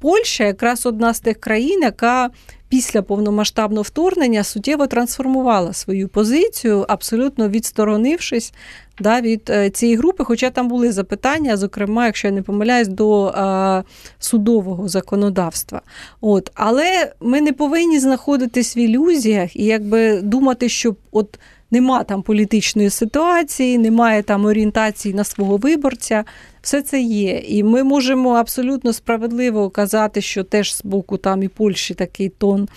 Польща 0.00 0.44
якраз 0.44 0.86
одна 0.86 1.14
з 1.14 1.20
тих 1.20 1.40
країн, 1.40 1.80
яка 1.82 2.30
після 2.68 3.02
повномасштабного 3.02 3.82
вторгнення 3.82 4.44
суттєво 4.44 4.86
трансформувала 4.86 5.72
свою 5.72 6.08
позицію, 6.08 6.84
абсолютно 6.88 7.48
відсторонившись 7.48 8.52
да, 9.00 9.20
від 9.20 9.50
е, 9.50 9.70
цієї 9.70 9.98
групи. 9.98 10.24
Хоча 10.24 10.50
там 10.50 10.68
були 10.68 10.92
запитання, 10.92 11.56
зокрема, 11.56 12.06
якщо 12.06 12.28
я 12.28 12.34
не 12.34 12.42
помиляюсь, 12.42 12.88
до 12.88 13.32
а, 13.36 13.82
судового 14.18 14.88
законодавства. 14.88 15.80
От. 16.20 16.50
Але 16.54 17.12
ми 17.20 17.40
не 17.40 17.52
повинні 17.52 17.98
знаходитись 17.98 18.76
в 18.76 18.78
ілюзіях 18.78 19.56
і 19.56 19.64
якби 19.64 20.20
думати, 20.22 20.68
що 20.68 20.96
от 21.12 21.38
нема 21.70 22.04
там 22.04 22.22
політичної 22.22 22.90
ситуації, 22.90 23.78
немає 23.78 24.22
там 24.22 24.44
орієнтації 24.44 25.14
на 25.14 25.24
свого 25.24 25.56
виборця. 25.56 26.24
Все 26.62 26.82
це 26.82 27.00
є. 27.00 27.42
І 27.48 27.62
ми 27.62 27.82
можемо 27.84 28.30
абсолютно 28.30 28.92
справедливо 28.92 29.70
казати, 29.70 30.20
що 30.20 30.44
теж 30.44 30.76
з 30.76 30.84
боку 30.84 31.16
там 31.16 31.42
і 31.42 31.48
Польщі 31.48 31.94
такий 31.94 32.28
тон. 32.28 32.68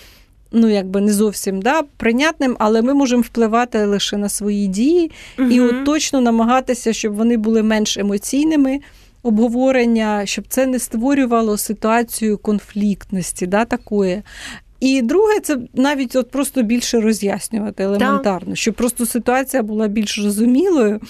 Ну, 0.52 0.68
якби 0.68 1.00
не 1.00 1.12
зовсім 1.12 1.62
да, 1.62 1.82
прийнятним, 1.96 2.56
але 2.58 2.82
ми 2.82 2.94
можемо 2.94 3.22
впливати 3.22 3.84
лише 3.84 4.16
на 4.16 4.28
свої 4.28 4.66
дії 4.66 5.10
угу. 5.38 5.48
і 5.48 5.60
от 5.60 5.84
точно 5.84 6.20
намагатися, 6.20 6.92
щоб 6.92 7.14
вони 7.14 7.36
були 7.36 7.62
менш 7.62 7.96
емоційними 7.96 8.80
обговорення, 9.22 10.26
щоб 10.26 10.44
це 10.48 10.66
не 10.66 10.78
створювало 10.78 11.58
ситуацію 11.58 12.38
конфліктності, 12.38 13.46
да, 13.46 13.64
такої. 13.64 14.22
І 14.80 15.02
друге, 15.02 15.40
це 15.40 15.58
навіть 15.74 16.16
от 16.16 16.30
просто 16.30 16.62
більше 16.62 17.00
роз'яснювати 17.00 17.82
елементарно, 17.82 18.50
да. 18.50 18.56
щоб 18.56 18.74
просто 18.74 19.06
ситуація 19.06 19.62
була 19.62 19.88
більш 19.88 20.18
розумілою. 20.18 21.00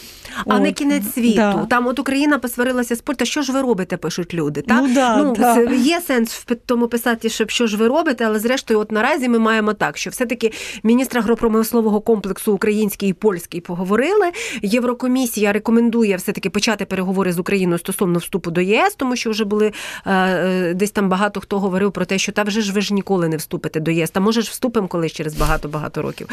А 0.46 0.56
от. 0.56 0.62
не 0.62 0.72
кінець 0.72 1.12
світу. 1.14 1.36
Да. 1.36 1.66
Там 1.70 1.86
от 1.86 1.98
Україна 1.98 2.38
посварилася 2.38 2.96
з 2.96 3.00
Та 3.00 3.24
що 3.24 3.42
ж 3.42 3.52
ви 3.52 3.60
робите, 3.60 3.96
пишуть 3.96 4.34
люди. 4.34 4.62
Та? 4.62 4.80
Ну, 4.80 4.94
да, 4.94 5.16
ну, 5.16 5.34
да. 5.38 5.60
Є 5.74 6.00
сенс 6.00 6.32
в 6.32 6.54
тому 6.66 6.88
писати, 6.88 7.28
щоб 7.28 7.50
що 7.50 7.66
ж 7.66 7.76
ви 7.76 7.88
робите, 7.88 8.24
але 8.24 8.38
зрештою, 8.38 8.80
от 8.80 8.92
наразі 8.92 9.28
ми 9.28 9.38
маємо 9.38 9.72
так, 9.72 9.98
що 9.98 10.10
все-таки 10.10 10.52
міністр 10.82 11.18
агропромислового 11.18 12.00
комплексу 12.00 12.52
український 12.52 13.08
і 13.08 13.12
польський 13.12 13.60
поговорили. 13.60 14.30
Єврокомісія 14.62 15.52
рекомендує 15.52 16.16
все-таки 16.16 16.50
почати 16.50 16.84
переговори 16.84 17.32
з 17.32 17.38
Україною 17.38 17.78
стосовно 17.78 18.18
вступу 18.18 18.50
до 18.50 18.60
ЄС, 18.60 18.94
тому 18.94 19.16
що 19.16 19.30
вже 19.30 19.44
були 19.44 19.72
е, 20.06 20.12
е 20.12 20.74
десь 20.74 20.90
там 20.90 21.08
багато 21.08 21.40
хто 21.40 21.58
говорив 21.58 21.92
про 21.92 22.04
те, 22.04 22.18
що 22.18 22.32
та 22.32 22.42
вже 22.42 22.60
ж 22.60 22.72
ви 22.72 22.80
ж 22.80 22.94
ніколи 22.94 23.28
не 23.28 23.36
вступите 23.36 23.59
вступити 23.60 23.80
до 23.80 23.90
ЄС. 23.90 24.10
Та 24.10 24.20
може 24.20 24.42
ж 24.42 24.50
вступимо 24.50 24.88
колись 24.88 25.12
через 25.12 25.34
багато-багато 25.34 26.02
років. 26.02 26.28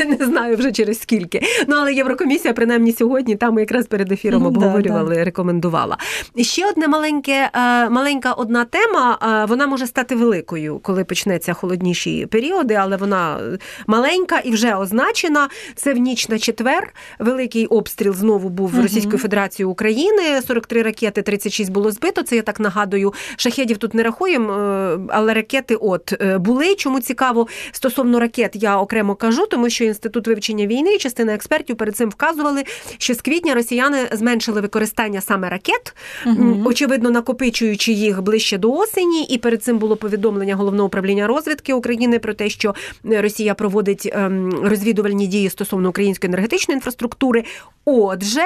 Не 0.20 0.26
знаю 0.26 0.56
вже 0.56 0.72
через 0.72 1.00
скільки. 1.00 1.42
Ну 1.68 1.76
але 1.78 1.94
Єврокомісія, 1.94 2.54
принаймні 2.54 2.92
сьогодні, 2.92 3.36
там 3.36 3.54
ми 3.54 3.60
якраз 3.60 3.86
перед 3.86 4.12
ефіром 4.12 4.42
ну, 4.42 4.48
обговорювали, 4.48 5.14
да, 5.14 5.24
рекомендувала. 5.24 5.98
Ще 6.40 6.68
одне 6.68 6.88
маленьке, 6.88 7.50
е, 7.54 7.90
маленька 7.90 8.32
одна 8.32 8.64
тема. 8.64 9.18
Е, 9.22 9.46
вона 9.46 9.66
може 9.66 9.86
стати 9.86 10.14
великою, 10.14 10.78
коли 10.78 11.04
почнеться 11.04 11.52
холодніші 11.52 12.26
періоди, 12.26 12.74
але 12.74 12.96
вона 12.96 13.38
маленька 13.86 14.38
і 14.38 14.50
вже 14.50 14.74
означена. 14.74 15.48
Це 15.74 15.94
в 15.94 15.96
ніч 15.96 16.28
на 16.28 16.38
четвер. 16.38 16.94
Великий 17.18 17.66
обстріл 17.66 18.14
знову 18.14 18.48
був 18.48 18.74
угу. 18.74 18.82
Російською 18.82 19.18
Федерацією 19.18 19.70
України. 19.70 20.42
43 20.46 20.82
ракети, 20.82 21.22
36 21.22 21.72
було 21.72 21.90
збито. 21.90 22.22
Це 22.22 22.36
я 22.36 22.42
так 22.42 22.60
нагадую. 22.60 23.12
Шахедів 23.36 23.78
тут 23.78 23.94
не 23.94 24.02
рахуємо, 24.02 24.52
е, 24.52 24.98
але 25.08 25.34
ракети 25.34 25.74
от 25.74 26.22
були. 26.36 26.74
Чому 26.74 27.00
цікаво 27.00 27.46
стосовно 27.72 28.20
ракет, 28.20 28.50
я 28.54 28.78
окремо 28.78 29.14
кажу, 29.14 29.46
тому 29.46 29.70
що 29.70 29.89
інститут 29.90 30.26
вивчення 30.26 30.66
війни. 30.66 30.98
Частина 30.98 31.34
експертів 31.34 31.76
перед 31.76 31.96
цим 31.96 32.10
вказували, 32.10 32.64
що 32.98 33.14
з 33.14 33.20
квітня 33.20 33.54
росіяни 33.54 34.08
зменшили 34.12 34.60
використання 34.60 35.20
саме 35.20 35.48
ракет, 35.48 35.94
угу. 36.26 36.62
очевидно, 36.64 37.10
накопичуючи 37.10 37.92
їх 37.92 38.22
ближче 38.22 38.58
до 38.58 38.72
осені. 38.72 39.24
І 39.24 39.38
перед 39.38 39.62
цим 39.62 39.78
було 39.78 39.96
повідомлення 39.96 40.56
головного 40.56 40.86
управління 40.86 41.26
розвідки 41.26 41.72
України 41.72 42.18
про 42.18 42.34
те, 42.34 42.48
що 42.48 42.74
Росія 43.04 43.54
проводить 43.54 44.10
ем, 44.12 44.50
розвідувальні 44.62 45.26
дії 45.26 45.50
стосовно 45.50 45.88
української 45.88 46.28
енергетичної 46.28 46.76
інфраструктури. 46.76 47.44
Отже. 47.84 48.42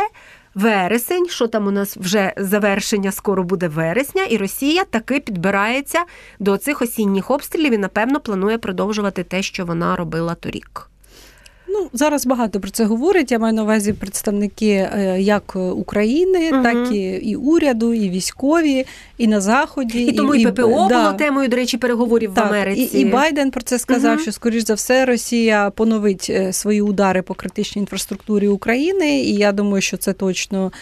Вересень, 0.54 1.28
що 1.28 1.46
там 1.46 1.66
у 1.66 1.70
нас 1.70 1.96
вже 1.96 2.32
завершення, 2.36 3.12
скоро 3.12 3.44
буде 3.44 3.68
вересня, 3.68 4.24
і 4.24 4.36
Росія 4.36 4.84
таки 4.84 5.20
підбирається 5.20 6.04
до 6.38 6.56
цих 6.56 6.82
осінніх 6.82 7.30
обстрілів 7.30 7.72
і, 7.72 7.78
напевно, 7.78 8.20
планує 8.20 8.58
продовжувати 8.58 9.24
те, 9.24 9.42
що 9.42 9.64
вона 9.64 9.96
робила 9.96 10.34
торік. 10.34 10.90
Ну 11.74 11.88
зараз 11.92 12.26
багато 12.26 12.60
про 12.60 12.70
це 12.70 12.84
говорять. 12.84 13.32
Я 13.32 13.38
маю 13.38 13.54
на 13.54 13.62
увазі 13.62 13.92
представники 13.92 14.66
е, 14.66 15.16
як 15.20 15.56
України, 15.56 16.50
угу. 16.52 16.62
так 16.62 16.92
і 16.92 16.96
і 17.02 17.36
уряду, 17.36 17.94
і 17.94 18.10
військові, 18.10 18.86
і 19.18 19.26
на 19.26 19.40
заході. 19.40 20.04
І, 20.04 20.06
і 20.06 20.12
тому 20.12 20.34
і 20.34 20.46
ППО 20.46 20.86
да. 20.88 21.02
було 21.02 21.12
темою, 21.12 21.48
до 21.48 21.56
речі, 21.56 21.78
переговорів 21.78 22.34
так, 22.34 22.44
в 22.44 22.48
Америці. 22.48 22.98
І, 22.98 23.00
і 23.00 23.04
Байден 23.04 23.50
про 23.50 23.62
це 23.62 23.78
сказав, 23.78 24.14
угу. 24.14 24.22
що 24.22 24.32
скоріш 24.32 24.64
за 24.64 24.74
все 24.74 25.04
Росія 25.04 25.70
поновить 25.70 26.26
е, 26.30 26.52
свої 26.52 26.82
удари 26.82 27.22
по 27.22 27.34
критичній 27.34 27.80
інфраструктурі 27.80 28.48
України. 28.48 29.20
І 29.20 29.34
я 29.34 29.52
думаю, 29.52 29.82
що 29.82 29.96
це 29.96 30.12
точно 30.12 30.72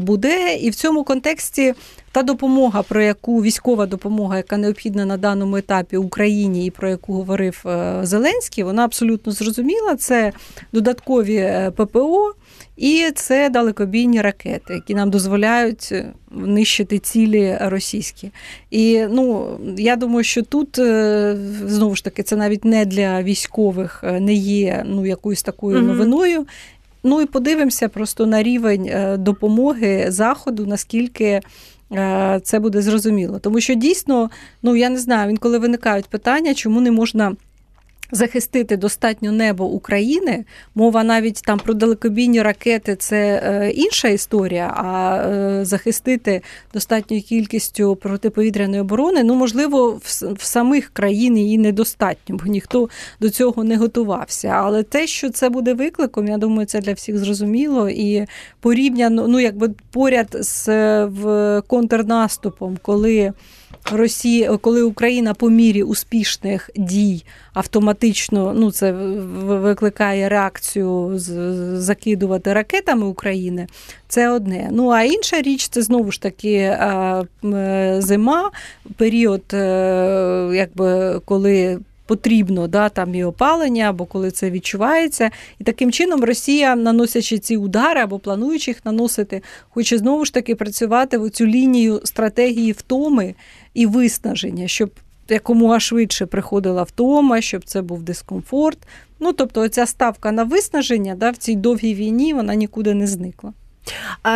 буде. 0.00 0.56
І 0.56 0.70
в 0.70 0.74
цьому 0.74 1.04
контексті 1.04 1.74
та 2.16 2.22
допомога, 2.22 2.82
про 2.82 3.02
яку 3.02 3.42
військова 3.42 3.86
допомога, 3.86 4.36
яка 4.36 4.56
необхідна 4.56 5.04
на 5.04 5.16
даному 5.16 5.56
етапі 5.56 5.96
Україні, 5.96 6.66
і 6.66 6.70
про 6.70 6.88
яку 6.88 7.12
говорив 7.12 7.62
е, 7.66 8.00
Зеленський, 8.02 8.64
вона 8.64 8.84
абсолютно 8.84 9.32
зрозуміла. 9.32 9.96
Це 9.96 10.32
додаткові 10.72 11.36
е, 11.36 11.72
ППО. 11.76 12.34
І 12.76 13.10
це 13.14 13.48
далекобійні 13.48 14.20
ракети, 14.20 14.74
які 14.74 14.94
нам 14.94 15.10
дозволяють 15.10 15.88
е, 15.92 16.12
нищити 16.30 16.98
цілі 16.98 17.58
російські. 17.60 18.30
І 18.70 19.04
ну 19.10 19.48
я 19.76 19.96
думаю, 19.96 20.24
що 20.24 20.42
тут 20.42 20.76
знову 21.66 21.96
ж 21.96 22.04
таки 22.04 22.22
це 22.22 22.36
навіть 22.36 22.64
не 22.64 22.84
для 22.84 23.22
військових 23.22 24.04
не 24.20 24.34
є 24.34 24.84
ну 24.86 25.06
якоюсь 25.06 25.42
такою 25.42 25.82
новиною. 25.82 26.46
Ну 27.04 27.20
і 27.20 27.26
подивимося 27.26 27.88
просто 27.88 28.26
на 28.26 28.42
рівень 28.42 28.90
допомоги 29.18 30.04
заходу, 30.08 30.66
наскільки 30.66 31.40
це 32.42 32.58
буде 32.60 32.82
зрозуміло. 32.82 33.38
Тому 33.38 33.60
що 33.60 33.74
дійсно, 33.74 34.30
ну 34.62 34.76
я 34.76 34.88
не 34.88 34.98
знаю, 34.98 35.30
інколи 35.30 35.58
виникають 35.58 36.06
питання, 36.06 36.54
чому 36.54 36.80
не 36.80 36.90
можна 36.90 37.36
захистити 38.12 38.76
достатньо 38.76 39.32
небо 39.32 39.64
України. 39.64 40.44
Мова 40.74 41.04
навіть 41.04 41.42
там 41.44 41.58
про 41.58 41.74
далекобійні 41.74 42.42
ракети 42.42 42.96
це 42.96 43.42
е, 43.44 43.70
інша 43.70 44.08
історія. 44.08 44.74
А 44.76 45.16
е, 45.16 45.64
захистити 45.64 46.42
достатньою 46.74 47.22
кількістю 47.22 47.96
протиповітряної 47.96 48.80
оборони, 48.80 49.24
ну 49.24 49.34
можливо, 49.34 50.00
в, 50.02 50.34
в 50.34 50.42
самих 50.42 50.90
країн 50.92 51.38
її 51.38 51.58
недостатньо, 51.58 52.36
бо 52.44 52.50
ніхто 52.50 52.88
до 53.20 53.30
цього 53.30 53.64
не 53.64 53.76
готувався. 53.76 54.48
Але 54.48 54.82
те, 54.82 55.06
що 55.06 55.30
це 55.30 55.48
буде 55.48 55.74
викликом, 55.74 56.28
я 56.28 56.38
думаю, 56.38 56.66
це 56.66 56.80
для 56.80 56.92
всіх 56.92 57.18
зрозуміло. 57.18 57.88
І 57.88 58.26
порівняно, 58.60 59.28
ну 59.28 59.40
якби 59.40 59.70
поряд 59.90 60.36
з 60.40 60.66
в 61.04 61.62
контрнаступом, 61.66 62.78
коли 62.82 63.32
Росія, 63.92 64.56
коли 64.56 64.82
Україна 64.82 65.34
по 65.34 65.50
мірі 65.50 65.82
успішних 65.82 66.70
дій 66.76 67.24
автоматично 67.52 68.52
ну 68.56 68.70
це 68.70 68.92
викликає 68.92 70.28
реакцію 70.28 71.12
закидувати 71.78 72.52
ракетами 72.52 73.06
України, 73.06 73.66
це 74.08 74.30
одне. 74.30 74.68
Ну 74.72 74.88
а 74.88 75.02
інша 75.02 75.42
річ 75.42 75.68
це 75.68 75.82
знову 75.82 76.12
ж 76.12 76.22
таки 76.22 76.78
зима, 77.98 78.50
період, 78.96 79.42
е, 79.52 80.50
якби 80.54 81.20
коли 81.24 81.78
потрібно 82.06 82.68
да, 82.68 82.88
там 82.88 83.14
і 83.14 83.24
опалення, 83.24 83.90
або 83.90 84.04
коли 84.04 84.30
це 84.30 84.50
відчувається. 84.50 85.30
І 85.58 85.64
таким 85.64 85.92
чином 85.92 86.24
Росія, 86.24 86.76
наносячи 86.76 87.38
ці 87.38 87.56
удари 87.56 88.00
або 88.00 88.18
плануючи 88.18 88.70
їх 88.70 88.84
наносити, 88.84 89.42
хоче 89.70 89.98
знову 89.98 90.24
ж 90.24 90.34
таки 90.34 90.54
працювати 90.54 91.18
в 91.18 91.30
цю 91.30 91.46
лінію 91.46 92.00
стратегії 92.04 92.72
втоми 92.72 93.34
і 93.74 93.86
виснаження, 93.86 94.68
щоб 94.68 94.90
якомога 95.28 95.80
швидше 95.80 96.26
приходила 96.26 96.82
втома, 96.82 97.40
щоб 97.40 97.64
це 97.64 97.82
був 97.82 98.02
дискомфорт. 98.02 98.78
Ну 99.20 99.32
тобто, 99.32 99.60
оця 99.60 99.86
ставка 99.86 100.32
на 100.32 100.44
виснаження 100.44 101.14
да, 101.14 101.30
в 101.30 101.36
цій 101.36 101.56
довгій 101.56 101.94
війні 101.94 102.34
вона 102.34 102.54
нікуди 102.54 102.94
не 102.94 103.06
зникла. 103.06 103.52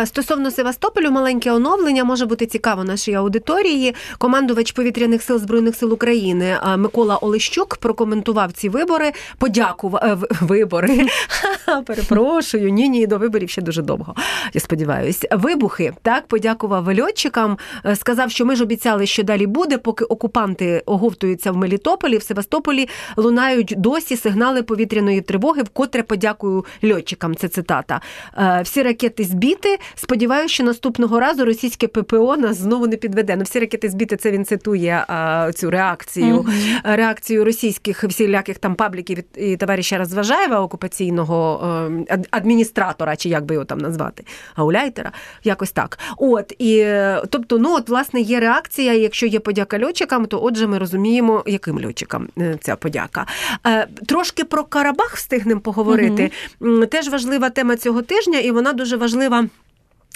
Стосовно 0.05 0.51
Севастополю, 0.51 1.11
маленьке 1.11 1.51
оновлення 1.51 2.03
може 2.03 2.25
бути 2.25 2.45
цікаво 2.45 2.83
нашій 2.83 3.13
аудиторії. 3.13 3.95
Командувач 4.17 4.71
повітряних 4.71 5.23
сил 5.23 5.39
збройних 5.39 5.75
сил 5.75 5.93
України 5.93 6.57
Микола 6.77 7.17
Олещук 7.17 7.77
прокоментував 7.77 8.51
ці 8.51 8.69
вибори. 8.69 9.11
Подякував 9.37 10.03
е, 10.03 10.17
вибори. 10.41 11.07
Перепрошую, 11.85 12.69
ні, 12.69 12.89
ні, 12.89 13.07
до 13.07 13.17
виборів 13.17 13.49
ще 13.49 13.61
дуже 13.61 13.81
довго. 13.81 14.15
Я 14.53 14.61
сподіваюся, 14.61 15.27
вибухи 15.31 15.93
так 16.01 16.27
подякував 16.27 16.99
льотчикам. 16.99 17.57
Е, 17.85 17.95
сказав, 17.95 18.31
що 18.31 18.45
ми 18.45 18.55
ж 18.55 18.63
обіцяли, 18.63 19.05
що 19.05 19.23
далі 19.23 19.47
буде, 19.47 19.77
поки 19.77 20.05
окупанти 20.05 20.83
оговтуються 20.85 21.51
в 21.51 21.57
Мелітополі, 21.57 22.17
в 22.17 22.23
Севастополі 22.23 22.89
лунають 23.17 23.73
досі 23.77 24.17
сигнали 24.17 24.63
повітряної 24.63 25.21
тривоги. 25.21 25.63
Вкотре 25.63 26.03
подякую 26.03 26.65
льотчикам. 26.83 27.35
Це 27.35 27.47
цитата. 27.47 28.01
Е, 28.37 28.61
всі 28.63 28.83
ракети 28.83 29.23
з 29.23 29.33
збіти. 29.41 29.79
Сподіваюся, 29.95 30.53
що 30.53 30.63
наступного 30.63 31.19
разу 31.19 31.45
російське 31.45 31.87
ППО 31.87 32.37
нас 32.37 32.57
знову 32.57 32.87
не 32.87 32.95
підведе. 32.95 33.35
Ну, 33.35 33.43
всі 33.43 33.59
ракети 33.59 33.89
збіти, 33.89 34.17
це 34.17 34.31
він 34.31 34.45
цитує 34.45 35.05
а, 35.07 35.51
цю 35.55 35.69
реакцію, 35.69 36.35
uh 36.35 36.51
реакцію 36.83 37.45
російських 37.45 38.03
всіляких 38.03 38.57
там 38.57 38.75
пабліків 38.75 39.17
і 39.35 39.57
товариша 39.57 39.97
Розважаєва, 39.97 40.59
окупаційного 40.59 41.61
е, 42.09 42.19
адміністратора, 42.31 43.15
чи 43.15 43.29
як 43.29 43.45
би 43.45 43.53
його 43.53 43.65
там 43.65 43.77
назвати, 43.77 44.23
гауляйтера, 44.55 45.11
якось 45.43 45.71
так. 45.71 45.99
От 46.17 46.53
і 46.59 46.85
тобто, 47.29 47.57
ну 47.57 47.75
от 47.75 47.89
власне 47.89 48.21
є 48.21 48.39
реакція. 48.39 48.93
Якщо 48.93 49.25
є 49.25 49.39
подяка 49.39 49.85
льотчикам, 49.85 50.25
то 50.25 50.43
отже, 50.43 50.67
ми 50.67 50.77
розуміємо, 50.77 51.43
яким 51.47 51.85
льотчикам 51.85 52.27
е, 52.37 52.57
ця 52.61 52.75
подяка. 52.75 53.25
Е, 53.67 53.87
трошки 54.07 54.43
про 54.43 54.63
Карабах 54.63 55.15
встигнемо 55.15 55.61
поговорити. 55.61 56.31
uh 56.61 56.87
Теж 56.87 57.09
важлива 57.09 57.49
тема 57.49 57.75
цього 57.75 58.01
тижня, 58.01 58.39
і 58.39 58.51
вона 58.51 58.73
дуже 58.73 58.97
важлива 58.97 59.30
важлива. 59.31 59.60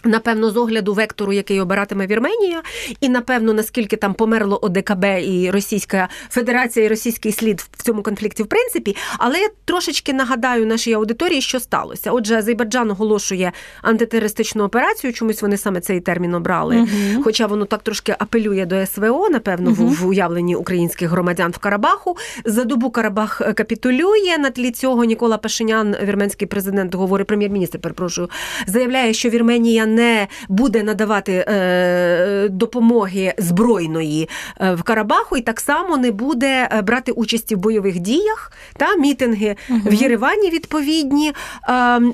Напевно, 0.05 0.49
з 0.49 0.57
огляду 0.57 0.93
вектору, 0.93 1.33
який 1.33 1.61
обиратиме 1.61 2.07
Вірменія, 2.07 2.61
і 3.01 3.09
напевно, 3.09 3.53
наскільки 3.53 3.95
там 3.95 4.13
померло 4.13 4.59
ОДКБ 4.61 5.05
і 5.05 5.51
Російська 5.51 6.09
Федерація 6.29 6.85
і 6.85 6.89
російський 6.89 7.31
слід 7.31 7.65
в 7.77 7.83
цьому 7.83 8.03
конфлікті, 8.03 8.43
в 8.43 8.47
принципі, 8.47 8.95
але 9.17 9.39
я 9.39 9.49
трошечки 9.65 10.13
нагадаю 10.13 10.65
нашій 10.65 10.93
аудиторії, 10.93 11.41
що 11.41 11.59
сталося. 11.59 12.11
Отже, 12.11 12.35
Азербайджан 12.35 12.91
оголошує 12.91 13.51
антитерористичну 13.81 14.63
операцію. 14.63 15.13
Чомусь 15.13 15.41
вони 15.41 15.57
саме 15.57 15.81
цей 15.81 15.99
термін 15.99 16.33
обрали. 16.33 16.75
uh 16.75 17.23
Хоча 17.23 17.47
воно 17.47 17.65
так 17.65 17.83
трошки 17.83 18.15
апелює 18.19 18.65
до 18.65 18.85
СВО, 18.85 19.29
напевно, 19.29 19.69
uh 19.69 19.73
в, 19.73 20.01
в 20.01 20.07
уявленні 20.07 20.55
українських 20.55 21.09
громадян 21.09 21.51
в 21.51 21.57
Карабаху. 21.57 22.17
За 22.45 22.63
добу 22.63 22.89
Карабах 22.89 23.41
капітулює. 23.55 24.37
На 24.39 24.49
тлі 24.49 24.71
цього 24.71 25.03
Нікола 25.03 25.37
Пашинян, 25.37 25.95
вірменський 26.03 26.47
президент, 26.47 26.95
говорить 26.95 27.27
прем'єр-міністр, 27.27 27.79
перепрошую, 27.79 28.29
заявляє, 28.67 29.13
що 29.13 29.29
Вірменія 29.29 29.85
не 29.95 30.27
буде 30.49 30.83
надавати 30.83 31.45
е, 31.47 32.47
допомоги 32.49 33.33
збройної 33.37 34.29
е, 34.61 34.75
в 34.75 34.83
Карабаху, 34.83 35.37
і 35.37 35.41
так 35.41 35.59
само 35.59 35.97
не 35.97 36.11
буде 36.11 36.69
е, 36.71 36.81
брати 36.81 37.11
участі 37.11 37.55
в 37.55 37.57
бойових 37.57 37.99
діях 37.99 38.51
та 38.77 38.95
мітинги 38.95 39.55
угу. 39.69 39.79
в 39.85 39.93
Єревані 39.93 40.49
відповідні. 40.49 41.33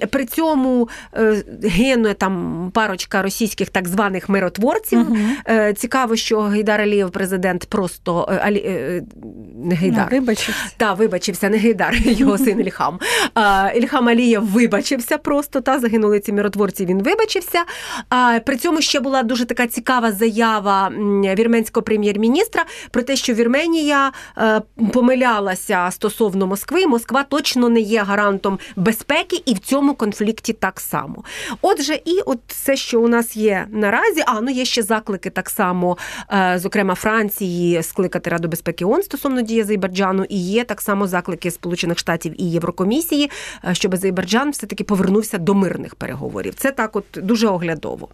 При 0.09 0.25
цьому 0.25 0.89
гине 1.63 2.13
там 2.13 2.71
парочка 2.73 3.21
російських 3.21 3.69
так 3.69 3.87
званих 3.87 4.29
миротворців. 4.29 4.99
Угу. 4.99 5.17
Цікаво, 5.75 6.15
що 6.15 6.41
Гейдар 6.41 6.81
Алієв, 6.81 7.11
президент, 7.11 7.65
просто 7.65 8.39
Алі... 8.41 8.61
не 9.55 9.75
Гейдар. 9.75 10.11
Не, 10.11 10.19
вибачився. 10.19 10.65
Та, 10.77 10.93
вибачився, 10.93 11.49
не 11.49 11.57
Гейдар, 11.57 11.95
його 12.05 12.37
син 12.37 12.59
Ільхам. 12.59 12.99
Ільхам 13.75 14.07
Алієв 14.07 14.45
вибачився 14.45 15.17
просто, 15.17 15.61
та 15.61 15.79
загинули 15.79 16.19
ці 16.19 16.33
миротворці. 16.33 16.85
Він 16.85 17.03
вибачився. 17.03 17.63
При 18.45 18.57
цьому 18.57 18.81
ще 18.81 18.99
була 18.99 19.23
дуже 19.23 19.45
така 19.45 19.67
цікава 19.67 20.11
заява 20.11 20.91
вірменського 21.35 21.83
прем'єр-міністра 21.83 22.65
про 22.91 23.03
те, 23.03 23.15
що 23.15 23.33
Вірменія 23.33 24.11
е, 24.37 24.61
помилялася 24.93 25.89
стосовно 25.91 26.47
Москви. 26.47 26.87
Москва 26.87 27.23
точно 27.23 27.69
не 27.69 27.79
є 27.79 28.03
гарантом 28.03 28.59
безпеки, 28.75 29.43
і 29.45 29.53
в 29.53 29.59
цьому 29.59 29.93
конфлікті 29.93 30.53
так 30.53 30.79
само. 30.79 31.23
Отже, 31.61 31.99
і 32.05 32.19
от 32.25 32.39
все, 32.47 32.75
що 32.75 33.01
у 33.01 33.07
нас 33.07 33.37
є 33.37 33.67
наразі, 33.71 34.23
а 34.27 34.41
ну 34.41 34.51
є 34.51 34.65
ще 34.65 34.83
заклики 34.83 35.29
так 35.29 35.49
само, 35.49 35.97
е, 36.33 36.59
зокрема 36.59 36.95
Франції, 36.95 37.83
скликати 37.83 38.29
Раду 38.29 38.47
безпеки 38.47 38.85
ООН 38.85 39.03
стосовно 39.03 39.41
дії 39.41 39.61
Азербайджану, 39.61 40.25
і 40.29 40.37
є 40.37 40.63
так 40.63 40.81
само 40.81 41.07
заклики 41.07 41.51
Сполучених 41.51 41.99
Штатів 41.99 42.41
і 42.41 42.51
Єврокомісії, 42.51 43.31
е, 43.65 43.75
щоб 43.75 43.93
Азербайджан 43.93 44.51
все 44.51 44.67
таки 44.67 44.83
повернувся 44.83 45.37
до 45.37 45.53
мирних 45.53 45.95
переговорів. 45.95 46.53
Це 46.55 46.71
так, 46.71 46.95
от 46.95 47.05
дуже 47.15 47.47
оглядово. 47.53 48.09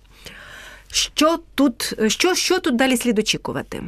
Що 0.92 1.40
тут, 1.56 1.94
що, 2.08 2.36
що 2.36 2.60
тут 2.60 2.76
далі 2.76 2.98
слід 2.98 3.20
очікувати? 3.20 3.84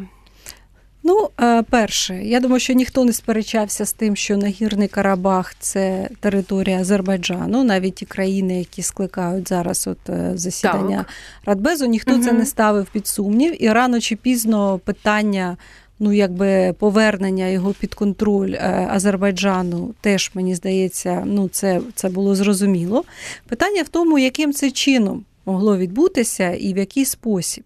Ну, 1.04 1.30
е, 1.42 1.64
перше, 1.64 2.24
я 2.24 2.40
думаю, 2.40 2.60
що 2.60 2.74
ніхто 2.74 3.06
не 3.06 3.14
сперечався 3.14 3.86
з 3.86 3.94
тим, 3.94 4.16
що 4.16 4.38
Нагірний 4.38 4.88
Карабах 4.88 5.56
це 5.60 6.10
територія 6.20 6.80
Азербайджану, 6.80 7.64
навіть 7.64 7.96
ті 7.96 8.06
країни, 8.06 8.60
які 8.60 8.82
скликають 8.82 9.50
зараз 9.50 9.88
от 9.88 10.10
е, 10.10 10.32
засідання 10.36 10.98
так. 10.98 11.08
Радбезу, 11.46 11.86
ніхто 11.86 12.14
угу. 12.14 12.24
це 12.24 12.32
не 12.32 12.46
ставив 12.46 12.86
під 12.86 13.08
сумнів, 13.08 13.64
і 13.64 13.70
рано 13.70 14.00
чи 14.00 14.16
пізно 14.16 14.80
питання. 14.86 15.58
Ну, 16.02 16.14
якби 16.14 16.76
повернення 16.80 17.48
його 17.48 17.74
під 17.74 17.96
контроль 17.96 18.52
е, 18.52 18.88
Азербайджану, 18.92 19.94
теж 20.02 20.32
мені 20.34 20.56
здається, 20.56 21.24
ну 21.26 21.48
це 21.50 21.82
це 21.96 22.10
було 22.10 22.36
зрозуміло. 22.36 23.04
Питання 23.48 23.84
в 23.84 23.88
тому, 23.88 24.20
яким 24.20 24.54
це 24.54 24.72
чином 24.72 25.26
могло 25.46 25.78
відбутися 25.78 26.52
і 26.52 26.74
в 26.74 26.78
який 26.78 27.06
спосіб. 27.06 27.64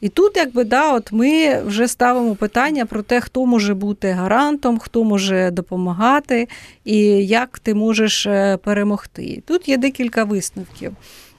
І 0.00 0.08
тут, 0.08 0.36
якби 0.36 0.64
да, 0.64 0.92
от 0.92 1.12
ми 1.12 1.62
вже 1.62 1.88
ставимо 1.88 2.34
питання 2.34 2.86
про 2.86 3.02
те, 3.02 3.20
хто 3.20 3.46
може 3.46 3.74
бути 3.74 4.10
гарантом, 4.10 4.78
хто 4.78 5.04
може 5.04 5.50
допомагати 5.50 6.48
і 6.84 6.96
як 7.26 7.58
ти 7.58 7.74
можеш 7.74 8.26
е, 8.26 8.56
перемогти. 8.56 9.42
Тут 9.46 9.68
є 9.68 9.76
декілька 9.76 10.24
висновків. 10.24 10.92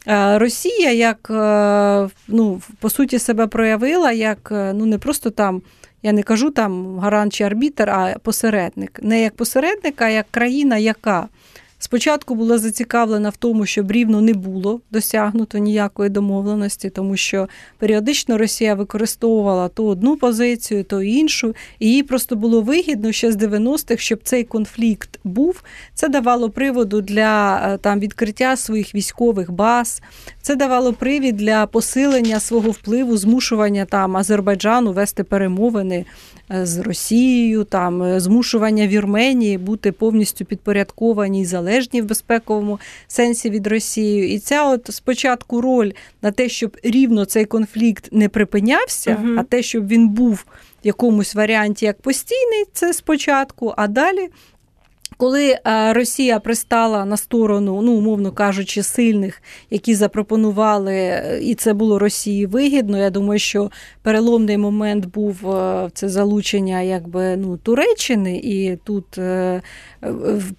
Е, 0.08 0.38
Росія, 0.38 0.92
як 0.92 1.28
е, 1.30 2.10
ну, 2.28 2.62
по 2.80 2.90
суті, 2.90 3.20
себе 3.20 3.48
проявила, 3.48 4.12
як 4.12 4.48
ну 4.52 4.86
не 4.86 4.98
просто 4.98 5.30
там. 5.30 5.62
Я 6.06 6.12
не 6.12 6.24
кажу 6.24 6.52
там 6.52 7.00
гарант 7.00 7.34
чи 7.34 7.44
арбітр, 7.44 7.90
а 7.90 8.16
посередник. 8.24 9.00
Не 9.04 9.22
як 9.22 9.36
посередник, 9.36 10.02
а 10.02 10.10
як 10.10 10.26
країна, 10.32 10.78
яка 10.78 11.28
Спочатку 11.84 12.36
була 12.36 12.58
зацікавлена 12.58 13.30
в 13.30 13.38
тому, 13.38 13.66
щоб 13.66 13.92
рівно 13.92 14.22
не 14.22 14.34
було 14.34 14.82
досягнуто 14.92 15.58
ніякої 15.58 16.10
домовленості, 16.10 16.90
тому 16.90 17.18
що 17.18 17.48
періодично 17.78 18.38
Росія 18.38 18.76
використовувала 18.76 19.68
то 19.68 19.86
одну 19.86 20.18
позицію, 20.18 20.84
то 20.84 21.02
іншу, 21.02 21.56
і 21.80 21.92
їй 21.92 22.04
просто 22.04 22.36
було 22.36 22.62
вигідно 22.62 23.12
ще 23.12 23.32
з 23.32 23.38
90-х, 23.38 24.04
щоб 24.04 24.20
цей 24.24 24.44
конфлікт 24.44 25.20
був. 25.24 25.64
Це 25.94 26.08
давало 26.08 26.50
приводу 26.50 27.02
для 27.02 27.62
е, 27.74 27.78
там 27.78 28.00
відкриття 28.00 28.56
своїх 28.56 28.96
військових 28.96 29.52
баз, 29.52 30.02
це 30.42 30.56
давало 30.56 30.94
привід 30.94 31.38
для 31.38 31.66
посилення 31.66 32.40
свого 32.40 32.72
впливу, 32.72 33.18
змушування 33.18 33.86
там 33.86 34.18
Азербайджану 34.18 34.92
вести 34.92 35.24
перемовини 35.24 36.06
з 36.50 36.78
Росією, 36.78 37.64
там 37.64 38.04
е, 38.04 38.20
змушування 38.20 38.88
Вірменії 38.88 39.58
бути 39.58 39.92
повністю 39.92 40.46
підпорядковані 40.46 41.42
і 41.42 41.46
залежні 41.46 42.02
в 42.02 42.06
безпековому 42.06 42.80
сенсі 43.08 43.50
від 43.50 43.68
Росії. 43.68 44.36
І 44.36 44.40
ця 44.40 44.66
от 44.70 44.90
спочатку 44.92 45.62
роль 45.62 45.92
на 46.22 46.32
те, 46.32 46.50
щоб 46.50 46.78
рівно 46.84 47.26
цей 47.26 47.46
конфлікт 47.46 48.10
не 48.12 48.30
припинявся, 48.30 49.18
угу. 49.24 49.36
а 49.38 49.44
те, 49.44 49.64
щоб 49.64 49.88
він 49.88 50.10
був 50.10 50.46
в 50.84 50.88
якомусь 50.88 51.36
варіанті 51.36 51.86
як 51.86 52.02
постійний, 52.02 52.66
це 52.74 52.94
спочатку, 52.94 53.74
а 53.78 53.88
далі 53.88 54.30
коли 55.18 55.50
е, 55.50 55.94
Росія 55.94 56.40
пристала 56.40 57.06
на 57.06 57.18
сторону, 57.18 57.82
ну 57.82 57.94
умовно 57.94 58.32
кажучи, 58.32 58.84
сильних, 58.84 59.42
які 59.70 59.96
запропонували, 59.96 60.94
е, 60.94 61.40
і 61.42 61.56
це 61.56 61.74
було 61.74 62.00
Росії 62.00 62.46
вигідно. 62.46 62.98
Я 62.98 63.10
думаю, 63.10 63.40
що 63.40 63.72
переломний 64.02 64.58
момент 64.58 65.06
був 65.06 65.52
е, 65.52 65.90
це 65.94 66.10
залучення 66.10 66.82
якби 66.82 67.38
ну 67.38 67.58
Туреччини, 67.58 68.38
і 68.38 68.78
тут 68.84 69.06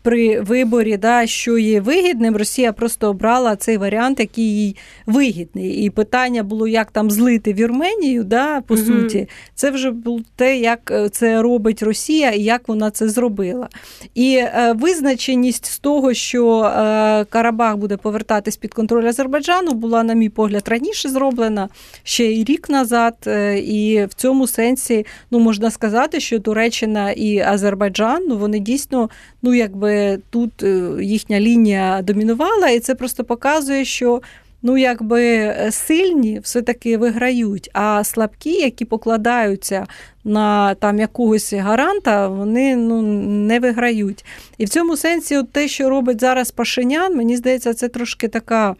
при 0.03 0.41
виборі, 0.41 0.97
да, 0.97 1.27
що 1.27 1.59
є 1.59 1.81
вигідним, 1.81 2.37
Росія 2.37 2.73
просто 2.73 3.11
обрала 3.11 3.57
цей 3.57 3.77
варіант, 3.77 4.21
який 4.21 4.45
їй 4.45 4.77
вигідний. 5.07 5.71
І 5.71 5.91
питання 5.91 6.43
було, 6.43 6.69
як 6.69 6.91
там 6.91 7.11
злити 7.11 7.53
Вірменію, 7.53 8.25
да, 8.25 8.61
по 8.61 8.75
угу. 8.75 8.83
суті, 8.83 9.29
це 9.55 9.71
вже 9.71 9.91
було 9.91 10.21
те, 10.37 10.57
як 10.59 10.93
це 11.13 11.43
робить 11.43 11.83
Росія 11.83 12.31
і 12.31 12.43
як 12.43 12.69
вона 12.69 12.91
це 12.91 13.09
зробила. 13.09 13.69
І 14.15 14.44
Е, 14.45 14.73
визначеність 14.73 15.67
з 15.67 15.79
того, 15.79 16.15
що 16.15 16.63
е, 16.63 17.25
Карабах 17.25 17.77
буде 17.77 17.97
повертатись 17.97 18.57
під 18.57 18.75
контроль 18.75 19.05
Азербайджану, 19.05 19.73
була, 19.73 20.03
на 20.03 20.15
мій 20.15 20.29
погляд, 20.29 20.69
раніше 20.69 21.09
зроблена 21.09 21.69
ще 22.03 22.25
й 22.25 22.45
рік 22.45 22.69
назад. 22.69 23.15
Е, 23.27 23.59
і 23.59 24.05
в 24.07 24.15
цьому 24.15 24.47
сенсі 24.47 25.07
ну, 25.31 25.39
можна 25.39 25.71
сказати, 25.71 26.21
що 26.21 26.41
Туреччина 26.41 27.11
і 27.11 27.39
Азербайджан 27.39 28.27
ну, 28.29 28.37
вони 28.37 28.59
дійсно 28.59 29.11
ну, 29.43 29.55
якби 29.55 30.19
тут 30.31 30.65
їхня 31.01 31.41
лінія 31.41 32.03
домінувала, 32.03 32.69
і 32.69 32.81
це 32.81 32.95
просто 32.95 33.25
показує, 33.25 33.85
що 33.85 34.21
ну 34.65 34.79
якби 34.79 35.23
е, 35.25 35.69
сильні 35.73 36.39
все-таки 36.39 36.97
виграють, 36.97 37.71
а 37.73 38.05
слабкі, 38.05 38.51
які 38.51 38.85
покладаються 38.85 39.87
на 40.25 40.75
там 40.75 40.99
якогось 40.99 41.53
гаранта, 41.53 42.29
вони 42.29 42.77
ну 42.77 43.03
не 43.47 43.61
виграють. 43.61 44.25
І 44.59 44.65
в 44.65 44.69
цьому 44.69 44.97
сенсі, 44.97 45.37
от 45.37 45.53
те, 45.53 45.69
що 45.69 45.91
робить 45.91 46.21
зараз 46.21 46.51
Пашинян, 46.51 47.17
мені 47.17 47.37
здається, 47.37 47.75
це 47.75 47.89
трошки 47.89 48.29
така. 48.29 48.77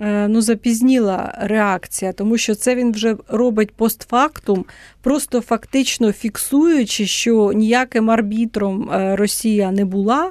Е, 0.00 0.28
ну, 0.28 0.40
запізніла 0.40 1.38
реакція, 1.40 2.12
тому 2.12 2.38
що 2.38 2.54
це 2.54 2.74
він 2.74 2.92
вже 2.92 3.16
робить 3.28 3.70
постфактум, 3.70 4.64
просто 5.02 5.40
фактично 5.40 6.12
фіксуючи, 6.12 7.06
що 7.06 7.52
ніяким 7.52 8.10
арбітром 8.10 8.90
е, 8.90 9.16
Росія 9.16 9.70
не 9.70 9.84
була. 9.84 10.30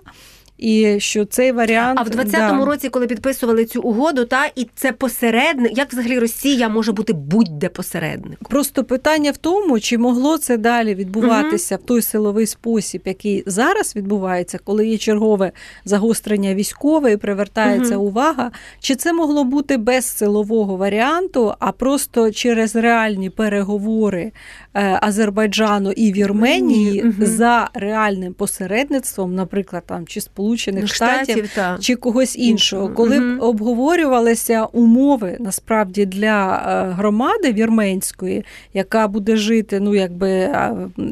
І 0.63 0.99
що 0.99 1.25
цей 1.25 1.51
варіант 1.51 1.99
а 2.01 2.03
в 2.03 2.07
20-му 2.07 2.59
да. 2.59 2.65
році, 2.65 2.89
коли 2.89 3.07
підписували 3.07 3.65
цю 3.65 3.81
угоду, 3.81 4.25
та 4.25 4.45
і 4.55 4.67
це 4.75 4.91
посередник, 4.91 5.77
як 5.77 5.93
взагалі 5.93 6.19
Росія 6.19 6.69
може 6.69 6.91
бути 6.91 7.13
будь-де 7.13 7.69
посередником? 7.69 8.47
Просто 8.49 8.83
питання 8.83 9.31
в 9.31 9.37
тому, 9.37 9.79
чи 9.79 9.97
могло 9.97 10.37
це 10.37 10.57
далі 10.57 10.95
відбуватися 10.95 11.75
угу. 11.75 11.83
в 11.83 11.87
той 11.87 12.01
силовий 12.01 12.47
спосіб, 12.47 13.01
який 13.05 13.43
зараз 13.45 13.95
відбувається, 13.95 14.59
коли 14.63 14.87
є 14.87 14.97
чергове 14.97 15.51
загострення 15.85 16.55
військове 16.55 17.11
і 17.11 17.17
привертається 17.17 17.97
угу. 17.97 18.07
увага, 18.07 18.51
чи 18.79 18.95
це 18.95 19.13
могло 19.13 19.43
бути 19.43 19.77
без 19.77 20.05
силового 20.05 20.77
варіанту, 20.77 21.53
а 21.59 21.71
просто 21.71 22.31
через 22.31 22.75
реальні 22.75 23.29
переговори 23.29 24.31
Е, 24.75 24.99
Азербайджану 25.01 25.91
і 25.91 26.13
Вірменії 26.13 27.03
угу. 27.03 27.13
за 27.19 27.69
реальним 27.73 28.33
посередництвом, 28.33 29.35
наприклад, 29.35 29.83
там 29.85 30.07
чи 30.07 30.21
Сполучених 30.57 30.95
Штатів, 30.95 31.35
Штатів 31.35 31.49
та. 31.55 31.77
чи 31.81 31.95
когось 31.95 32.35
іншого, 32.35 32.89
коли 32.89 33.19
угу. 33.19 33.37
б 33.37 33.41
обговорювалися 33.41 34.65
умови 34.65 35.37
насправді 35.39 36.05
для 36.05 36.63
е, 36.89 36.93
громади 36.93 37.53
вірменської, 37.53 38.45
яка 38.73 39.07
буде 39.07 39.35
жити, 39.35 39.79
ну 39.79 39.95
якби 39.95 40.49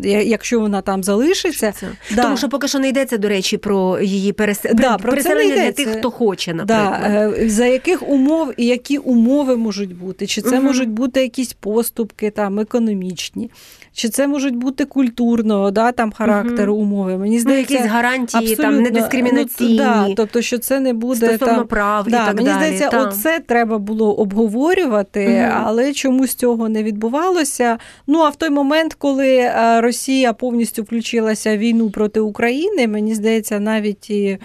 якщо 0.03 0.59
вона 0.59 0.81
там 0.81 1.03
залишиться, 1.03 1.73
да. 2.15 2.23
тому 2.23 2.37
що 2.37 2.49
поки 2.49 2.67
що 2.67 2.79
не 2.79 2.89
йдеться 2.89 3.17
до 3.17 3.27
речі 3.27 3.57
про 3.57 3.99
її 3.99 4.33
перес... 4.33 4.61
да, 4.73 4.97
про 4.97 5.11
переселення 5.11 5.55
для 5.55 5.71
тих, 5.71 5.89
хто 5.89 6.11
хоче, 6.11 6.53
наприклад. 6.53 7.01
Да. 7.01 7.33
Е, 7.37 7.49
за 7.49 7.65
яких 7.65 8.09
умов 8.09 8.53
і 8.57 8.65
які 8.65 8.97
умови 8.97 9.57
можуть 9.57 9.95
бути? 9.95 10.27
Чи 10.27 10.41
це 10.41 10.57
угу. 10.57 10.65
можуть 10.65 10.89
бути 10.89 11.21
якісь 11.21 11.53
поступки 11.53 12.29
там 12.29 12.59
економічні? 12.59 13.51
Чи 13.93 14.09
це 14.09 14.27
можуть 14.27 14.55
бути 14.55 14.85
культурного 14.85 15.71
да, 15.71 15.91
там 15.91 16.11
характеру 16.11 16.73
угу. 16.73 16.83
умови? 16.83 17.17
Мені 17.17 17.35
ну, 17.35 17.41
здається, 17.41 17.73
ну, 17.73 17.77
якісь 17.77 17.91
гарантії 17.91 18.55
там 18.55 18.83
недискримінаційні. 19.31 20.07
Ну, 20.07 20.09
да, 20.09 20.15
тобто, 20.15 20.41
що 20.41 20.57
це 20.57 20.79
не 20.79 20.93
буде 20.93 21.27
стосовно 21.27 21.55
там, 21.55 21.67
прав 21.67 22.07
да, 22.07 22.23
і 22.23 22.25
так 22.25 22.35
мені 22.35 22.49
далі. 22.49 22.57
здається, 22.57 22.89
там. 22.89 23.07
оце 23.07 23.39
треба 23.39 23.77
було 23.77 24.13
обговорювати, 24.13 25.27
угу. 25.27 25.61
але 25.65 25.93
чомусь 25.93 26.33
цього 26.33 26.69
не 26.69 26.83
відбувалося. 26.83 27.77
Ну 28.07 28.19
а 28.19 28.29
в 28.29 28.35
той 28.35 28.49
момент, 28.49 28.93
коли 28.93 29.35
е, 29.35 29.81
Росія 29.81 30.33
повністю 30.33 30.83
включилася 30.83 31.55
в 31.55 31.57
війну 31.57 31.89
проти 31.89 32.19
України, 32.19 32.87
мені 32.87 33.15
здається, 33.15 33.59
навіть 33.59 34.09
і. 34.09 34.37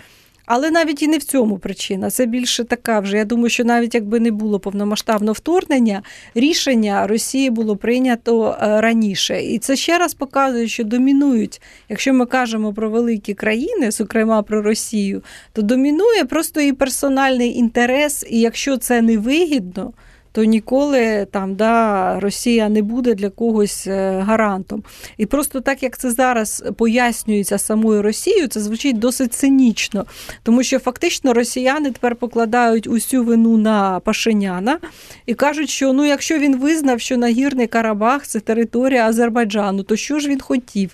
Але 0.46 0.70
навіть 0.70 1.02
і 1.02 1.08
не 1.08 1.18
в 1.18 1.22
цьому 1.22 1.58
причина. 1.58 2.10
Це 2.10 2.26
більше 2.26 2.64
така 2.64 3.00
вже. 3.00 3.16
Я 3.16 3.24
думаю, 3.24 3.48
що 3.48 3.64
навіть 3.64 3.94
якби 3.94 4.20
не 4.20 4.30
було 4.30 4.60
повномасштабного 4.60 5.32
вторгнення, 5.32 6.02
рішення 6.34 7.06
Росії 7.06 7.50
було 7.50 7.76
прийнято 7.76 8.56
е, 8.62 8.80
раніше. 8.80 9.42
І 9.42 9.58
це 9.58 9.76
ще 9.76 9.98
раз 9.98 10.14
показує, 10.14 10.68
що 10.68 10.84
домінують, 10.84 11.60
якщо 11.88 12.14
ми 12.14 12.26
кажемо 12.26 12.72
про 12.72 12.90
великі 12.90 13.34
країни, 13.34 13.90
зокрема 13.90 14.42
про 14.42 14.62
Росію, 14.62 15.22
то 15.52 15.62
домінує 15.62 16.24
просто 16.24 16.60
і 16.60 16.72
персональний 16.72 17.56
інтерес. 17.56 18.24
І 18.30 18.40
якщо 18.40 18.76
це 18.76 19.02
не 19.02 19.18
вигідно, 19.18 19.92
то 20.36 20.44
ніколи 20.44 21.26
там 21.30 21.54
да, 21.54 22.20
Росія 22.20 22.68
не 22.68 22.82
буде 22.82 23.14
для 23.14 23.30
когось 23.30 23.86
е, 23.86 24.20
гарантом. 24.26 24.82
І 25.16 25.26
просто 25.26 25.60
так 25.60 25.82
як 25.82 25.98
це 25.98 26.10
зараз 26.10 26.64
пояснюється 26.76 27.58
самою 27.58 28.02
Росією, 28.02 28.48
це 28.48 28.60
звучить 28.60 28.98
досить 28.98 29.34
цинічно, 29.34 30.06
тому 30.42 30.62
що 30.62 30.78
фактично 30.78 31.32
росіяни 31.32 31.90
тепер 31.90 32.16
покладають 32.16 32.86
усю 32.86 33.24
вину 33.24 33.56
на 33.56 34.00
Пашиняна 34.00 34.78
і 35.26 35.34
кажуть, 35.34 35.70
що 35.70 35.92
ну, 35.92 36.04
якщо 36.04 36.38
він 36.38 36.56
визнав, 36.56 37.00
що 37.00 37.16
Нагірний 37.16 37.66
Карабах 37.66 38.26
це 38.26 38.40
територія 38.40 39.08
Азербайджану, 39.08 39.82
то 39.82 39.96
що 39.96 40.18
ж 40.18 40.28
він 40.28 40.40
хотів? 40.40 40.90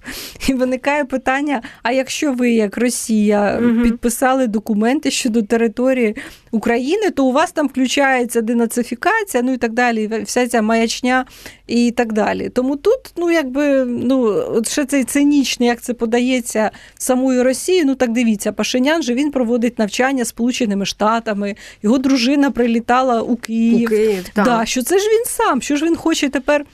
І 0.49 0.55
виникає 0.55 1.05
питання: 1.05 1.62
а 1.82 1.93
якщо 1.93 2.32
ви, 2.32 2.51
як 2.53 2.76
Росія, 2.76 3.59
Мгм. 3.62 3.82
підписали 3.82 4.47
документи 4.47 5.11
щодо 5.11 5.43
території 5.43 6.16
України, 6.53 7.11
то 7.11 7.24
у 7.24 7.32
вас 7.32 7.53
там 7.53 7.68
включається 7.68 8.40
денацифікація, 8.40 9.42
ну 9.42 9.53
і 9.53 9.57
так 9.57 9.72
далі, 9.72 10.22
вся 10.24 10.48
ця 10.48 10.62
маячня 10.62 11.24
і 11.66 11.90
так 11.90 12.12
далі. 12.12 12.48
Тому 12.48 12.76
тут, 12.76 12.98
ну 13.16 13.30
якби 13.30 13.84
ну 13.84 14.22
от 14.48 14.68
ще 14.68 14.84
цей 14.84 15.05
цинічний, 15.05 15.68
як 15.68 15.80
це 15.80 15.94
подається 15.94 16.70
самою 16.94 17.44
Росією. 17.44 17.84
Ну 17.86 17.94
так 17.94 18.12
дивіться, 18.12 18.53
Пашинян 18.53 19.03
же 19.03 19.14
він 19.14 19.30
проводить 19.30 19.78
навчання 19.78 20.24
Сполученими 20.24 20.86
Штатами, 20.86 21.57
його 21.82 21.98
дружина 21.98 22.50
прилітала 22.50 23.22
у 23.22 23.36
Київ. 23.36 23.86
У 23.86 23.90
Київ, 23.90 24.24
так. 24.32 24.44
Да, 24.44 24.64
що 24.66 24.82
це 24.82 24.98
ж 24.98 25.09
він 25.09 25.24
сам, 25.26 25.62
що 25.62 25.76
ж 25.76 25.84
він 25.84 25.96
хоче 25.96 26.28
тепер. 26.28 26.64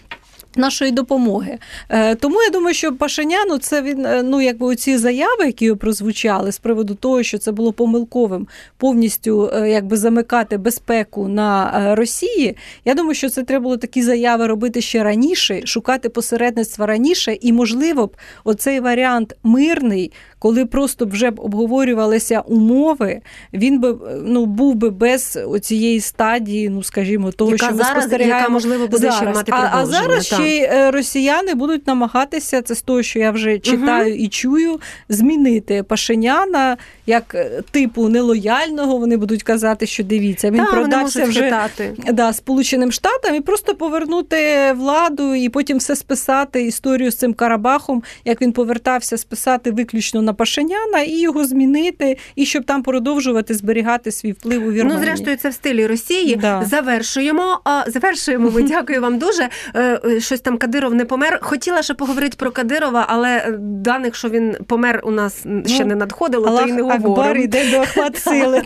Нашої 0.57 0.91
допомоги. 0.91 1.59
Е, 1.89 2.15
тому 2.15 2.43
я 2.43 2.51
думаю, 2.51 2.75
що 2.75 2.93
Пашиняну 2.93 3.59
це 3.59 3.83
він, 3.83 4.07
е, 4.07 4.23
ну 4.23 4.41
якби 4.41 4.67
оці 4.67 4.97
заяви, 4.97 5.47
які 5.47 5.75
прозвучали 5.75 6.53
з 6.53 6.59
приводу 6.59 6.95
того, 6.95 7.23
що 7.23 7.39
це 7.39 7.53
було 7.53 7.73
помилковим 7.73 8.47
повністю 8.77 9.51
е, 9.55 9.71
якби 9.71 9.97
замикати 9.97 10.59
безпеку 10.59 11.29
на 11.29 11.95
Росії. 11.95 12.57
Я 12.85 12.95
думаю, 12.95 13.15
що 13.15 13.29
це 13.29 13.43
треба 13.43 13.63
було 13.63 13.77
такі 13.77 14.03
заяви 14.03 14.47
робити 14.47 14.81
ще 14.81 15.05
раніше, 15.05 15.67
шукати 15.67 16.09
посередництва 16.09 16.87
раніше, 16.87 17.39
і 17.41 17.53
можливо 17.53 18.07
б 18.07 18.17
оцей 18.45 18.81
варіант 18.81 19.35
мирний, 19.43 20.13
коли 20.39 20.67
просто 20.67 21.07
вже 21.07 21.31
б 21.31 21.41
обговорювалися 21.41 22.41
умови, 22.41 23.21
він 23.53 23.81
би 23.81 23.97
ну 24.25 24.47
був 24.47 24.75
би 24.75 24.91
без 24.91 25.39
оцієї 25.49 26.01
стадії, 26.01 26.69
ну 26.69 26.83
скажімо, 26.83 27.33
того, 27.33 27.51
Яка 27.51 27.67
що 27.67 27.75
ми 27.75 27.85
спостерігаємо 27.85 28.39
яка, 28.39 28.53
можливо, 28.53 28.87
буде 28.87 29.13
ще 29.13 29.25
мати 29.25 29.53
а, 29.55 29.71
а 29.73 29.87
зараз. 29.87 30.38
Ще 30.43 30.57
й 30.57 30.91
росіяни 30.91 31.55
будуть 31.55 31.87
намагатися 31.87 32.63
це 32.63 32.75
з 32.75 32.83
того, 32.83 33.03
що 33.03 33.19
я 33.19 33.31
вже 33.31 33.59
читаю 33.59 34.15
і 34.17 34.29
чую, 34.29 34.81
змінити 35.09 35.83
Пашиняна 35.83 36.77
як 37.09 37.35
е, 37.35 37.63
типу 37.71 38.09
нелояльного. 38.09 38.97
Вони 38.99 39.17
будуть 39.17 39.43
казати, 39.43 39.87
що 39.87 40.05
дивіться, 40.05 40.51
він 40.51 40.65
Та, 40.65 40.71
продався 40.73 41.25
вже 41.25 41.69
да, 42.13 42.33
Сполученим 42.33 42.93
Штатам 42.93 43.35
і 43.35 43.41
просто 43.41 43.75
повернути 43.75 44.73
владу 44.73 45.35
і 45.35 45.49
потім 45.49 45.79
все 45.79 45.97
списати 45.97 46.63
історію 46.63 47.11
з 47.11 47.17
цим 47.17 47.35
Карабахом, 47.35 48.03
як 48.25 48.43
він 48.43 48.53
повертався 48.53 49.19
списати 49.19 49.71
виключно 49.71 50.23
на 50.23 50.33
Пашиняна 50.33 51.01
і 51.01 51.21
його 51.21 51.45
змінити, 51.45 52.17
і 52.37 52.47
щоб 52.47 52.65
там 52.65 52.83
продовжувати 52.83 53.55
зберігати 53.55 54.13
свій 54.13 54.33
вплив 54.33 54.67
у 54.67 54.73
Вірменії. 54.73 54.99
Ну, 54.99 55.05
зрештою, 55.05 55.37
це 55.37 55.49
в 55.49 55.55
стилі 55.55 55.87
Росії. 55.87 56.37
Да. 56.37 56.65
Завершуємо. 56.65 57.61
А, 57.65 57.85
завершуємо. 57.87 58.51
Ми 58.51 58.63
дякую 58.69 59.01
вам 59.01 59.19
дуже. 59.19 59.49
Е, 59.75 60.01
е, 60.05 60.21
Щось 60.21 60.41
там 60.41 60.59
Кадиров 60.59 60.95
не 60.95 61.05
помер. 61.05 61.39
Хотіла 61.43 61.83
ще 61.83 61.95
поговорити 61.95 62.37
про 62.39 62.51
Кадирова, 62.51 63.07
але 63.09 63.59
даних, 63.59 64.15
що 64.15 64.29
він 64.29 64.57
помер, 64.67 65.01
у 65.05 65.11
нас 65.11 65.47
ще 65.67 65.79
Ну, 65.81 65.87
не 65.87 65.95
надходило, 65.95 66.49
Аллах 66.49 66.63
то 66.63 66.69
й 66.69 66.73
не 66.73 66.98
Акбар 67.05 67.37
йде 67.37 67.71
до 67.71 67.77
Ахмат 67.77 68.17
сили. 68.23 68.63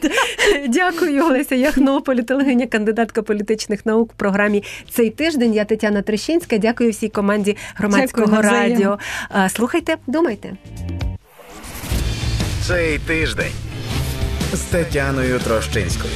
Дякую, 0.68 1.24
Олеся 1.24 1.54
Яхнополь, 1.54 2.16
телегиня, 2.16 2.66
кандидатка 2.66 3.22
політичних 3.22 3.86
наук 3.86 4.12
в 4.12 4.16
програмі 4.16 4.62
цей 4.90 5.10
тиждень. 5.10 5.54
Я 5.54 5.64
Тетяна 5.64 6.02
Трещинська. 6.02 6.58
Дякую 6.58 6.90
всій 6.90 7.08
команді 7.08 7.56
громадського 7.74 8.26
Дякую, 8.26 8.42
радіо. 8.42 8.98
Слухайте, 9.48 9.96
думайте. 10.06 10.52
Цей 12.66 12.98
тиждень 12.98 13.52
з 14.52 14.60
Тетяною 14.60 15.38
Трощинською. 15.38 16.12